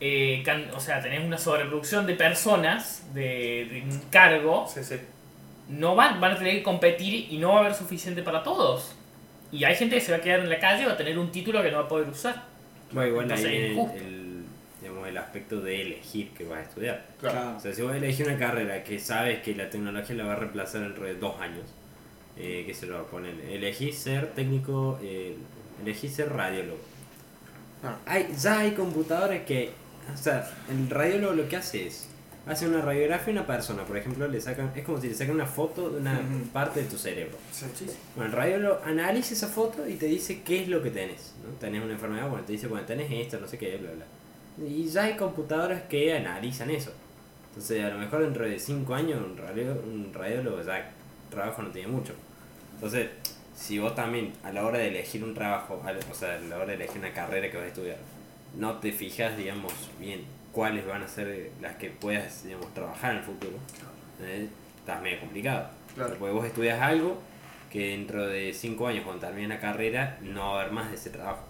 eh, 0.00 0.42
can- 0.44 0.70
o 0.74 0.80
sea, 0.80 1.02
tenés 1.02 1.22
una 1.24 1.36
sobreproducción 1.36 2.06
de 2.06 2.14
personas, 2.14 3.02
de, 3.12 3.66
de 3.70 3.82
un 3.82 4.00
cargo, 4.10 4.66
Sí, 4.72 4.82
sí. 4.82 4.96
no 5.68 5.94
van, 5.94 6.20
van 6.20 6.32
a 6.32 6.38
tener 6.38 6.54
que 6.54 6.62
competir 6.62 7.26
y 7.30 7.36
no 7.36 7.50
va 7.50 7.56
a 7.56 7.60
haber 7.60 7.74
suficiente 7.74 8.22
para 8.22 8.42
todos. 8.42 8.94
Y 9.52 9.64
hay 9.64 9.74
gente 9.74 9.96
que 9.96 10.00
se 10.00 10.12
va 10.12 10.18
a 10.18 10.20
quedar 10.22 10.40
en 10.40 10.48
la 10.48 10.58
calle 10.58 10.84
y 10.84 10.86
va 10.86 10.92
a 10.92 10.96
tener 10.96 11.18
un 11.18 11.30
título 11.30 11.62
que 11.62 11.70
no 11.70 11.78
va 11.78 11.84
a 11.84 11.88
poder 11.88 12.08
usar. 12.08 12.44
Bueno, 12.92 13.08
igual 13.10 13.24
Entonces, 13.24 13.46
ahí 13.46 13.52
viene 13.52 13.66
el, 13.66 13.72
injusto. 13.74 13.96
el, 13.98 14.44
digamos, 14.80 15.08
el 15.08 15.09
aspecto 15.20 15.60
de 15.60 15.82
elegir 15.82 16.30
que 16.30 16.44
vas 16.44 16.58
a 16.58 16.62
estudiar. 16.62 17.06
Claro. 17.20 17.56
O 17.56 17.60
sea, 17.60 17.72
si 17.72 17.82
vos 17.82 17.94
elegís 17.94 18.26
una 18.26 18.38
carrera 18.38 18.82
que 18.82 18.98
sabes 18.98 19.40
que 19.40 19.54
la 19.54 19.70
tecnología 19.70 20.16
la 20.16 20.24
va 20.24 20.32
a 20.32 20.36
reemplazar 20.36 20.82
dentro 20.82 21.04
de 21.04 21.14
dos 21.14 21.40
años, 21.40 21.64
eh, 22.36 22.64
que 22.66 22.74
se 22.74 22.86
lo 22.86 23.06
ponen, 23.06 23.40
elegís 23.48 23.98
ser 23.98 24.32
técnico, 24.32 24.98
eh, 25.02 25.36
elegís 25.82 26.14
ser 26.14 26.32
radiólogo. 26.32 26.78
Ah. 27.82 27.96
Hay, 28.06 28.28
ya 28.38 28.60
hay 28.60 28.72
computadoras 28.72 29.40
que, 29.46 29.70
o 30.12 30.16
sea, 30.16 30.50
el 30.70 30.88
radiólogo 30.88 31.34
lo 31.34 31.48
que 31.48 31.56
hace 31.56 31.86
es, 31.86 32.08
hace 32.46 32.66
una 32.66 32.80
radiografía 32.80 33.34
a 33.34 33.36
una 33.38 33.46
persona, 33.46 33.84
por 33.84 33.96
ejemplo, 33.96 34.26
le 34.26 34.40
sacan, 34.40 34.72
es 34.74 34.84
como 34.84 35.00
si 35.00 35.08
le 35.08 35.14
sacan 35.14 35.34
una 35.34 35.46
foto 35.46 35.90
de 35.90 35.98
una 35.98 36.20
parte 36.52 36.82
de 36.82 36.88
tu 36.88 36.96
cerebro. 36.96 37.36
Sí. 37.52 37.66
Bueno, 38.16 38.30
el 38.30 38.36
radiólogo 38.36 38.80
analiza 38.84 39.34
esa 39.34 39.48
foto 39.48 39.86
y 39.88 39.94
te 39.94 40.06
dice 40.06 40.42
qué 40.42 40.62
es 40.62 40.68
lo 40.68 40.82
que 40.82 40.90
tenés. 40.90 41.34
¿no? 41.44 41.52
Tenés 41.58 41.82
una 41.82 41.92
enfermedad, 41.92 42.28
bueno, 42.28 42.44
te 42.44 42.52
dice, 42.52 42.66
bueno, 42.66 42.86
tenés 42.86 43.10
esto, 43.10 43.38
no 43.38 43.46
sé 43.46 43.58
qué, 43.58 43.76
bla, 43.76 43.90
bla. 43.92 44.04
Y 44.58 44.84
ya 44.88 45.04
hay 45.04 45.16
computadoras 45.16 45.82
que 45.82 46.14
analizan 46.16 46.70
eso. 46.70 46.92
Entonces, 47.48 47.84
a 47.84 47.88
lo 47.88 47.98
mejor 47.98 48.22
dentro 48.22 48.44
de 48.44 48.58
5 48.58 48.94
años, 48.94 49.20
un, 49.24 49.36
radio, 49.36 49.72
un 49.72 50.12
radiólogo 50.12 50.62
ya 50.62 50.90
trabajo 51.30 51.62
no 51.62 51.70
tiene 51.70 51.88
mucho. 51.88 52.12
Entonces, 52.74 53.08
si 53.54 53.78
vos 53.78 53.94
también, 53.94 54.32
a 54.42 54.52
la 54.52 54.64
hora 54.64 54.78
de 54.78 54.88
elegir 54.88 55.22
un 55.24 55.34
trabajo, 55.34 55.82
a 55.84 55.92
la- 55.92 55.98
o 56.10 56.14
sea, 56.14 56.34
a 56.34 56.38
la 56.38 56.56
hora 56.56 56.66
de 56.66 56.74
elegir 56.74 56.98
una 56.98 57.12
carrera 57.12 57.50
que 57.50 57.56
vas 57.56 57.64
a 57.66 57.68
estudiar, 57.68 57.96
no 58.56 58.78
te 58.78 58.92
fijas, 58.92 59.36
digamos, 59.36 59.72
bien 59.98 60.24
cuáles 60.52 60.86
van 60.86 61.02
a 61.02 61.08
ser 61.08 61.28
eh, 61.28 61.50
las 61.60 61.76
que 61.76 61.90
puedas, 61.90 62.44
digamos, 62.44 62.72
trabajar 62.74 63.12
en 63.12 63.18
el 63.18 63.24
futuro, 63.24 63.52
eh, 64.22 64.48
estás 64.78 65.00
medio 65.02 65.20
complicado. 65.20 65.68
Claro. 65.94 66.16
Porque 66.18 66.34
vos 66.34 66.46
estudias 66.46 66.80
algo 66.80 67.18
que 67.70 67.90
dentro 67.90 68.26
de 68.26 68.52
5 68.52 68.86
años, 68.88 69.04
cuando 69.04 69.26
termine 69.26 69.48
la 69.48 69.60
carrera, 69.60 70.18
no 70.22 70.52
va 70.52 70.58
a 70.58 70.60
haber 70.62 70.72
más 70.72 70.90
de 70.90 70.96
ese 70.96 71.10
trabajo. 71.10 71.44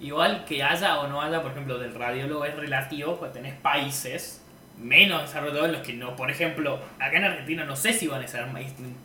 Igual 0.00 0.44
que 0.44 0.62
haya 0.62 1.00
o 1.00 1.08
no 1.08 1.22
haya, 1.22 1.42
por 1.42 1.52
ejemplo, 1.52 1.78
del 1.78 1.94
radiólogo 1.94 2.44
es 2.44 2.54
relativo, 2.54 3.16
pues 3.16 3.32
tenés 3.32 3.54
países 3.54 4.42
menos 4.78 5.22
desarrollados 5.22 5.66
en 5.66 5.72
los 5.72 5.82
que 5.82 5.94
no. 5.94 6.16
Por 6.16 6.30
ejemplo, 6.30 6.78
acá 6.98 7.16
en 7.16 7.24
Argentina 7.24 7.64
no 7.64 7.76
sé 7.76 7.92
si 7.92 8.06
van 8.06 8.22
a 8.22 8.28
ser, 8.28 8.46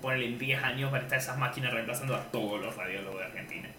ponerle 0.02 0.26
en 0.26 0.38
10 0.38 0.64
años 0.64 0.92
para 0.92 1.04
estar 1.04 1.18
esas 1.18 1.38
máquinas 1.38 1.74
reemplazando 1.74 2.16
a 2.16 2.24
todos 2.24 2.60
los 2.62 2.76
radiólogos 2.76 3.20
de 3.20 3.26
Argentina. 3.26 3.70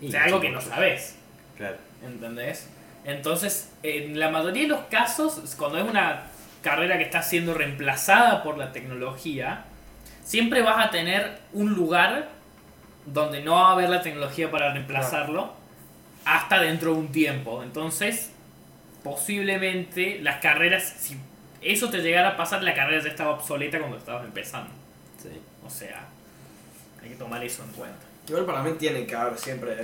Y 0.00 0.08
O 0.08 0.10
sea, 0.10 0.24
algo 0.24 0.40
que 0.40 0.50
no 0.50 0.60
sabes. 0.60 1.16
Claro. 1.56 1.76
¿Entendés? 2.04 2.68
Entonces, 3.04 3.72
en 3.82 4.18
la 4.18 4.28
mayoría 4.28 4.64
de 4.64 4.68
los 4.68 4.80
casos, 4.90 5.54
cuando 5.56 5.78
es 5.78 5.84
una 5.84 6.24
carrera 6.62 6.98
que 6.98 7.04
está 7.04 7.22
siendo 7.22 7.54
reemplazada 7.54 8.42
por 8.42 8.58
la 8.58 8.72
tecnología, 8.72 9.64
siempre 10.22 10.60
vas 10.60 10.86
a 10.86 10.90
tener 10.90 11.38
un 11.54 11.72
lugar 11.74 12.28
donde 13.06 13.42
no 13.42 13.54
va 13.54 13.70
a 13.70 13.72
haber 13.72 13.88
la 13.88 14.02
tecnología 14.02 14.50
para 14.50 14.72
reemplazarlo 14.72 15.57
hasta 16.28 16.60
dentro 16.60 16.92
de 16.92 16.98
un 16.98 17.08
tiempo. 17.12 17.62
Entonces, 17.62 18.30
posiblemente 19.02 20.20
las 20.20 20.40
carreras, 20.40 20.94
si 20.98 21.16
eso 21.62 21.88
te 21.90 21.98
llegara 21.98 22.30
a 22.30 22.36
pasar, 22.36 22.62
la 22.62 22.74
carrera 22.74 23.02
ya 23.02 23.08
estaba 23.10 23.30
obsoleta 23.30 23.78
cuando 23.78 23.96
estabas 23.98 24.24
empezando. 24.24 24.70
Sí. 25.22 25.30
O 25.66 25.70
sea, 25.70 26.06
hay 27.02 27.08
que 27.10 27.14
tomar 27.16 27.42
eso 27.44 27.62
en 27.64 27.70
cuenta. 27.72 27.98
Igual 28.28 28.44
para 28.44 28.62
mí 28.62 28.72
tiene 28.78 29.06
que 29.06 29.14
haber 29.16 29.38
siempre 29.38 29.74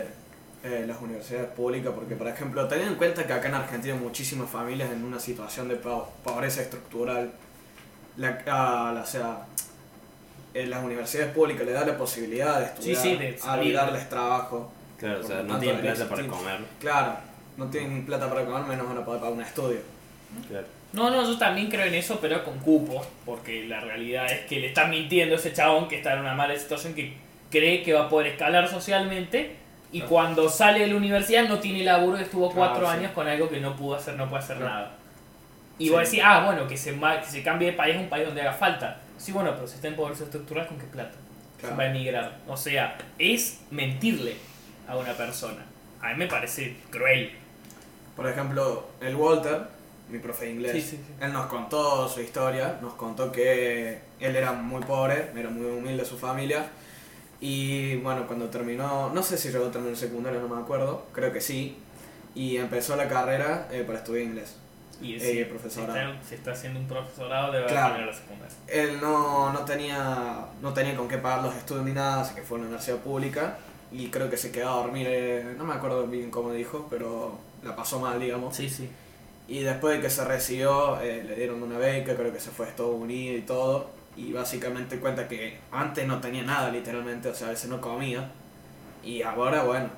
eh, 0.63 0.85
las 0.87 1.01
universidades 1.01 1.49
públicas, 1.51 1.93
porque 1.95 2.15
por 2.15 2.29
ejemplo, 2.29 2.67
teniendo 2.69 2.93
en 2.93 2.99
cuenta 2.99 3.27
que 3.27 3.33
acá 3.33 3.49
en 3.49 3.55
Argentina 3.55 3.95
hay 3.95 4.01
muchísimas 4.01 4.49
familias 4.51 4.91
en 4.93 5.03
una 5.05 5.19
situación 5.19 5.69
de 5.69 5.77
po- 5.77 6.13
pobreza 6.23 6.61
estructural, 6.63 7.33
la, 8.17 8.39
ah, 8.47 8.93
la- 8.95 9.03
o 9.03 9.07
sea, 9.07 9.47
en 10.53 10.71
las 10.71 10.85
universidades 10.85 11.33
públicas 11.35 11.67
le 11.67 11.73
da 11.73 11.85
la 11.85 11.97
posibilidad 11.99 12.61
de 12.61 12.67
estudiar, 12.67 13.03
sí, 13.03 13.17
de 13.17 13.39
a 13.43 13.57
darles 13.83 14.09
trabajo. 14.09 14.71
Claro, 15.05 15.21
o 15.21 15.23
sea, 15.23 15.43
no 15.43 15.59
tienen 15.59 15.81
plata 15.83 16.09
para 16.09 16.27
comer. 16.27 16.61
Claro, 16.81 17.17
no 17.59 17.67
tienen 17.67 18.07
plata 18.07 18.29
para 18.31 18.45
comer, 18.47 18.63
menos 18.65 18.89
van 18.89 18.99
a 18.99 19.05
poder 19.05 19.21
pagar 19.21 19.35
un 19.37 19.43
estudio. 19.43 19.81
Claro. 20.49 20.67
No, 20.95 21.11
no, 21.11 21.23
yo 21.25 21.37
también 21.37 21.69
creo 21.69 21.85
en 21.85 21.95
eso, 21.95 22.19
pero 22.21 22.43
con 22.43 22.59
cupos, 22.61 23.07
porque 23.27 23.65
la 23.67 23.81
realidad 23.81 24.31
es 24.33 24.47
que 24.47 24.61
le 24.61 24.69
está 24.69 24.87
mintiendo 24.87 25.35
a 25.35 25.39
ese 25.39 25.53
chabón 25.53 25.89
que 25.89 25.97
está 25.97 26.15
en 26.15 26.21
una 26.21 26.35
mala 26.35 26.57
situación 26.59 26.95
que 26.95 27.13
cree 27.51 27.83
que 27.83 27.93
va 27.93 28.05
a 28.05 28.09
poder 28.09 28.29
escalar 28.29 28.67
socialmente 28.69 29.57
y 29.93 29.99
Claro. 29.99 30.11
cuando 30.11 30.49
sale 30.49 30.81
de 30.81 30.87
la 30.87 30.97
universidad 30.97 31.47
no 31.49 31.59
tiene 31.59 31.85
laburo 31.85 32.19
y 32.19 32.23
estuvo 32.23 32.51
Claro, 32.51 32.71
cuatro 32.71 32.87
sí. 32.91 32.97
años 32.97 33.13
con 33.13 33.29
algo 33.29 33.49
que 33.51 33.61
no 33.61 33.77
pudo 33.77 33.97
hacer, 33.97 34.15
no 34.15 34.29
puede 34.31 34.43
hacer 34.43 34.57
Claro. 34.57 34.73
nada. 34.73 34.93
Y 35.79 35.87
Sí. 35.87 35.91
vos 35.91 36.01
decís, 36.05 36.21
ah, 36.25 36.45
bueno, 36.47 36.67
que 36.67 36.77
se, 36.77 36.95
que 36.95 37.27
se 37.29 37.43
cambie 37.43 37.73
de 37.73 37.77
país 37.77 37.97
a 37.97 38.01
un 38.01 38.09
país 38.09 38.25
donde 38.25 38.41
haga 38.41 38.53
falta. 38.55 39.01
Sí, 39.19 39.33
bueno, 39.33 39.53
pero 39.55 39.67
si 39.67 39.75
está 39.75 39.89
en 39.89 39.97
pobreza 39.97 40.25
estructural, 40.25 40.67
¿con 40.67 40.79
qué 40.79 40.87
plata? 40.87 41.17
Claro. 41.61 41.77
Va 41.77 41.83
a 41.83 41.87
emigrar. 41.91 42.39
O 42.49 42.57
sea, 42.57 42.97
es 43.19 43.61
mentirle 43.71 44.37
a 44.89 44.97
una 44.97 45.13
persona. 45.15 45.65
A 46.01 46.09
mí 46.11 46.17
me 46.17 46.27
parece 46.27 46.77
cruel. 46.91 47.33
Por 48.17 48.29
ejemplo, 48.29 48.89
el 49.01 49.17
Walter, 49.17 49.63
mi 50.09 50.19
profe 50.19 50.45
de 50.47 50.51
inglés, 50.53 50.73
Sí, 50.73 50.81
sí, 50.83 50.97
sí. 50.97 51.15
él 51.21 51.33
nos 51.33 51.47
contó 51.47 52.09
su 52.09 52.21
historia, 52.21 52.79
nos 52.83 52.95
contó 52.95 53.33
que 53.33 54.01
él 54.21 54.37
era 54.37 54.53
muy 54.53 54.83
pobre, 54.85 55.31
era 55.37 55.49
muy 55.51 55.67
humilde 55.67 56.05
su 56.05 56.17
familia, 56.19 56.67
y 57.41 57.97
bueno, 57.97 58.27
cuando 58.27 58.47
terminó, 58.51 59.11
no 59.11 59.23
sé 59.23 59.37
si 59.37 59.51
llegó 59.51 59.67
a 59.67 59.71
terminar 59.71 59.93
el 59.95 59.99
secundario, 59.99 60.41
no 60.41 60.49
me 60.49 60.61
acuerdo, 60.61 61.07
creo 61.13 61.33
que 61.33 61.41
sí, 61.41 61.77
y 62.35 62.57
empezó 62.57 62.97
la 62.97 63.09
carrera 63.09 63.69
eh, 63.71 63.83
para 63.87 63.99
estudiar 63.99 64.25
inglés. 64.25 64.57
Y 65.03 65.17
Eh, 65.17 65.21
si, 65.21 65.33
si 65.39 65.45
profesorado. 65.45 65.99
está, 66.13 66.29
si 66.29 66.35
está 66.37 66.53
haciendo 66.53 66.79
un 66.81 66.87
profesorado, 66.87 67.53
debe 67.53 67.67
Claro. 67.67 67.95
terminar 67.95 68.15
la 68.15 68.21
secundaria. 68.21 68.57
Él 68.69 69.01
no, 69.01 69.53
no, 69.53 69.61
tenía, 69.65 70.47
no 70.63 70.73
tenía 70.73 70.97
con 70.97 71.09
qué 71.09 71.19
pagar 71.19 71.43
los 71.43 71.55
estudios 71.57 71.85
ni 71.85 71.93
nada, 71.93 72.21
así 72.23 72.35
que 72.35 72.43
fue 72.43 72.57
a 72.57 72.61
una 72.61 72.69
universidad 72.69 72.99
pública, 72.99 73.57
y 73.95 74.09
creo 74.09 74.29
que 74.29 74.37
se 74.37 74.51
quedó 74.51 74.71
a 74.71 74.77
dormir, 74.83 75.07
eh, 75.09 75.55
no 75.57 75.65
me 75.65 75.75
acuerdo 75.75 76.07
bien 76.09 76.31
cómo 76.31 76.53
dijo, 76.53 76.89
pero 76.91 77.39
la 77.63 77.77
pasó 77.77 78.01
mal, 78.01 78.19
digamos. 78.19 78.57
Sí, 78.57 78.69
sí. 78.69 78.91
Y 79.47 79.61
después 79.61 79.97
de 79.97 80.03
que 80.03 80.11
se 80.11 80.25
recibió, 80.25 81.01
eh, 81.01 81.23
le 81.23 81.37
dieron 81.37 81.63
una 81.63 81.79
beca, 81.79 82.17
creo 82.17 82.33
que 82.33 82.41
se 82.41 82.51
fue 82.51 82.67
a 82.67 82.71
Estados 82.71 82.95
Unidos 82.95 83.39
y 83.39 83.43
todo. 83.43 83.91
Y 84.17 84.33
básicamente 84.33 84.99
cuenta 84.99 85.29
que 85.29 85.59
antes 85.71 86.07
no 86.09 86.21
tenía 86.21 86.43
nada, 86.43 86.71
literalmente, 86.71 87.29
o 87.29 87.35
sea, 87.35 87.49
a 87.49 87.51
veces 87.51 87.71
no 87.71 87.81
comía. 87.81 88.31
Y 89.05 89.23
ahora, 89.23 89.63
bueno, 89.63 89.91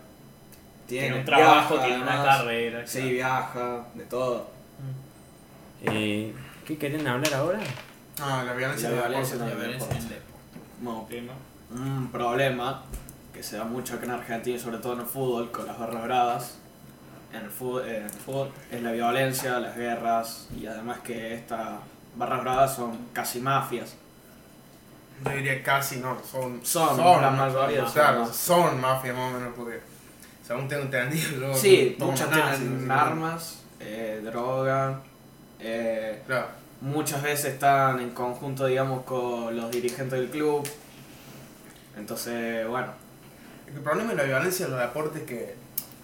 tiene, 0.86 1.06
Tiene 1.06 1.20
un 1.20 1.24
trabajo, 1.24 1.74
viaja, 1.74 1.86
tiene 1.88 2.02
una 2.02 2.24
carrera. 2.24 2.86
Sí, 2.86 3.12
viaja, 3.12 3.86
de 3.94 4.04
todo. 4.04 4.48
Mm. 5.84 5.88
Eh, 5.88 6.34
¿Qué 6.66 6.76
quieren 6.76 7.06
hablar 7.06 7.32
ahora? 7.34 7.60
No, 8.18 8.42
la 8.44 8.52
violencia 8.52 8.90
La 8.90 8.96
en 8.96 9.02
el 9.02 9.08
violencia 9.10 9.36
deporte. 9.38 9.54
en 9.54 9.62
el 9.62 9.68
deporte. 9.70 10.32
Bueno, 10.80 11.06
Tema. 11.08 11.32
un 11.70 12.08
problema 12.10 12.82
que 13.36 13.42
se 13.42 13.56
da 13.56 13.64
mucho 13.64 13.94
acá 13.94 14.06
en 14.06 14.12
Argentina, 14.12 14.56
y 14.56 14.58
sobre 14.58 14.78
todo 14.78 14.94
en 14.94 15.00
el 15.00 15.06
fútbol, 15.06 15.50
con 15.50 15.66
las 15.66 15.78
barras 15.78 16.02
bravas. 16.04 16.58
En 17.32 17.42
el 17.42 17.50
fútbol, 17.50 17.86
en 17.86 18.04
el 18.04 18.10
fútbol 18.10 18.50
es 18.70 18.82
la 18.82 18.92
violencia, 18.92 19.58
las 19.58 19.76
guerras 19.76 20.48
y 20.58 20.66
además 20.66 21.00
que 21.00 21.34
estas 21.34 21.68
barras 22.16 22.40
bravas 22.42 22.74
son 22.76 22.96
casi 23.12 23.40
mafias. 23.40 23.94
Yo 25.24 25.30
diría 25.32 25.62
casi 25.62 25.96
no, 25.98 26.16
son. 26.24 26.64
Son, 26.64 26.96
la 26.96 27.30
mayoría 27.30 27.82
son 27.84 27.92
Claro, 27.92 28.18
mafias. 28.20 28.36
son 28.36 28.80
mafias 28.80 29.16
más 29.16 29.34
o 29.34 29.38
menos 29.38 29.54
porque. 29.56 29.80
Según 30.46 30.68
tengo 30.68 30.82
entendido, 30.82 31.38
luego 31.40 31.56
Sí, 31.56 31.96
muchas 31.98 32.30
tienen 32.30 32.88
armas, 32.90 33.62
eh, 33.80 34.20
droga, 34.24 35.00
eh, 35.58 36.22
Claro. 36.26 36.46
muchas 36.80 37.20
veces 37.20 37.54
están 37.54 37.98
en 38.00 38.10
conjunto, 38.10 38.64
digamos, 38.66 39.02
con 39.04 39.56
los 39.56 39.70
dirigentes 39.72 40.12
del 40.20 40.30
club. 40.30 40.66
Entonces, 41.96 42.66
bueno, 42.68 42.88
El 43.66 43.80
problema 43.82 44.10
de 44.10 44.16
la 44.16 44.22
violencia 44.24 44.66
en 44.66 44.72
los 44.72 44.80
deportes 44.80 45.22
es 45.22 45.28
que 45.28 45.54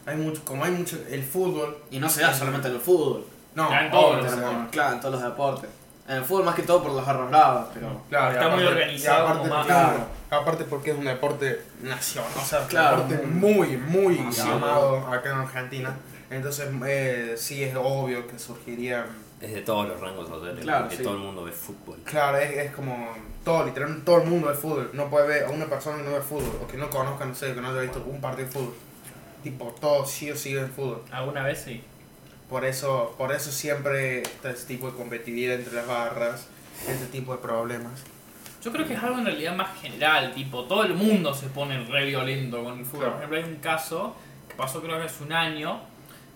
hay 0.06 0.16
mucho, 0.16 0.44
como 0.44 0.64
hay 0.64 0.72
mucho, 0.72 0.96
el 1.08 1.22
fútbol. 1.22 1.78
y 1.90 1.98
no 1.98 2.08
se 2.08 2.22
da 2.22 2.34
solamente 2.34 2.68
en 2.68 2.74
el 2.74 2.80
fútbol, 2.80 3.24
No, 3.54 3.70
Ya 3.70 3.84
en 3.86 3.90
todos 3.90 4.22
los 4.22 4.36
deportes. 4.36 4.70
claro, 4.70 4.92
en 4.94 5.00
todos 5.00 5.14
los 5.14 5.22
deportes. 5.22 5.70
En 6.08 6.16
el 6.16 6.24
fútbol 6.24 6.44
más 6.44 6.54
que 6.56 6.62
todo 6.62 6.82
por 6.82 6.92
las 6.92 7.06
barras 7.06 7.30
bravas, 7.30 7.66
pero... 7.72 8.02
Claro, 8.08 8.32
Está 8.32 8.48
muy 8.48 8.64
organizado 8.64 9.28
aparte 9.28 9.48
como 9.48 9.60
un- 9.60 10.22
Aparte 10.30 10.64
porque 10.64 10.90
es 10.92 10.98
un 10.98 11.04
deporte 11.04 11.62
nacional, 11.82 12.30
o 12.36 12.44
sea, 12.44 12.66
Claro. 12.66 13.02
un 13.02 13.08
deporte 13.08 13.26
muy, 13.28 13.76
muy 13.76 14.18
Nacional. 14.18 14.54
amado 14.54 14.96
acá 15.12 15.30
en 15.32 15.38
Argentina. 15.38 15.96
Entonces, 16.30 16.68
eh, 16.86 17.34
sí 17.36 17.62
es 17.62 17.74
obvio 17.76 18.26
que 18.26 18.38
surgiría. 18.38 19.04
Es 19.42 19.52
de 19.54 19.62
todos 19.62 19.88
los 19.88 20.00
rangos 20.00 20.28
sociales, 20.28 20.62
Claro, 20.62 20.82
porque 20.84 20.96
sí. 20.96 21.02
todo 21.02 21.14
el 21.14 21.20
mundo 21.20 21.44
ve 21.44 21.52
fútbol. 21.52 21.98
Claro, 22.04 22.38
es, 22.38 22.50
es 22.58 22.72
como 22.72 23.08
todo, 23.44 23.64
literalmente 23.66 24.04
todo 24.04 24.22
el 24.22 24.28
mundo 24.28 24.48
ve 24.48 24.54
fútbol. 24.54 24.90
No 24.92 25.10
puede 25.10 25.26
ver 25.26 25.44
a 25.44 25.50
una 25.50 25.66
persona 25.66 25.98
que 25.98 26.04
no 26.04 26.12
ve 26.12 26.20
fútbol 26.20 26.60
o 26.62 26.66
que 26.68 26.76
no 26.76 26.88
conozca, 26.88 27.24
no 27.24 27.34
sé, 27.34 27.52
que 27.54 27.60
no 27.60 27.70
haya 27.70 27.80
visto 27.80 28.04
un 28.06 28.20
partido 28.20 28.46
de 28.46 28.52
fútbol. 28.52 28.74
Tipo, 29.42 29.74
todos 29.80 30.08
sí 30.10 30.30
o 30.30 30.36
sí 30.36 30.54
ven 30.54 30.70
fútbol. 30.70 31.02
Alguna 31.10 31.42
vez 31.42 31.60
sí. 31.64 31.82
Por 32.48 32.64
eso, 32.64 33.14
por 33.18 33.32
eso 33.32 33.50
siempre 33.50 34.22
está 34.22 34.50
este 34.50 34.74
tipo 34.74 34.90
de 34.90 34.96
competitividad 34.96 35.56
entre 35.56 35.74
las 35.74 35.86
barras, 35.88 36.46
este 36.86 37.06
tipo 37.06 37.32
de 37.32 37.38
problemas. 37.38 38.04
Yo 38.62 38.70
creo 38.70 38.86
que 38.86 38.94
es 38.94 39.02
algo 39.02 39.18
en 39.18 39.24
realidad 39.26 39.56
más 39.56 39.76
general, 39.80 40.32
tipo, 40.34 40.64
todo 40.66 40.84
el 40.84 40.94
mundo 40.94 41.34
se 41.34 41.48
pone 41.48 41.82
re 41.86 42.06
violento 42.06 42.62
con 42.62 42.78
el 42.78 42.84
fútbol. 42.84 43.00
Claro. 43.00 43.12
Por 43.14 43.22
ejemplo, 43.24 43.38
hay 43.38 43.54
un 43.56 43.60
caso 43.60 44.14
que 44.48 44.54
pasó 44.54 44.80
creo 44.80 44.98
que 44.98 45.06
hace 45.06 45.24
un 45.24 45.32
año, 45.32 45.80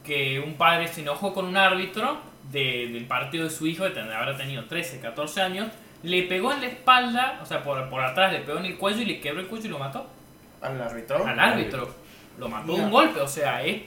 que 0.03 0.41
un 0.41 0.55
padre 0.55 0.89
se 0.89 1.03
enojó 1.03 1.33
con 1.33 1.45
un 1.45 1.57
árbitro 1.57 2.17
de- 2.53 2.88
del 2.92 3.07
partido 3.07 3.44
de 3.44 3.51
su 3.51 3.66
hijo, 3.66 3.84
que 3.92 4.01
habrá 4.01 4.36
tenido 4.36 4.64
13, 4.66 5.01
14 5.01 5.40
años, 5.42 5.68
le 6.03 6.22
pegó 6.24 6.53
en 6.53 6.61
la 6.61 6.66
espalda, 6.68 7.40
o 7.42 7.47
sea, 7.47 7.62
por, 7.62 7.88
por 7.88 8.01
atrás 8.03 8.32
le 8.32 8.40
pegó 8.40 8.59
en 8.59 8.66
el 8.66 8.76
cuello 8.78 9.01
y 9.03 9.07
le 9.07 9.20
quebró 9.20 9.40
el 9.40 9.47
cuello 9.47 9.66
y 9.66 9.68
lo 9.68 9.78
mató. 9.78 10.07
Al 10.61 10.80
árbitro. 10.80 11.26
Al 11.26 11.38
árbitro. 11.38 11.94
Lo 12.38 12.49
mató 12.49 12.66
de 12.68 12.72
Mira. 12.74 12.84
un 12.84 12.90
golpe, 12.90 13.20
o 13.20 13.28
sea, 13.28 13.62
es 13.64 13.82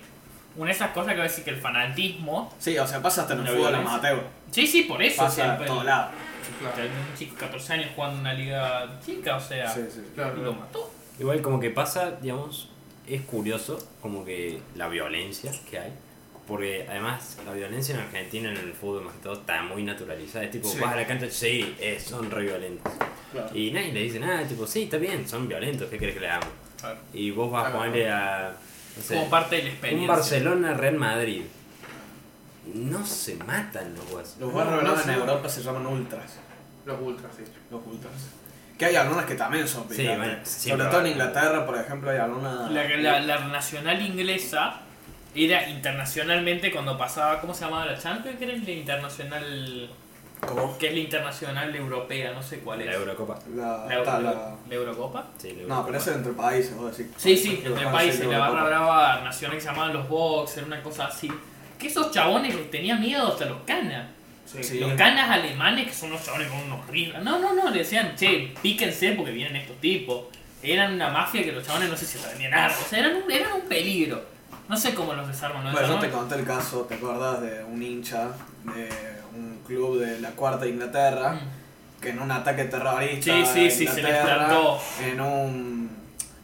una 0.55 0.68
de 0.68 0.72
esas 0.72 0.91
cosas 0.91 1.12
que 1.14 1.18
va 1.20 1.26
a 1.26 1.28
decir 1.28 1.43
que 1.43 1.51
el 1.51 1.57
fanatismo. 1.57 2.53
Sí, 2.60 2.78
o 2.78 2.86
sea, 2.88 3.01
pasa 3.01 3.22
hasta 3.22 3.34
en 3.36 3.41
el 3.41 3.47
fútbol 3.47 3.76
amateur. 3.76 4.24
Sí, 4.51 4.66
sí, 4.68 4.84
por 4.84 5.01
eso. 5.01 5.22
o 5.22 5.26
Pasa 5.26 5.36
sea, 5.36 5.55
en 5.57 5.66
todos 5.66 5.86
lados. 5.86 6.12
Claro. 6.60 6.89
un 7.12 7.18
chico 7.18 7.36
de 7.36 7.39
14 7.41 7.74
años 7.74 7.91
jugando 7.95 8.16
en 8.16 8.22
una 8.22 8.34
liga 8.34 8.99
chica, 9.05 9.36
o 9.36 9.39
sea, 9.39 9.70
Sí, 9.70 9.82
sí. 9.89 10.01
Claro, 10.16 10.36
y 10.39 10.43
lo 10.43 10.53
mató. 10.53 10.91
Igual 11.20 11.41
como 11.41 11.60
que 11.60 11.70
pasa, 11.70 12.12
digamos, 12.22 12.70
es 13.07 13.22
curioso 13.22 13.78
como 14.01 14.26
que 14.26 14.60
la 14.76 14.88
violencia 14.88 15.51
que 15.70 15.78
hay. 15.80 15.93
Porque 16.50 16.86
además 16.89 17.38
la 17.45 17.54
violencia 17.54 17.93
en 17.95 18.02
Argentina 18.02 18.50
en 18.50 18.58
el 18.58 18.74
fútbol 18.74 19.04
más 19.06 19.14
que 19.14 19.22
todo 19.22 19.34
está 19.34 19.62
muy 19.62 19.84
naturalizada. 19.84 20.43
Es 20.45 20.52
tipo, 20.52 20.68
Sí. 20.68 20.80
vas 20.80 20.91
a 20.93 20.95
la 20.97 21.06
cancha, 21.08 21.28
sí, 21.30 21.76
eh, 21.80 21.97
son 22.04 22.30
re 22.32 22.41
violentos. 22.41 22.91
Claro. 23.32 23.56
Y 23.56 23.70
nadie 23.72 23.93
le 23.93 24.02
dice 24.02 24.20
nada, 24.20 24.43
tipo, 24.47 24.66
sí, 24.66 24.84
está 24.84 24.97
bien, 24.97 25.28
son 25.30 25.47
violentos, 25.47 25.88
¿qué 25.89 25.97
crees 25.97 26.16
que 26.16 26.20
le 26.22 26.28
hagamos? 26.30 26.50
Claro. 26.80 26.97
Y 27.14 27.30
vos 27.32 27.52
vas 27.52 27.68
a 27.68 27.70
Claro. 27.70 27.78
ponerle 27.86 28.10
a, 28.12 28.52
no 28.97 29.04
sé, 29.04 29.14
Como 29.16 29.30
parte 29.30 29.56
de 29.58 29.64
la 29.64 29.70
experiencia. 29.70 30.02
un 30.12 30.18
Barcelona 30.18 30.74
Real 30.74 30.95
Madrid. 30.95 31.43
No 32.74 33.06
se 33.06 33.36
matan 33.36 33.93
los 33.95 34.06
guasos. 34.10 34.38
Los 34.39 34.52
No, 34.52 34.58
barrios 34.58 34.84
no, 35.06 35.14
en. 35.14 35.20
Europa 35.20 35.50
se 35.50 35.62
llaman 35.64 35.86
ultras. 35.88 36.38
Los 36.86 37.00
ultras, 37.02 37.32
sí. 37.38 37.43
Los 37.72 37.82
ultras. 37.86 38.14
Que 38.78 38.86
hay 38.86 38.95
algunas 38.95 39.26
que 39.26 39.36
también 39.36 39.68
son 39.68 39.84
Sí, 39.89 39.97
picantes. 39.97 40.18
bueno, 40.18 40.38
sí, 40.43 40.70
Sobre 40.70 40.78
pero- 40.84 40.89
todo 40.91 41.02
en 41.02 41.08
Inglaterra, 41.12 41.66
por 41.66 41.78
ejemplo, 41.78 42.10
hay 42.10 42.18
algunas. 42.18 42.72
La, 42.72 42.84
la, 42.97 43.20
la 43.22 43.47
nacional 43.47 44.02
inglesa 44.02 44.82
era 45.36 45.70
internacionalmente 45.70 46.72
cuando 46.72 46.98
pasaba, 46.98 47.40
¿cómo 47.42 47.54
se 47.54 47.66
llamaba 47.66 47.86
la 47.86 47.98
Champions? 47.98 48.38
Que 48.38 48.46
era 48.46 48.54
la 48.58 48.72
internacional. 48.72 49.90
¿Cómo? 50.48 50.78
que 50.78 50.88
es 50.88 50.94
la 50.94 51.00
internacional 51.00 51.76
europea? 51.76 52.32
No 52.32 52.42
sé 52.42 52.60
cuál 52.60 52.80
es. 52.80 52.88
La 52.88 52.94
Eurocopa. 52.94 53.38
La, 53.54 53.86
La, 53.88 54.04
ta- 54.04 54.20
la- 54.20 54.32
la- 54.32 54.56
la 54.70 54.76
Eurocopa? 54.76 55.28
Sí, 55.38 55.50
la 55.50 55.54
No, 55.54 55.60
Eurocopa. 55.62 55.86
pero 55.88 55.98
eso 55.98 56.10
es 56.12 56.16
entre 56.16 56.32
países, 56.32 56.76
vos 56.78 56.98
decís. 56.98 57.12
Sí, 57.18 57.36
sí, 57.36 57.62
entre 57.66 57.86
países 57.88 58.26
la 58.26 58.38
barra 58.40 58.64
brava 58.64 59.22
nacional 59.22 59.58
que 59.58 59.62
se 59.62 59.68
llamaban 59.68 59.92
los 59.94 60.08
Boxers, 60.08 60.66
una 60.66 60.82
cosa 60.82 61.08
así. 61.08 61.30
Que 61.78 61.88
esos 61.88 62.12
chabones 62.12 62.56
les 62.56 62.72
tenían 62.72 63.02
miedo 63.02 63.28
hasta 63.28 63.46
los 63.46 63.58
canas. 63.66 64.08
Sí. 64.46 64.64
Sí. 64.64 64.80
Los 64.80 64.94
canas 64.94 65.30
alemanes, 65.30 65.88
que 65.88 65.94
son 65.94 66.10
unos 66.12 66.26
chabones 66.26 66.48
con 66.48 66.60
unos 66.62 66.88
rifles. 66.88 67.22
No, 67.22 67.38
no, 67.38 67.54
no, 67.54 67.70
le 67.70 67.80
decían, 67.80 68.16
che, 68.16 68.54
píquense 68.62 69.12
porque 69.12 69.32
vienen 69.32 69.58
estos 69.58 69.76
tipos. 69.82 70.24
Eran 70.64 70.94
una 70.94 71.10
mafia 71.10 71.44
que 71.44 71.52
los 71.52 71.66
chabones 71.68 71.90
no 71.90 71.98
sé 71.98 72.06
si 72.06 72.18
aprendían 72.18 72.52
nada. 72.52 72.68
O 72.80 72.90
sea, 72.90 73.00
eran 73.00 73.16
un, 73.18 73.30
eran 73.30 73.52
un 73.54 73.62
peligro. 73.68 74.24
No 74.70 74.78
sé 74.78 74.94
cómo 74.94 75.14
los 75.14 75.28
desarman. 75.28 75.64
¿no? 75.66 75.72
Bueno, 75.72 75.88
yo 75.88 76.00
te 76.00 76.10
conté 76.10 76.36
el 76.36 76.46
caso, 76.46 76.82
¿te 76.82 76.96
acordás 76.96 77.42
de 77.42 77.64
un 77.64 77.82
hincha 77.84 78.30
de 78.64 78.90
un 79.36 79.60
club 79.66 80.00
de 80.00 80.20
la 80.22 80.30
cuarta 80.32 80.66
Inglaterra? 80.68 81.34
Mm. 81.34 82.02
que 82.02 82.10
en 82.12 82.20
un 82.22 82.32
ataque 82.32 82.64
terrorista 82.66 83.34
Sí, 83.34 83.46
sí, 83.46 83.70
sí, 83.72 83.86
se 83.88 84.02
le 84.02 84.10
Inglaterra, 84.10 84.46
plantó. 84.48 84.80
en 85.04 85.20
un 85.22 85.90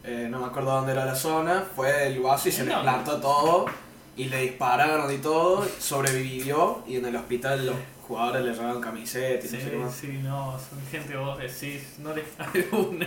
eh, 0.04 0.28
no 0.30 0.38
me 0.40 0.46
acuerdo 0.46 0.70
dónde 0.72 0.92
era 0.92 1.04
la 1.06 1.14
zona 1.14 1.64
fue 1.74 2.08
el 2.08 2.20
guaso 2.20 2.48
y 2.48 2.52
se 2.52 2.60
¿En 2.62 2.68
le 2.68 2.74
dónde? 2.74 2.90
plantó 2.90 3.16
todo 3.20 3.66
y 4.16 4.26
le 4.26 4.42
dispararon 4.42 5.12
y 5.12 5.18
todo 5.18 5.66
sobrevivió 5.78 6.82
y 6.86 6.96
en 6.96 7.06
el 7.06 7.16
hospital 7.16 7.64
los 7.66 7.76
jugadores 8.06 8.44
le 8.44 8.52
llevaban 8.52 8.80
camisetas 8.80 9.46
y 9.46 9.48
Sí, 9.48 9.56
no 9.56 9.62
sé 9.64 9.70
qué 9.70 9.76
más 9.78 9.94
sí, 9.94 10.20
no, 10.22 10.52
son 10.58 10.78
gente 10.90 11.16
vos 11.16 11.38
decís, 11.38 11.94
no 11.98 12.14
les 12.14 12.24
cabe 12.36 12.68
una. 12.72 13.06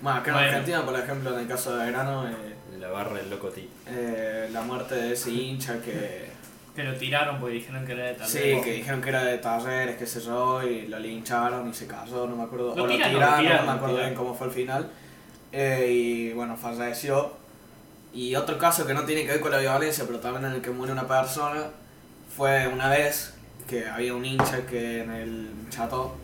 bueno 0.00 0.18
acá 0.20 0.30
en 0.30 0.34
Bueno. 0.36 0.48
Argentina 0.48 0.84
por 0.84 0.98
ejemplo 0.98 1.34
en 1.34 1.40
el 1.40 1.48
caso 1.48 1.76
de 1.76 1.86
Verano 1.86 2.28
eh, 2.28 2.34
La 2.78 2.88
barra 2.88 3.16
del 3.16 3.30
loco 3.30 3.48
T. 3.48 3.66
eh, 3.86 4.48
la 4.52 4.60
muerte 4.62 4.94
de 4.94 5.12
ese 5.12 5.30
hincha 5.30 5.80
que 5.80 6.28
Que 6.76 6.84
lo 6.84 6.94
tiraron 6.94 7.40
porque 7.40 7.56
dijeron 7.56 7.84
que 7.84 7.92
era 7.92 8.04
de 8.04 8.14
tal 8.14 8.28
Sí, 8.28 8.38
que 8.62 8.72
dijeron 8.74 9.00
que 9.02 9.08
era 9.08 9.24
de 9.24 9.38
talleres, 9.38 9.96
qué 9.96 10.06
sé 10.06 10.20
yo, 10.20 10.62
y 10.62 10.86
lo 10.86 11.00
lincharon 11.00 11.68
y 11.68 11.74
se 11.74 11.88
cayó, 11.88 12.28
no 12.28 12.36
me 12.36 12.44
acuerdo. 12.44 12.76
Lo 12.76 12.84
o 12.84 12.86
tiraron, 12.86 13.14
lo 13.14 13.18
lo 13.18 13.26
tiraron, 13.26 13.40
tiraron, 13.40 13.66
no 13.66 13.72
me 13.72 13.78
acuerdo 13.78 13.96
bien 13.96 14.14
cómo 14.14 14.32
fue 14.32 14.46
el 14.46 14.52
final. 14.52 14.88
Eh, 15.50 15.88
y 15.90 16.32
bueno, 16.34 16.56
falleció. 16.56 17.32
Y 18.14 18.36
otro 18.36 18.58
caso 18.58 18.86
que 18.86 18.94
no 18.94 19.02
tiene 19.04 19.22
que 19.22 19.32
ver 19.32 19.40
con 19.40 19.50
la 19.50 19.58
violencia, 19.58 20.04
pero 20.06 20.20
también 20.20 20.44
en 20.44 20.52
el 20.52 20.62
que 20.62 20.70
muere 20.70 20.92
una 20.92 21.08
persona, 21.08 21.64
fue 22.36 22.68
una 22.68 22.88
vez 22.90 23.34
que 23.68 23.84
había 23.88 24.14
un 24.14 24.24
hincha 24.24 24.64
que 24.64 25.02
en 25.02 25.10
el 25.10 25.50
chato 25.70 26.14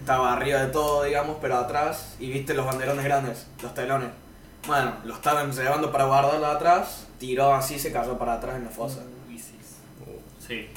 estaba 0.00 0.32
arriba 0.32 0.62
de 0.62 0.72
todo, 0.72 1.04
digamos, 1.04 1.36
pero 1.42 1.58
atrás, 1.58 2.16
y 2.18 2.30
viste 2.30 2.54
los 2.54 2.64
banderones 2.64 3.04
grandes, 3.04 3.48
los 3.62 3.74
telones. 3.74 4.08
Bueno, 4.70 4.92
lo 5.04 5.14
estaban 5.14 5.50
llevando 5.50 5.90
para 5.90 6.04
guardarlo 6.04 6.46
atrás, 6.46 7.08
tiró 7.18 7.52
así, 7.52 7.76
se 7.76 7.90
cayó 7.90 8.16
para 8.16 8.34
atrás 8.34 8.54
en 8.54 8.64
la 8.66 8.70
fosa. 8.70 9.00
Uy, 9.28 9.36
sí. 9.36 9.56
Sí. 10.46 10.68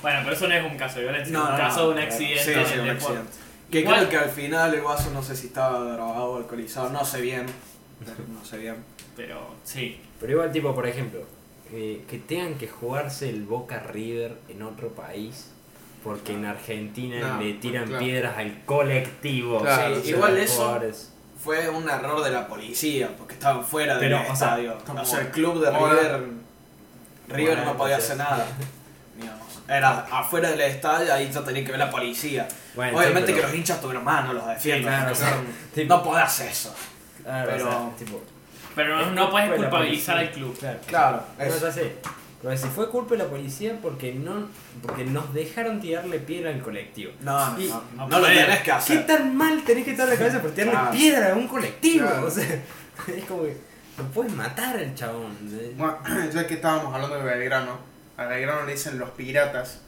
Bueno, 0.00 0.20
pero 0.24 0.34
eso 0.34 0.48
no 0.48 0.54
es 0.54 0.64
un 0.72 0.78
caso 0.78 0.96
de 1.00 1.02
violencia, 1.02 1.32
No, 1.34 1.42
es 1.44 1.50
un 1.50 1.52
no, 1.52 1.58
caso 1.58 1.80
no, 1.80 1.86
de 1.88 1.92
un 1.92 1.98
accidente. 1.98 2.42
sí, 2.44 2.52
en 2.52 2.66
sí, 2.66 2.72
el 2.72 2.80
un 2.80 2.88
accidente. 2.88 3.30
Que 3.70 3.80
Igual- 3.80 4.08
creo 4.08 4.08
que 4.08 4.16
al 4.16 4.30
final 4.30 4.72
el 4.72 4.80
guaso 4.80 5.10
no 5.10 5.22
sé 5.22 5.36
si 5.36 5.48
estaba 5.48 5.80
drogado 5.80 6.30
o 6.32 6.36
alcoholizado, 6.38 6.88
no 6.88 7.04
sé 7.04 7.20
bien. 7.20 7.44
No 8.34 8.42
sé 8.42 8.56
bien. 8.56 8.76
Pero 9.16 9.54
sí. 9.64 10.00
Pero 10.18 10.32
igual, 10.32 10.50
tipo, 10.50 10.74
por 10.74 10.86
ejemplo, 10.88 11.20
eh, 11.72 12.04
que 12.08 12.18
tengan 12.20 12.54
que 12.54 12.68
jugarse 12.68 13.28
el 13.28 13.42
Boca 13.44 13.80
River 13.80 14.34
en 14.48 14.62
otro 14.62 14.88
país 14.94 15.50
porque 16.02 16.32
en 16.32 16.46
Argentina 16.46 17.34
No, 17.34 17.40
le 17.42 17.52
tiran 17.52 17.84
claro. 17.86 18.02
piedras 18.02 18.38
al 18.38 18.64
colectivo. 18.64 19.60
Claro, 19.60 20.00
sí, 20.02 20.08
igual 20.08 20.38
eso- 20.38 20.56
jugadores. 20.56 21.12
Fue 21.42 21.68
un 21.68 21.88
error 21.88 22.22
de 22.22 22.30
la 22.30 22.46
policía, 22.46 23.08
porque 23.18 23.34
estaban 23.34 23.64
fuera 23.64 23.94
del 23.98 24.10
Pero, 24.10 24.20
o 24.20 24.24
sea, 24.24 24.32
estadio. 24.32 24.78
o 25.00 25.04
sea, 25.04 25.20
el 25.20 25.28
club 25.30 25.60
de 25.60 25.70
River, 25.70 26.24
River 27.28 27.56
Bueno, 27.56 27.64
no 27.72 27.76
podía 27.76 27.96
pues, 27.96 28.04
hacer 28.04 28.16
nada. 28.18 28.46
Era 29.68 30.06
afuera 30.10 30.50
del 30.50 30.60
estadio, 30.60 31.12
ahí 31.14 31.30
ya 31.32 31.42
tenía 31.42 31.64
que 31.64 31.70
ver 31.70 31.78
la 31.78 31.90
policía. 31.90 32.46
Bueno, 32.74 32.98
Obviamente 32.98 33.28
sí, 33.28 33.32
pero- 33.32 33.36
que 33.36 33.42
los 33.48 33.54
hinchas 33.56 33.80
tuvieron 33.80 34.04
más, 34.04 34.24
no 34.26 34.32
los 34.34 34.46
defienden. 34.46 34.92
Sí, 35.14 35.20
claro. 35.22 35.36
Sí. 35.74 35.84
No 35.84 36.02
podés 36.02 36.24
hacer 36.24 36.48
eso. 36.48 36.74
Claro, 37.22 37.50
pero- 37.50 37.68
o 37.68 37.70
sea, 37.70 37.96
tipo, 37.96 38.22
Pero 38.74 38.96
no, 38.96 39.02
es 39.02 39.12
no 39.12 39.30
puedes 39.30 39.52
culpabilizar 39.52 40.18
al 40.18 40.30
club. 40.30 40.58
Claro, 40.58 40.78
Claro, 40.86 41.22
Pero 41.38 41.54
eso. 41.54 41.66
ya 41.66 41.72
Pero 42.42 42.56
si 42.56 42.66
fue 42.68 42.90
culpa 42.90 43.12
de 43.12 43.18
la 43.18 43.26
policía 43.30 43.78
porque 43.80 44.12
no 44.14 44.48
porque 44.82 45.04
nos 45.04 45.32
dejaron 45.32 45.80
tirarle 45.80 46.18
piedra 46.18 46.50
al 46.50 46.60
colectivo. 46.60 47.12
No, 47.20 47.50
no, 47.52 47.60
Y- 47.60 47.68
no, 47.68 47.82
no 47.96 48.08
no 48.08 48.18
lo 48.18 48.26
tenés 48.26 48.58
que 48.58 48.64
¿Qué 48.64 48.72
hacer. 48.72 49.06
tan 49.06 49.36
mal 49.36 49.62
tenés 49.64 49.84
que 49.84 49.92
estar 49.92 50.08
la 50.08 50.16
cabeza 50.16 50.40
por 50.42 50.50
tirarle 50.50 50.72
Claro. 50.72 50.90
piedra 50.90 51.32
a 51.32 51.36
un 51.36 51.46
colectivo? 51.48 52.06
Claro. 52.08 52.26
O 52.26 52.30
sea, 52.30 52.44
es 53.16 53.24
como 53.26 53.42
que 53.44 53.56
lo 53.98 54.04
puedes 54.06 54.32
matar 54.32 54.76
al 54.76 54.94
chabón. 54.94 55.36
Bueno, 55.76 55.98
ya 56.34 56.46
que 56.46 56.54
estábamos 56.54 56.92
hablando 56.94 57.16
de 57.16 57.22
Belgrano, 57.24 57.78
a 58.16 58.24
Belgrano 58.24 58.64
le 58.66 58.72
dicen 58.72 58.98
los 58.98 59.10
piratas. 59.10 59.80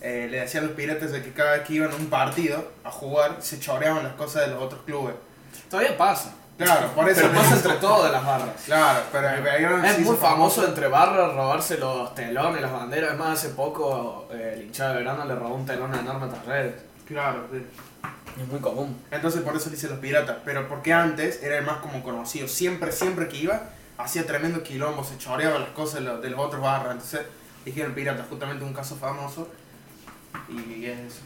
Eh, 0.00 0.28
le 0.30 0.40
decían 0.40 0.66
los 0.66 0.74
piratas 0.74 1.10
de 1.12 1.22
que 1.22 1.32
cada 1.32 1.52
vez 1.52 1.62
que 1.62 1.74
iban 1.74 1.90
a 1.90 1.94
un 1.94 2.06
partido 2.06 2.72
a 2.84 2.90
jugar 2.90 3.36
se 3.40 3.58
choreaban 3.60 4.02
las 4.04 4.12
cosas 4.14 4.42
de 4.46 4.54
los 4.54 4.62
otros 4.62 4.82
clubes. 4.84 5.14
Todavía 5.70 5.96
pasa. 5.96 6.34
Claro, 6.56 6.88
por 6.94 7.08
eso. 7.08 7.20
Pero 7.22 7.34
pasa 7.34 7.56
entre 7.56 7.74
todas 7.74 8.12
las 8.12 8.24
barras. 8.24 8.62
Claro, 8.64 9.00
pero 9.12 9.28
el 9.28 9.42
Belgrano 9.42 9.84
Es 9.84 9.98
muy 9.98 10.16
famoso 10.16 10.66
entre 10.66 10.88
barras 10.88 11.34
robarse 11.34 11.76
los 11.78 12.14
telones, 12.14 12.62
las 12.62 12.72
banderas. 12.72 13.12
Es 13.12 13.18
más, 13.18 13.38
hace 13.38 13.50
poco 13.50 14.28
eh, 14.32 14.52
el 14.54 14.62
hinchado 14.64 14.94
de 14.94 14.98
verano 15.00 15.24
le 15.26 15.34
robó 15.34 15.54
un 15.54 15.66
telón 15.66 15.94
enorme 15.94 16.26
a 16.26 16.28
Talleres. 16.28 16.74
Claro, 17.06 17.46
sí. 17.52 17.62
Es 18.40 18.48
muy 18.48 18.60
común. 18.60 18.98
Entonces 19.10 19.42
por 19.42 19.54
eso 19.54 19.66
le 19.66 19.76
dicen 19.76 19.90
los 19.90 19.98
piratas. 19.98 20.36
Pero 20.44 20.66
porque 20.68 20.92
antes 20.92 21.42
era 21.42 21.58
el 21.58 21.64
más 21.64 21.78
como 21.78 22.02
conocido. 22.02 22.48
Siempre, 22.48 22.90
siempre 22.90 23.28
que 23.28 23.36
iba, 23.36 23.62
hacía 23.98 24.26
tremendo 24.26 24.62
quilombo, 24.62 25.04
se 25.04 25.18
choreaba 25.18 25.58
las 25.58 25.70
cosas 25.70 25.96
de 25.96 26.00
los, 26.02 26.22
de 26.22 26.30
los 26.30 26.40
otros 26.40 26.62
barras. 26.62 26.92
Entonces 26.92 27.20
dijeron 27.66 27.92
piratas, 27.92 28.26
justamente 28.30 28.64
un 28.64 28.72
caso 28.72 28.96
famoso. 28.96 29.48
Y 30.48 30.86
es 30.86 30.98
eso. 31.00 31.20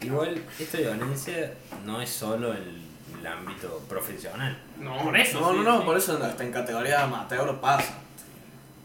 Igual, 0.00 0.42
esta 0.58 0.78
violencia 0.78 1.54
no 1.84 2.00
es 2.00 2.10
solo 2.10 2.54
en 2.54 2.87
el 3.20 3.26
ámbito 3.26 3.84
profesional. 3.88 4.56
No, 4.78 4.96
Por 5.04 5.16
eso. 5.16 5.40
No, 5.40 5.50
sí, 5.52 5.56
no, 5.58 5.62
no, 5.62 5.78
sí. 5.80 5.84
por 5.86 5.96
eso 5.96 6.22
hasta 6.22 6.42
en 6.44 6.52
categoría 6.52 7.02
amateur 7.04 7.60
pasa. 7.60 7.94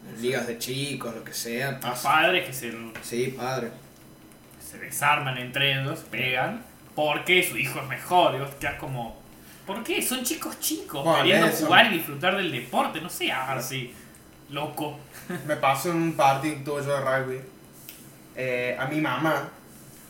En 0.08 0.20
ligas 0.22 0.46
de 0.46 0.58
chicos, 0.58 1.14
lo 1.14 1.24
que 1.24 1.32
sea. 1.32 1.70
A 1.70 1.80
pasa. 1.80 2.02
padres 2.10 2.46
que 2.46 2.52
se, 2.52 2.72
Sí, 3.02 3.34
padre. 3.36 3.70
se 4.60 4.78
desarman 4.78 5.38
entre 5.38 5.80
ellos, 5.80 6.00
pegan, 6.10 6.62
porque 6.94 7.42
su 7.42 7.56
hijo 7.56 7.80
es 7.80 7.86
mejor. 7.88 8.34
Y 8.34 8.38
vos 8.40 8.50
quedás 8.60 8.74
como. 8.78 9.22
¿Por 9.66 9.82
qué? 9.82 10.02
Son 10.02 10.22
chicos 10.22 10.60
chicos, 10.60 11.02
Bueno, 11.02 11.18
queriendo 11.22 11.46
eso. 11.46 11.66
jugar 11.66 11.86
y 11.86 11.96
disfrutar 11.96 12.36
del 12.36 12.52
deporte. 12.52 13.00
No 13.00 13.08
seas 13.08 13.48
así, 13.48 13.94
loco. 14.50 14.98
Me 15.46 15.56
pasó 15.56 15.90
en 15.90 15.96
un 16.02 16.12
partido 16.16 16.56
que 16.56 16.60
tuve 16.62 16.84
yo 16.84 16.92
de 16.94 17.00
rugby. 17.00 17.40
Eh, 18.36 18.76
a 18.78 18.84
mi 18.86 19.00
mamá, 19.00 19.48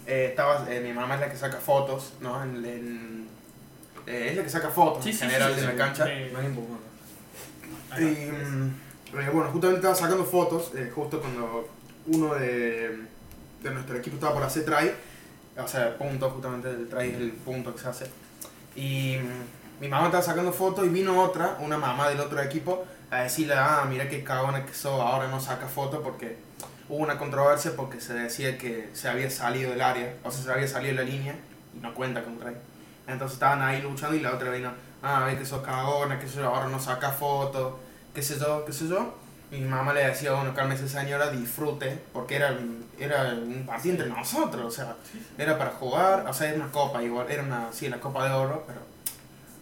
eh, 0.06 0.26
estaba, 0.30 0.66
eh, 0.68 0.80
mi 0.80 0.92
mamá 0.92 1.14
es 1.14 1.20
la 1.20 1.30
que 1.30 1.36
saca 1.36 1.58
fotos, 1.58 2.14
¿no? 2.20 2.42
En, 2.42 2.64
en- 2.64 3.23
eh, 4.06 4.28
es 4.30 4.36
la 4.36 4.42
que 4.42 4.50
saca 4.50 4.70
fotos 4.70 5.06
en 5.06 5.16
general 5.16 5.56
de 5.56 5.62
la 5.62 5.74
cancha. 5.74 6.12
Importante. 6.12 6.84
Y 7.98 8.02
mm, 8.02 9.20
eh, 9.20 9.30
bueno, 9.32 9.50
justamente 9.50 9.76
estaba 9.76 9.94
sacando 9.94 10.24
fotos, 10.24 10.72
eh, 10.74 10.90
justo 10.94 11.20
cuando 11.20 11.68
uno 12.06 12.34
de, 12.34 12.98
de 13.62 13.70
nuestro 13.70 13.96
equipo 13.96 14.16
estaba 14.16 14.34
por 14.34 14.42
hacer 14.42 14.64
try, 14.64 14.92
o 15.56 15.68
sea, 15.68 15.88
el 15.88 15.94
punto, 15.94 16.30
justamente 16.30 16.70
el 16.70 16.88
try 16.88 17.10
es 17.10 17.16
el 17.16 17.32
punto 17.32 17.74
que 17.74 17.80
se 17.80 17.88
hace. 17.88 18.06
Y 18.74 19.16
mm, 19.16 19.80
mi 19.80 19.88
mamá 19.88 20.06
estaba 20.06 20.22
sacando 20.22 20.52
fotos 20.52 20.86
y 20.86 20.88
vino 20.88 21.22
otra, 21.22 21.56
una 21.60 21.78
mamá 21.78 22.08
del 22.08 22.20
otro 22.20 22.40
equipo, 22.42 22.84
a 23.10 23.22
decirle, 23.22 23.54
ah, 23.56 23.86
mira 23.88 24.08
qué 24.08 24.24
cagona 24.24 24.66
que 24.66 24.74
sos, 24.74 25.00
ahora 25.00 25.28
no 25.28 25.40
saca 25.40 25.68
fotos 25.68 26.00
porque 26.02 26.36
hubo 26.88 27.02
una 27.02 27.18
controversia 27.18 27.72
porque 27.76 28.00
se 28.00 28.14
decía 28.14 28.58
que 28.58 28.88
se 28.92 29.08
había 29.08 29.30
salido 29.30 29.70
del 29.70 29.80
área, 29.80 30.14
o 30.24 30.30
sea, 30.30 30.42
se 30.42 30.52
había 30.52 30.68
salido 30.68 30.96
de 30.96 31.04
la 31.04 31.10
línea 31.10 31.36
y 31.74 31.80
no 31.80 31.94
cuenta 31.94 32.22
contra 32.24 32.50
él. 32.50 32.56
Entonces 33.06 33.34
estaban 33.34 33.62
ahí 33.62 33.82
luchando 33.82 34.16
y 34.16 34.20
la 34.20 34.32
otra 34.32 34.50
vino, 34.50 34.72
ah, 35.02 35.28
que 35.38 35.44
sos 35.44 35.62
cagona, 35.62 36.18
que 36.18 36.26
sé 36.28 36.36
yo, 36.38 36.46
ahora 36.48 36.68
no 36.68 36.80
saca 36.80 37.10
fotos, 37.10 37.74
qué 38.14 38.22
sé 38.22 38.38
yo, 38.38 38.64
qué 38.64 38.72
sé 38.72 38.88
yo. 38.88 39.14
Mi 39.50 39.60
mamá 39.60 39.92
le 39.92 40.04
decía, 40.06 40.32
bueno, 40.32 40.52
cálmese 40.54 40.88
señora, 40.88 41.30
disfrute, 41.30 42.00
porque 42.12 42.36
era, 42.36 42.56
era 42.98 43.34
un 43.34 43.64
partido 43.66 43.94
entre 43.94 44.08
nosotros, 44.08 44.64
o 44.64 44.70
sea, 44.70 44.96
era 45.38 45.56
para 45.58 45.70
jugar, 45.70 46.26
o 46.26 46.32
sea, 46.32 46.48
era 46.48 46.56
una 46.56 46.72
copa 46.72 47.02
igual, 47.02 47.30
era 47.30 47.42
una, 47.42 47.68
sí, 47.72 47.88
la 47.88 48.00
copa 48.00 48.26
de 48.26 48.34
oro, 48.34 48.64
pero, 48.66 48.80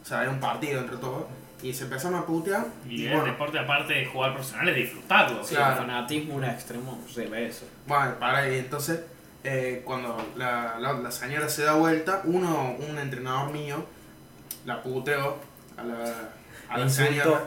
o 0.03 0.05
sea, 0.07 0.23
era 0.23 0.31
un 0.31 0.41
partido 0.41 0.81
entre 0.81 0.97
todos. 0.97 1.25
Y 1.63 1.73
se 1.73 1.85
empezaron 1.85 2.19
a 2.19 2.27
putear. 2.27 2.67
Y 2.89 3.03
Y, 3.03 3.07
el 3.07 3.13
bueno, 3.13 3.27
deporte, 3.33 3.57
aparte 3.59 3.93
de 3.93 4.07
jugar 4.07 4.33
profesional, 4.35 4.69
es 4.71 4.75
disfrutarlo. 4.77 5.45
Sí, 5.45 5.55
Claro. 5.55 5.73
el 5.73 5.79
fanatismo 5.79 6.35
un 6.35 6.45
extremo 6.45 7.01
se 7.13 7.27
ve 7.29 7.47
eso. 7.47 7.67
bueno, 7.87 8.15
para 8.19 8.49
y 8.51 8.59
entonces, 8.59 9.01
eh, 9.45 9.83
cuando 9.85 10.17
la, 10.37 10.77
la, 10.79 10.93
la 10.93 11.11
señora 11.11 11.49
se 11.49 11.63
da 11.63 11.75
vuelta, 11.75 12.23
uno, 12.25 12.77
un 12.79 12.99
entrenador 12.99 13.53
mío, 13.53 13.85
la 14.65 14.83
puteó 14.83 15.39
a 15.77 15.83
la, 15.83 16.15
a 16.69 16.79
La 16.79 16.89
señora. 16.89 17.45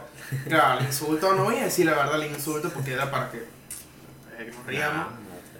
Claro, 0.48 0.82
le 0.82 0.88
insultó, 0.88 1.34
no 1.36 1.46
voy 1.46 1.58
a 1.58 1.66
decir 1.66 1.86
la 1.86 1.94
verdad, 1.94 2.20
le 2.20 2.28
insulto 2.28 2.70
porque 2.70 2.94
era 2.94 3.10
para 3.10 3.32
que, 3.32 3.38
eh, 3.38 3.46
que 4.38 4.52
nos 4.52 4.66
riamos. 4.66 5.08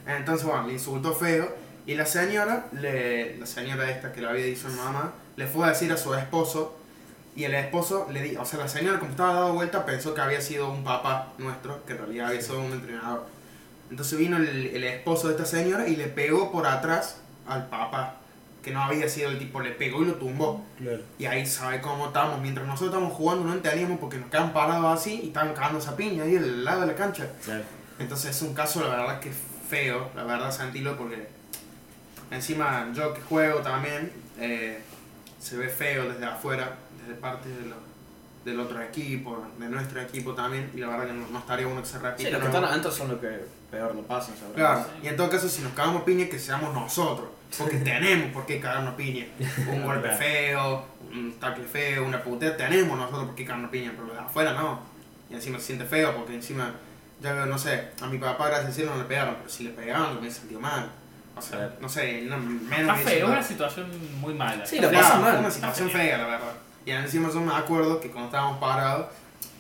Entonces, 0.06 0.46
bueno, 0.46 0.68
le 0.68 0.74
insultó 0.74 1.14
feo. 1.14 1.56
Y 1.88 1.94
la 1.94 2.06
señora, 2.06 2.66
le, 2.72 3.38
la 3.38 3.46
señora 3.46 3.90
esta 3.90 4.12
que 4.12 4.22
le 4.22 4.28
había 4.28 4.46
dicho 4.46 4.68
a 4.68 4.72
mi 4.72 4.78
mamá, 4.78 5.14
le 5.36 5.46
fue 5.48 5.66
a 5.66 5.70
decir 5.70 5.92
a 5.92 5.98
su 5.98 6.14
esposo. 6.16 6.78
Y 7.36 7.44
el 7.44 7.54
esposo 7.54 8.08
le 8.12 8.22
dijo, 8.22 8.42
o 8.42 8.46
sea, 8.46 8.60
la 8.60 8.68
señora 8.68 8.98
como 8.98 9.12
estaba 9.12 9.34
dado 9.34 9.54
vuelta 9.54 9.86
pensó 9.86 10.14
que 10.14 10.22
había 10.22 10.42
sido 10.42 10.70
un 10.72 10.84
papá 10.84 11.34
nuestro, 11.38 11.86
que 11.86 11.94
en 11.94 12.00
realidad 12.00 12.28
había 12.30 12.42
sido 12.42 12.62
un 12.62 12.72
entrenador. 12.72 13.26
Entonces 13.90 14.18
vino 14.18 14.38
el, 14.38 14.48
el 14.48 14.84
esposo 14.84 15.28
de 15.28 15.34
esta 15.36 15.46
señora 15.46 15.88
y 15.88 15.96
le 15.96 16.08
pegó 16.08 16.52
por 16.52 16.66
atrás 16.68 17.18
al 17.48 17.68
papá, 17.68 18.16
que 18.64 18.72
no 18.72 18.82
había 18.82 19.08
sido 19.08 19.30
el 19.30 19.38
tipo, 19.38 19.62
le 19.62 19.72
pegó 19.72 20.02
y 20.02 20.08
lo 20.08 20.16
tumbó. 20.16 20.66
Claro. 20.80 21.02
Y 21.20 21.26
ahí 21.26 21.46
sabe 21.46 21.82
cómo 21.82 22.08
estábamos. 22.08 22.42
Mientras 22.42 22.66
nosotros 22.66 22.90
estábamos 22.90 23.14
jugando 23.16 23.44
no 23.46 23.54
entendíamos 23.54 24.00
porque 24.00 24.18
nos 24.18 24.30
quedaban 24.30 24.54
parados 24.54 25.00
así 25.00 25.22
y 25.24 25.28
estaban 25.28 25.54
cagando 25.54 25.78
esa 25.80 25.96
piña 25.96 26.24
ahí 26.24 26.36
al 26.36 26.66
lado 26.66 26.82
de 26.82 26.88
la 26.88 26.96
cancha. 26.96 27.28
Claro. 27.44 27.64
Entonces 28.00 28.36
es 28.36 28.42
un 28.42 28.54
caso, 28.56 28.82
la 28.82 28.90
verdad, 28.96 29.20
que 29.20 29.32
feo, 29.70 30.10
la 30.16 30.24
verdad, 30.24 30.52
sentirlo 30.52 30.98
porque 30.98 31.28
encima 32.32 32.90
yo 32.94 33.14
que 33.14 33.22
juego 33.22 33.60
también, 33.60 34.12
eh, 34.40 34.80
se 35.40 35.58
ve 35.58 35.70
feo 35.70 36.10
desde 36.10 36.26
afuera, 36.26 36.76
desde 37.02 37.20
parte 37.20 37.50
de 37.50 37.68
lo- 37.68 37.85
del 38.46 38.60
otro 38.60 38.80
equipo, 38.82 39.44
de 39.58 39.68
nuestro 39.68 40.00
equipo 40.00 40.34
también, 40.34 40.72
y 40.74 40.78
la 40.80 40.88
verdad 40.88 41.08
que 41.08 41.14
no, 41.14 41.28
no 41.28 41.40
estaría 41.40 41.66
bueno 41.66 41.82
que 41.82 41.88
se 41.90 41.98
repita. 42.00 42.30
Sí, 42.30 42.32
los 42.32 42.40
que 42.42 42.48
están 42.48 42.64
adentro 42.64 42.92
son 42.92 43.10
los 43.10 43.20
que 43.20 43.40
peor 43.72 43.96
lo 43.96 44.04
pasan, 44.04 44.36
seguramente. 44.36 44.62
Claro, 44.62 44.86
y 45.04 45.08
en 45.08 45.18
todo 45.18 45.30
caso, 45.30 45.50
si 45.50 45.62
nos 45.64 45.74
cagamos 45.74 46.04
piña, 46.04 46.28
que 46.30 46.38
seamos 46.40 46.74
nosotros, 46.74 47.30
porque 47.58 47.78
tenemos 47.84 48.32
por 48.32 48.46
qué 48.46 48.60
cagarnos 48.60 48.94
piña. 48.94 49.26
Un 49.70 49.84
golpe 49.86 50.04
Claro. 50.04 50.18
feo, 50.18 50.86
un 51.12 51.34
tackle 51.40 51.64
feo, 51.66 52.06
una 52.06 52.22
putea, 52.24 52.56
tenemos 52.56 52.98
nosotros 52.98 53.26
por 53.26 53.36
qué 53.36 53.46
cagarnos 53.46 53.72
piña, 53.72 53.92
pero 53.98 54.14
de 54.14 54.20
afuera 54.20 54.54
no. 54.54 54.80
Y 55.30 55.34
encima 55.34 55.58
se 55.58 55.66
siente 55.66 55.86
feo, 55.86 56.16
porque 56.16 56.36
encima, 56.36 56.72
ya 57.20 57.34
veo, 57.34 57.48
no 57.48 57.58
sé, 57.58 57.90
a 58.00 58.06
mi 58.06 58.20
papá, 58.20 58.46
gracias 58.48 58.68
al 58.68 58.74
cielo, 58.74 58.92
no 58.92 58.98
le 59.00 59.06
pegaron, 59.06 59.36
pero 59.38 59.50
si 59.50 59.64
le 59.64 59.72
pegaban, 59.72 60.22
me 60.22 60.30
sentió 60.30 60.60
mal. 60.60 60.92
O 61.36 61.42
sea, 61.42 61.58
Claro. 61.58 61.74
no 61.82 61.90
sé, 61.90 62.22
no, 62.22 62.38
menos 62.38 62.98
Está 63.00 63.10
feo, 63.10 63.28
una 63.28 63.42
situación 63.44 63.90
muy 64.22 64.34
mala. 64.36 64.64
Sí, 64.66 64.80
lo 64.80 64.90
feo. 64.90 65.00
pasa 65.02 65.18
Claro, 65.18 65.24
mal. 65.34 65.40
una 65.40 65.52
situación 65.52 65.90
fea, 65.90 66.18
la 66.20 66.28
verdad. 66.28 66.54
Y 66.86 66.92
encima 66.92 67.30
yo 67.32 67.42
me 67.42 67.54
acuerdo 67.54 68.00
que 68.00 68.10
cuando 68.12 68.28
estábamos 68.28 68.60
parados, 68.60 69.08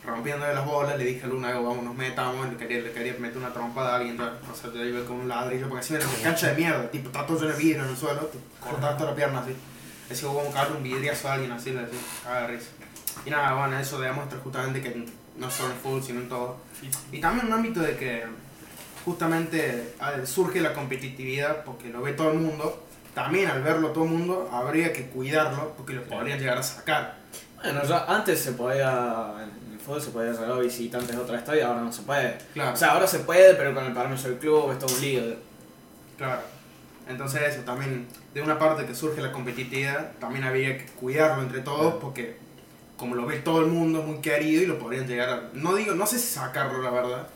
rompiendo 0.05 0.45
de 0.45 0.53
las 0.53 0.65
bolas, 0.65 0.97
le 0.97 1.05
dije 1.05 1.25
a 1.25 1.27
Luna, 1.27 1.53
vamos, 1.53 1.83
nos 1.83 1.95
metamos, 1.95 2.47
le 2.47 2.55
quería, 2.55 2.81
le 2.81 2.91
quería 2.91 3.15
meter 3.17 3.37
una 3.37 3.51
trompada 3.51 3.93
a 3.93 3.95
alguien, 3.97 4.19
o 4.19 4.55
sea, 4.55 4.71
yo 4.71 4.85
iba 4.85 5.03
con 5.05 5.21
un 5.21 5.27
ladrillo, 5.27 5.67
porque 5.67 5.81
encima 5.81 5.99
era 5.99 6.07
una 6.07 6.19
cancha 6.19 6.47
de 6.49 6.55
mierda, 6.55 6.91
tipo, 6.91 7.07
está 7.07 7.25
todo 7.25 7.39
lleno 7.39 7.53
de 7.53 7.57
vidrio 7.57 7.83
en 7.83 7.89
el 7.89 7.97
suelo, 7.97 8.21
te 8.27 8.37
cortabas 8.59 8.97
toda 8.97 9.09
la 9.09 9.15
pierna 9.15 9.39
así. 9.39 9.55
Decía, 10.07 10.27
vamos 10.27 10.47
a 10.49 10.51
caerle 10.51 10.77
un 10.77 10.83
vidriazo 10.83 11.27
a 11.27 11.33
alguien 11.33 11.51
así, 11.51 11.71
le 11.71 11.81
decía, 11.81 11.99
caga 12.23 12.41
de 12.41 12.47
risa. 12.47 12.69
Y 13.25 13.29
nada, 13.31 13.53
bueno, 13.55 13.79
eso 13.79 13.99
demuestra 13.99 14.37
justamente 14.39 14.81
que 14.81 15.05
no 15.37 15.49
solo 15.49 15.73
en 15.73 15.79
fútbol, 15.79 16.03
sino 16.03 16.21
en 16.21 16.29
todo. 16.29 16.57
Y 17.11 17.19
también 17.19 17.47
en 17.47 17.53
un 17.53 17.59
ámbito 17.59 17.79
de 17.79 17.97
que 17.97 18.23
justamente 19.03 19.95
surge 20.25 20.61
la 20.61 20.73
competitividad 20.73 21.63
porque 21.63 21.89
lo 21.89 22.01
ve 22.03 22.13
todo 22.13 22.31
el 22.31 22.39
mundo. 22.39 22.84
También 23.15 23.49
al 23.49 23.63
verlo 23.63 23.89
todo 23.89 24.03
el 24.03 24.11
mundo 24.11 24.49
habría 24.51 24.93
que 24.93 25.07
cuidarlo 25.07 25.73
porque 25.75 25.93
lo 25.93 26.03
podrían 26.03 26.37
llegar 26.37 26.57
a 26.57 26.63
sacar. 26.63 27.15
Bueno, 27.63 27.81
ya 27.83 28.05
antes 28.07 28.39
se 28.41 28.51
podía, 28.51 29.33
en 29.41 29.73
el 29.73 29.79
fútbol 29.79 30.01
se 30.01 30.11
podía 30.11 30.33
llegar 30.33 30.59
visitantes 30.59 31.15
de 31.15 31.21
otra 31.21 31.37
estadio, 31.39 31.65
ahora 31.65 31.81
no 31.81 31.91
se 31.93 32.01
puede. 32.03 32.37
Claro, 32.53 32.73
O 32.73 32.75
sea, 32.75 32.91
ahora 32.91 33.07
se 33.07 33.19
puede, 33.19 33.55
pero 33.55 33.73
con 33.73 33.85
el 33.85 33.93
permiso 33.93 34.27
del 34.27 34.37
club, 34.37 34.71
es 34.71 34.79
todo 34.79 34.93
un 34.93 35.01
lío. 35.01 35.21
claro. 36.17 36.41
Entonces 37.07 37.41
eso 37.43 37.61
también, 37.61 38.07
de 38.33 38.41
una 38.41 38.57
parte 38.57 38.85
que 38.85 38.95
surge 38.95 39.21
la 39.21 39.31
competitividad, 39.31 40.13
también 40.19 40.43
habría 40.43 40.75
que 40.77 40.85
cuidarlo 40.85 41.43
entre 41.43 41.61
todos 41.61 41.95
porque 42.01 42.35
como 42.97 43.13
lo 43.13 43.27
ve 43.27 43.37
todo 43.37 43.61
el 43.61 43.67
mundo 43.67 43.99
es 43.99 44.05
muy 44.05 44.17
querido 44.21 44.63
y 44.63 44.65
lo 44.65 44.79
podrían 44.79 45.07
llegar 45.07 45.29
a... 45.29 45.43
No 45.53 45.75
digo, 45.75 45.93
no 45.93 46.07
sé 46.07 46.17
si 46.17 46.33
sacarlo 46.33 46.81
la 46.81 46.89
verdad, 46.89 47.27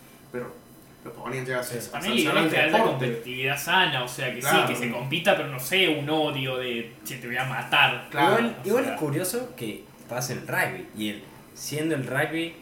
pero 1.04 1.16
lo 1.16 1.22
podrían 1.24 1.46
llegar 1.46 1.62
a, 1.62 1.64
Sí. 1.64 1.78
También 1.92 2.28
haya 2.38 2.64
deporte. 2.66 2.84
competitividad 2.90 3.58
sana, 3.58 4.04
o 4.04 4.08
sea 4.08 4.34
que 4.34 4.40
Claro. 4.40 4.68
sí, 4.68 4.74
que 4.74 4.80
se 4.80 4.92
compita, 4.92 5.36
pero 5.36 5.48
no 5.50 5.60
sé, 5.60 5.88
un 5.90 6.10
odio 6.10 6.58
de 6.58 6.94
che, 7.04 7.16
te 7.18 7.28
voy 7.28 7.38
a 7.38 7.46
matar. 7.46 8.08
Claro, 8.10 8.38
igual 8.40 8.56
o 8.64 8.68
igual 8.68 8.84
sea. 8.86 8.94
es 8.96 9.00
curioso 9.00 9.56
que 9.56 9.84
pase 10.08 10.34
el 10.34 10.48
rugby. 10.48 10.88
Y 10.98 11.10
el, 11.10 11.24
siendo 11.54 11.96
el 11.96 12.06
rugby 12.06 12.56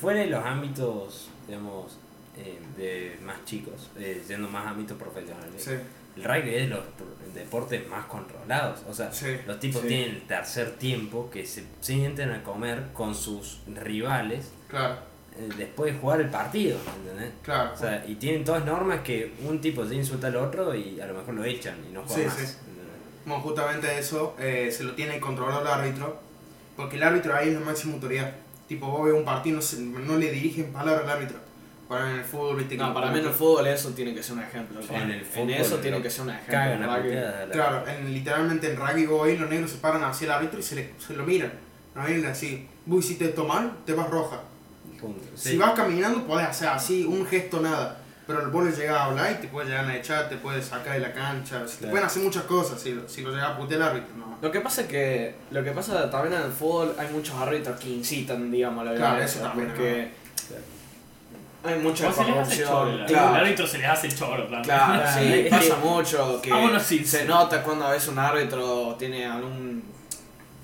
fuera 0.00 0.20
de 0.20 0.26
los 0.26 0.44
ámbitos, 0.44 1.30
digamos, 1.46 1.98
eh, 2.36 2.58
de 2.76 3.18
más 3.24 3.44
chicos, 3.44 3.90
eh, 3.98 4.22
siendo 4.26 4.48
más 4.48 4.66
ámbitos 4.66 4.96
profesionales. 4.98 5.62
Sí, 5.62 5.72
El 6.16 6.24
rugby 6.24 6.54
es 6.54 6.62
de 6.62 6.66
los 6.68 6.80
deportes 7.34 7.86
más 7.88 8.04
controlados. 8.06 8.80
O 8.88 8.92
sea, 8.92 9.10
sí. 9.12 9.36
los 9.46 9.58
tipos 9.60 9.80
Sí. 9.82 9.88
tienen 9.88 10.10
el 10.16 10.22
tercer 10.22 10.72
tiempo 10.72 11.30
que 11.30 11.46
se 11.46 11.64
sienten 11.80 12.30
a 12.32 12.42
comer 12.42 12.88
con 12.92 13.14
sus 13.14 13.60
rivales 13.66 14.52
Claro, 14.68 14.96
después 15.56 15.92
de 15.94 15.98
jugar 16.00 16.20
el 16.20 16.28
partido. 16.30 16.78
¿entendés? 16.98 17.32
claro. 17.42 17.70
O 17.74 17.76
sea, 17.76 18.04
y 18.06 18.14
tienen 18.16 18.44
todas 18.44 18.64
normas 18.64 19.00
que 19.00 19.32
un 19.46 19.60
tipo 19.60 19.84
se 19.86 19.94
insulta 19.94 20.26
al 20.28 20.36
otro 20.36 20.74
y 20.74 21.00
a 21.00 21.06
lo 21.06 21.14
mejor 21.14 21.34
lo 21.34 21.44
echan 21.44 21.76
y 21.88 21.92
no 21.92 22.02
juega 22.02 22.30
Sí, 22.30 22.40
más. 22.42 22.48
sí. 22.50 22.56
Bueno, 23.24 23.40
justamente 23.42 23.98
eso 23.98 24.34
eh, 24.38 24.70
se 24.76 24.82
lo 24.84 24.94
tiene 24.94 25.20
controlado 25.20 25.60
el 25.62 25.68
árbitro, 25.68 26.18
porque 26.76 26.96
el 26.96 27.02
árbitro 27.04 27.34
ahí 27.34 27.48
es 27.48 27.54
la 27.54 27.60
máxima 27.60 27.94
autoridad. 27.94 28.32
Tipo, 28.66 28.86
vos 28.88 29.04
ves 29.04 29.14
un 29.14 29.24
partido, 29.24 29.56
no, 29.56 29.62
se- 29.62 29.80
no 29.80 30.16
le 30.16 30.30
dirigen 30.32 30.72
palabra 30.72 31.04
al 31.04 31.10
árbitro. 31.10 31.38
Para 31.88 32.10
en 32.10 32.16
el 32.20 32.24
fútbol, 32.24 32.56
viste 32.56 32.76
que- 32.76 32.82
No, 32.82 32.92
para 32.94 33.10
mí 33.10 33.18
en 33.20 33.26
el 33.26 33.32
fútbol 33.32 33.66
eso 33.66 33.90
tiene 33.90 34.14
que 34.14 34.22
ser 34.22 34.34
un 34.36 34.42
ejemplo. 34.42 34.80
En 34.90 35.10
el 35.10 35.24
fútbol 35.24 35.50
eso 35.50 35.76
lo 35.76 35.82
tiene 35.82 36.02
que 36.02 36.10
ser 36.10 36.22
un 36.22 36.30
ejemplo. 36.30 36.52
Cagan 36.52 36.82
a 36.82 36.86
la- 36.98 37.48
Claro, 37.52 37.84
en, 37.86 38.12
literalmente 38.12 38.70
en 38.72 38.76
rugby 38.76 39.06
hoy 39.06 39.36
los 39.36 39.48
negros 39.50 39.70
se 39.70 39.76
paran 39.78 40.02
hacia 40.02 40.24
el 40.26 40.30
árbitro 40.32 40.58
y 40.58 40.62
se, 40.62 40.74
le, 40.76 40.90
se 40.98 41.14
lo 41.14 41.24
miran. 41.24 41.52
No 41.94 42.04
vienen 42.06 42.26
así, 42.26 42.66
vos 42.86 43.04
hiciste 43.04 43.26
esto 43.26 43.44
mal, 43.44 43.76
te 43.84 43.92
vas 43.92 44.08
roja. 44.08 44.40
Punto. 45.00 45.26
Si 45.34 45.56
vas 45.56 45.72
caminando 45.72 46.24
podés 46.26 46.48
hacer 46.48 46.68
así, 46.68 47.04
un 47.04 47.26
gesto 47.26 47.60
nada. 47.60 47.98
Pero 48.26 48.48
vos 48.52 48.64
le 48.64 48.70
llegás 48.70 48.96
a 48.98 49.04
hablar 49.06 49.32
y 49.32 49.42
te 49.42 49.48
puedes 49.48 49.68
llegar 49.68 49.84
a 49.84 49.96
echar, 49.96 50.28
te 50.28 50.36
puedes 50.36 50.64
sacar 50.64 50.92
de 50.94 51.00
la 51.00 51.12
cancha. 51.12 51.64
Te 51.66 51.72
Claro. 51.78 51.90
pueden 51.90 52.06
hacer 52.06 52.22
muchas 52.22 52.44
cosas 52.44 52.80
si, 52.80 52.92
lo- 52.92 53.08
si 53.08 53.20
lo 53.22 53.30
llega 53.32 53.48
a 53.48 53.56
putear 53.56 53.80
el 53.80 53.86
árbitro. 53.88 54.14
No. 54.16 54.38
Lo 54.40 54.50
que 54.52 54.60
pasa 54.60 54.82
es 54.82 54.86
que 54.86 55.34
lo 55.50 55.64
que 55.64 55.72
pasa 55.72 56.08
también 56.08 56.34
en 56.40 56.46
el 56.46 56.52
fútbol 56.52 56.94
hay 56.98 57.08
muchos 57.12 57.34
árbitros 57.34 57.80
que 57.80 57.88
incitan, 57.88 58.48
digamos, 58.50 58.84
la 58.84 58.94
Claro, 58.94 59.12
violencia, 59.14 59.40
eso 59.40 59.48
también, 59.48 59.68
porque 59.70 60.10
hay 61.64 61.78
mucha 61.78 62.08
O 62.08 62.12
se 62.12 62.24
les 62.24 62.36
hace 62.36 62.54
el 62.62 62.66
choro, 62.66 62.76
corrupción. 62.80 63.00
el 63.00 63.06
Claro, 63.06 63.34
árbitro 63.34 63.66
se 63.66 63.78
les 63.78 63.88
hace 63.88 64.06
el 64.08 64.16
choro, 64.16 64.46
claro, 64.48 64.64
Claro, 64.64 65.02
sí, 65.18 65.46
pasa 65.50 65.76
mucho 65.76 66.40
que 66.42 66.50
Vámonos 66.50 66.82
sin- 66.82 67.06
se 67.06 67.24
nota 67.24 67.62
cuando 67.62 67.86
a 67.86 67.90
veces 67.92 68.08
un 68.08 68.18
árbitro 68.18 68.96
tiene 68.98 69.26
algún 69.26 69.82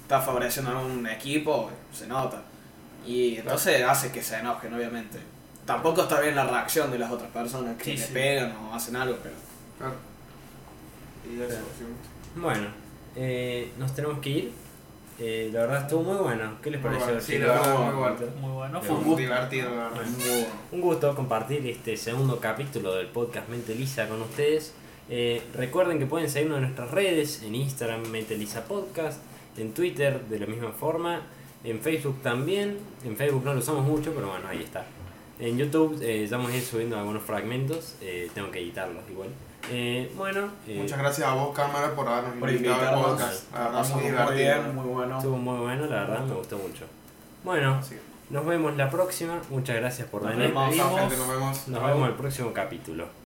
está 0.03 0.21
favoreciendo 0.21 0.71
a 0.73 0.79
algún 0.79 1.07
equipo, 1.07 1.71
se 1.93 2.07
nota. 2.07 2.43
Y 3.09 3.37
entonces 3.39 3.83
hace 3.83 4.13
que 4.13 4.23
se 4.23 4.37
enojen, 4.39 4.73
obviamente. 4.75 5.19
Tampoco 5.65 6.03
está 6.03 6.21
bien 6.21 6.35
la 6.35 6.45
reacción 6.47 6.91
de 6.91 6.99
las 6.99 7.11
otras 7.11 7.31
personas 7.31 7.77
que 7.77 7.85
Sí, 7.85 7.91
le 7.93 7.99
sí. 7.99 8.13
pegan 8.13 8.55
o 8.57 8.75
hacen 8.75 8.97
algo, 8.97 9.17
pero 9.23 9.35
Claro. 9.79 9.95
Y 11.31 11.41
eso. 11.43 11.59
Bueno, 12.37 12.69
eh, 13.17 13.73
nos 13.79 13.95
tenemos 13.95 14.19
que 14.21 14.29
ir. 14.31 14.53
Eh, 15.21 15.51
la 15.53 15.61
verdad 15.63 15.83
estuvo 15.83 16.03
muy 16.05 16.17
bueno. 16.17 16.53
¿Qué 16.63 16.71
les 16.71 16.81
Muy 16.81 16.91
pareció? 16.91 17.07
bueno, 17.09 17.21
sí, 17.21 17.39
la 17.39 17.47
verdad, 17.49 17.79
muy 17.81 17.95
bueno. 17.95 18.17
Muy 18.41 18.51
bueno, 18.53 18.79
Fue 18.81 18.89
fue 18.89 18.97
un 18.97 19.03
Muy 19.03 19.11
gusto. 19.11 19.21
divertido, 19.23 19.71
la 19.71 19.89
verdad. 19.89 20.03
Un 20.73 20.81
gusto 20.81 21.15
compartir 21.15 21.67
este 21.67 21.97
segundo 21.97 22.39
capítulo 22.41 22.95
del 22.95 23.09
podcast 23.09 23.49
Mente 23.49 23.75
Lisa 23.75 24.09
con 24.09 24.23
ustedes. 24.23 24.75
Eh, 25.11 25.43
recuerden 25.55 25.99
que 25.99 26.07
pueden 26.07 26.31
seguirnos 26.31 26.59
en 26.59 26.63
nuestras 26.65 26.91
redes, 26.93 27.43
en 27.43 27.55
Instagram 27.55 28.07
Mente 28.09 28.37
Lisa 28.37 28.65
Podcast, 28.65 29.21
en 29.57 29.73
Twitter 29.75 30.21
de 30.29 30.39
la 30.39 30.47
misma 30.47 30.71
forma, 30.73 31.23
en 31.65 31.81
Facebook 31.81 32.23
también. 32.23 32.79
En 33.05 33.17
Facebook 33.17 33.45
no 33.45 33.53
lo 33.55 33.61
usamos 33.61 33.85
mucho, 33.85 34.13
pero 34.15 34.29
bueno, 34.29 34.47
ahí 34.49 34.63
está. 34.63 34.85
En 35.41 35.57
YouTube 35.57 35.99
eh, 36.03 36.27
ya 36.29 36.37
vamos 36.37 36.53
a 36.53 36.57
ir 36.57 36.63
subiendo 36.63 36.99
algunos 36.99 37.23
fragmentos, 37.23 37.95
eh, 38.01 38.29
tengo 38.35 38.51
que 38.51 38.59
editarlos 38.61 39.03
igual. 39.09 39.29
Eh, 39.71 40.11
bueno, 40.17 40.49
eh, 40.67 40.79
Muchas 40.81 40.99
gracias 40.99 41.29
a 41.29 41.35
vos, 41.35 41.55
cámara, 41.55 41.95
por 41.95 42.09
habernos 42.09 42.39
por 42.39 42.51
invitado 42.51 42.89
al 42.89 43.05
podcast. 43.05 43.53
La 43.53 43.61
verdad, 43.65 43.85
muy 43.89 43.93
muy 43.95 44.03
divertido. 44.11 44.35
bien, 44.35 44.75
muy 44.75 44.85
bueno. 44.87 45.19
estuvo 45.19 45.37
muy 45.37 45.59
bueno, 45.59 45.87
la 45.87 45.97
verdad 46.01 46.25
me 46.25 46.35
gustó 46.35 46.59
mucho. 46.59 46.87
Bueno, 47.45 47.81
nos 48.31 48.47
vemos 48.47 48.77
la 48.77 48.91
próxima. 48.91 49.41
Muchas 49.51 49.77
gracias 49.77 50.09
por 50.09 50.23
Nos 50.23 50.31
venir. 50.37 50.55
gente, 50.55 50.77
nos 51.17 51.29
vemos. 51.29 51.69
Nos 51.69 51.83
vemos 51.85 51.99
en 51.99 52.05
el 52.07 52.15
próximo 52.15 52.53
capítulo. 52.53 53.28